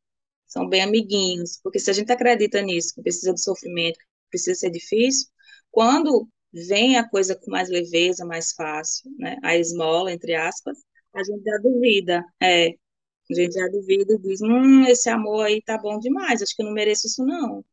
são 0.48 0.68
bem 0.70 0.82
amiguinhos, 0.84 1.60
porque 1.64 1.80
se 1.80 1.90
a 1.92 1.94
gente 1.94 2.12
acredita 2.12 2.62
nisso, 2.62 2.94
que 2.96 3.02
precisa 3.04 3.34
de 3.34 3.42
sofrimento, 3.44 3.98
que 4.00 4.06
precisa 4.32 4.56
ser 4.60 4.72
difícil, 4.72 5.28
quando 5.72 6.28
vem 6.54 6.98
a 6.98 7.08
coisa 7.08 7.36
com 7.36 7.52
mais 7.52 7.70
leveza, 7.70 8.26
mais 8.26 8.54
fácil, 8.54 9.12
né? 9.20 9.38
A 9.44 9.56
esmola, 9.58 10.12
entre 10.12 10.34
aspas, 10.36 10.78
a 11.14 11.24
gente 11.24 11.44
já 11.44 11.58
duvida, 11.64 12.24
é, 12.42 12.76
a 13.34 13.36
gente 13.36 13.54
já 13.54 13.68
duvida 13.68 14.14
e 14.14 14.20
diz, 14.20 14.42
hum, 14.42 14.86
esse 14.86 15.10
amor 15.10 15.46
aí 15.46 15.62
tá 15.62 15.78
bom 15.78 16.00
demais, 16.00 16.42
acho 16.42 16.56
que 16.56 16.62
eu 16.62 16.66
não 16.66 16.74
mereço 16.74 17.08
isso 17.08 17.26
não. 17.26 17.64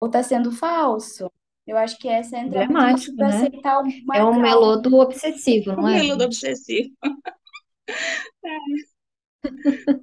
Ou 0.00 0.10
tá 0.10 0.22
sendo 0.22 0.52
falso. 0.52 1.30
Eu 1.66 1.76
acho 1.76 1.98
que 1.98 2.08
essa 2.08 2.38
entra 2.38 2.66
muito 2.66 3.12
do 3.12 3.22
né? 3.22 3.26
aceitar 3.26 3.82
É 4.12 4.22
uma 4.22 4.30
um 4.30 4.40
melô 4.40 4.76
do 4.76 4.98
obsessivo, 4.98 5.72
O 5.72 5.76
não 5.76 5.88
é, 5.88 6.02
meludo 6.02 6.22
gente? 6.22 6.24
obsessivo, 6.24 6.90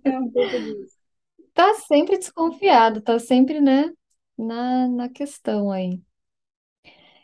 é 0.05 0.19
um 0.19 0.31
pouco 0.31 0.59
disso. 0.59 0.97
Tá 1.53 1.73
sempre 1.75 2.17
desconfiado, 2.17 3.01
tá 3.01 3.19
sempre, 3.19 3.59
né, 3.59 3.91
na, 4.37 4.87
na 4.87 5.09
questão 5.09 5.71
aí. 5.71 6.01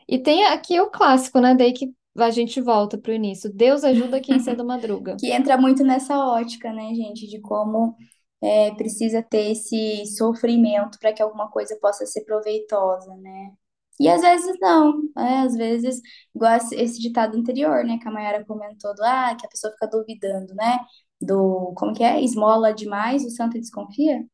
E 0.07 0.19
tem 0.19 0.45
aqui 0.45 0.79
o 0.79 0.89
clássico, 0.89 1.39
né? 1.39 1.55
Daí 1.55 1.73
que 1.73 1.93
a 2.17 2.29
gente 2.29 2.61
volta 2.61 2.97
pro 2.97 3.13
início. 3.13 3.51
Deus 3.53 3.83
ajuda 3.83 4.21
quem 4.21 4.39
cedo 4.39 4.63
madruga. 4.65 5.15
Que 5.19 5.31
entra 5.31 5.57
muito 5.57 5.83
nessa 5.83 6.17
ótica, 6.17 6.71
né, 6.71 6.93
gente, 6.93 7.27
de 7.27 7.39
como 7.41 7.95
é, 8.41 8.71
precisa 8.75 9.23
ter 9.23 9.51
esse 9.51 10.05
sofrimento 10.17 10.99
para 10.99 11.13
que 11.13 11.21
alguma 11.21 11.49
coisa 11.49 11.77
possa 11.81 12.05
ser 12.05 12.23
proveitosa, 12.25 13.15
né? 13.17 13.51
E 13.99 14.09
às 14.09 14.21
vezes 14.21 14.57
não, 14.59 15.01
né? 15.15 15.39
Às 15.45 15.55
vezes, 15.55 16.01
igual 16.35 16.55
esse 16.57 16.75
esse 16.75 16.99
ditado 17.01 17.37
anterior, 17.37 17.83
né, 17.85 17.97
que 17.99 18.07
a 18.07 18.11
Mayara 18.11 18.43
comentou, 18.45 18.93
do, 18.95 19.03
ah, 19.03 19.35
que 19.39 19.45
a 19.45 19.49
pessoa 19.49 19.71
fica 19.73 19.87
duvidando, 19.87 20.53
né? 20.55 20.79
Do, 21.21 21.73
como 21.77 21.93
que 21.93 22.03
é? 22.03 22.21
Esmola 22.21 22.73
demais, 22.73 23.23
o 23.25 23.29
santo 23.29 23.59
desconfia? 23.59 24.25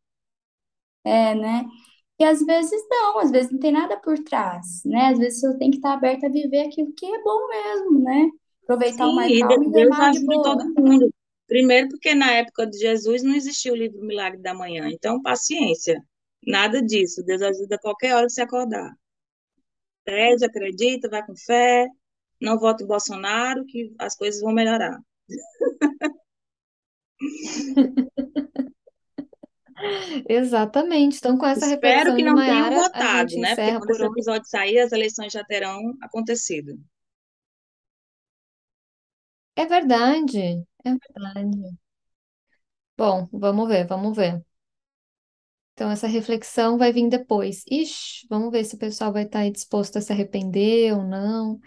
É, 1.03 1.33
né? 1.35 1.65
E 2.19 2.23
às 2.25 2.45
vezes 2.45 2.85
não, 2.89 3.19
às 3.19 3.31
vezes 3.31 3.49
não 3.49 3.59
tem 3.59 3.71
nada 3.71 3.95
por 3.95 4.19
trás, 4.19 4.83
né? 4.85 5.07
Às 5.07 5.17
vezes 5.17 5.39
você 5.39 5.57
tem 5.57 5.71
que 5.71 5.77
estar 5.77 5.93
aberta 5.93 6.27
a 6.27 6.29
viver 6.29 6.67
aquilo 6.67 6.91
que 6.91 7.05
é 7.05 7.23
bom 7.23 7.47
mesmo, 7.47 7.99
né? 8.01 8.29
Aproveitar 8.63 9.07
o 9.07 9.11
Sim, 9.11 9.15
mais 9.15 9.31
e 9.31 9.39
calmo 9.39 9.63
e 9.63 9.71
Deus 9.71 9.95
de 9.95 10.01
ajuda 10.01 10.25
boa. 10.25 10.43
todo 10.43 10.73
mundo. 10.75 11.13
Primeiro, 11.47 11.87
porque 11.87 12.13
na 12.13 12.31
época 12.33 12.67
de 12.67 12.77
Jesus 12.77 13.23
não 13.23 13.33
existia 13.33 13.71
o 13.71 13.75
livro 13.75 14.01
Milagre 14.01 14.41
da 14.41 14.53
Manhã. 14.53 14.89
Então, 14.91 15.21
paciência. 15.21 16.03
Nada 16.45 16.81
disso. 16.81 17.23
Deus 17.23 17.41
ajuda 17.41 17.75
a 17.75 17.79
qualquer 17.79 18.13
hora 18.15 18.27
que 18.27 18.33
você 18.33 18.41
acordar. 18.41 18.93
Pede, 20.03 20.45
acredita, 20.45 21.09
vai 21.09 21.25
com 21.25 21.35
fé. 21.35 21.87
Não 22.41 22.59
vote 22.59 22.83
em 22.83 22.87
Bolsonaro, 22.87 23.65
que 23.65 23.93
as 23.97 24.15
coisas 24.15 24.41
vão 24.41 24.51
melhorar. 24.53 24.99
Exatamente. 30.27 31.17
Então, 31.17 31.37
com 31.37 31.45
essa 31.45 31.65
Espero 31.65 32.15
que 32.15 32.23
não 32.23 32.35
tenham 32.35 32.59
Mayara, 32.59 32.75
a 32.75 32.83
votado, 32.83 33.35
né? 33.37 33.55
Porque 33.55 33.71
quando 33.71 33.85
por 33.85 33.91
esse 33.91 34.05
episódio 34.05 34.47
sair, 34.47 34.79
as 34.79 34.91
eleições 34.91 35.33
já 35.33 35.43
terão 35.43 35.79
acontecido. 36.01 36.77
É 39.55 39.65
verdade, 39.65 40.63
é 40.85 40.89
verdade. 40.89 41.77
Bom, 42.97 43.27
vamos 43.31 43.67
ver, 43.67 43.87
vamos 43.87 44.15
ver. 44.15 44.43
Então, 45.73 45.89
essa 45.89 46.07
reflexão 46.07 46.77
vai 46.77 46.91
vir 46.91 47.07
depois. 47.07 47.63
Ixi, 47.69 48.27
vamos 48.29 48.51
ver 48.51 48.65
se 48.65 48.75
o 48.75 48.77
pessoal 48.77 49.13
vai 49.13 49.23
estar 49.23 49.39
aí 49.39 49.51
disposto 49.51 49.97
a 49.97 50.01
se 50.01 50.11
arrepender 50.11 50.93
ou 50.93 51.03
não. 51.03 51.59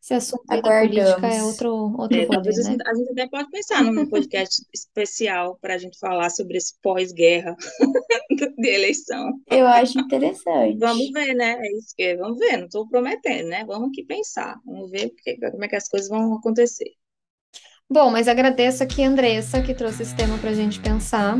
Esse 0.00 0.14
assunto 0.14 0.44
aí 0.48 0.62
da 0.62 0.70
política 0.80 1.26
é 1.26 1.42
outro, 1.42 1.70
outro 1.98 2.16
É, 2.16 2.24
a 2.24 2.40
né? 2.40 2.52
gente 2.52 2.88
a 2.88 2.94
gente 2.94 3.10
até 3.12 3.28
pode 3.28 3.50
pensar 3.50 3.82
num 3.82 4.06
podcast 4.08 4.64
especial 4.72 5.58
para 5.60 5.74
a 5.74 5.78
gente 5.78 5.98
falar 5.98 6.30
sobre 6.30 6.56
esse 6.56 6.74
pós-guerra 6.80 7.56
de 8.58 8.68
eleição. 8.68 9.32
Eu 9.50 9.66
acho 9.66 9.94
Vamos 9.94 10.06
interessante. 10.06 11.12
ver, 11.12 11.34
né? 11.34 11.56
É 11.60 11.72
isso 11.76 11.94
que 11.96 12.16
vamos 12.16 12.38
ver, 12.38 12.56
não 12.58 12.66
estou 12.66 12.88
prometendo, 12.88 13.48
né? 13.48 13.64
Vamos 13.64 13.88
aqui 13.88 14.04
pensar, 14.04 14.58
vamos 14.64 14.90
ver 14.90 15.10
porque, 15.10 15.36
como 15.50 15.64
é 15.64 15.68
que 15.68 15.76
as 15.76 15.88
coisas 15.88 16.08
vão 16.08 16.34
acontecer. 16.34 16.90
Bom, 17.90 18.10
mas 18.10 18.28
agradeço 18.28 18.82
aqui 18.82 19.02
a 19.02 19.08
Andressa 19.08 19.62
que 19.62 19.74
trouxe 19.74 20.02
esse 20.02 20.14
tema 20.14 20.36
para 20.38 20.50
a 20.50 20.54
gente 20.54 20.78
pensar, 20.80 21.38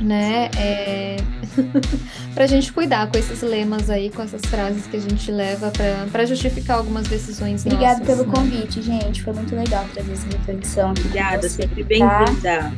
né? 0.00 0.46
É... 0.58 1.39
para 2.34 2.44
a 2.44 2.46
gente 2.46 2.72
cuidar 2.72 3.10
com 3.10 3.18
esses 3.18 3.42
lemas 3.42 3.90
aí, 3.90 4.10
com 4.10 4.22
essas 4.22 4.42
frases 4.42 4.86
que 4.86 4.96
a 4.96 5.00
gente 5.00 5.30
leva 5.30 5.72
para 6.10 6.24
justificar 6.24 6.78
algumas 6.78 7.06
decisões 7.08 7.64
Obrigada 7.64 8.00
nossas, 8.00 8.06
pelo 8.06 8.26
né? 8.28 8.34
convite, 8.34 8.82
gente. 8.82 9.22
Foi 9.22 9.32
muito 9.32 9.54
legal 9.54 9.84
trazer 9.92 10.12
essa 10.12 10.26
reflexão 10.26 10.90
Obrigada, 10.90 11.48
você, 11.48 11.62
sempre 11.62 11.82
tá? 11.98 12.24
bem-vinda. 12.24 12.72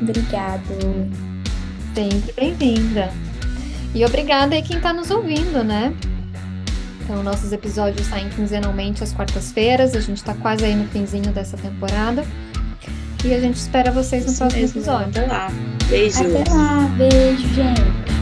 Obrigado. 0.00 1.10
Sempre 1.94 2.32
bem-vinda. 2.32 3.12
E 3.94 4.04
obrigada 4.04 4.54
aí 4.54 4.62
quem 4.62 4.76
está 4.76 4.92
nos 4.92 5.10
ouvindo, 5.10 5.64
né? 5.64 5.94
Então, 7.08 7.22
nossos 7.22 7.52
episódios 7.52 8.06
saem 8.06 8.28
quinzenalmente 8.28 9.02
às 9.02 9.14
quartas-feiras. 9.14 9.94
A 9.94 10.00
gente 10.00 10.18
está 10.18 10.34
quase 10.34 10.66
aí 10.66 10.76
no 10.76 10.86
finzinho 10.88 11.32
dessa 11.32 11.56
temporada. 11.56 12.22
E 13.24 13.34
a 13.34 13.40
gente 13.40 13.56
espera 13.56 13.90
vocês 13.90 14.24
no 14.24 14.30
Isso 14.30 14.38
próximo 14.38 14.60
mesmo, 14.62 14.78
episódio. 14.78 15.08
até 15.08 15.26
lá. 15.26 15.52
Beijos. 15.88 16.20
Até 16.20 16.50
lá. 16.52 16.78
Beijo, 16.96 17.48
gente. 17.54 18.17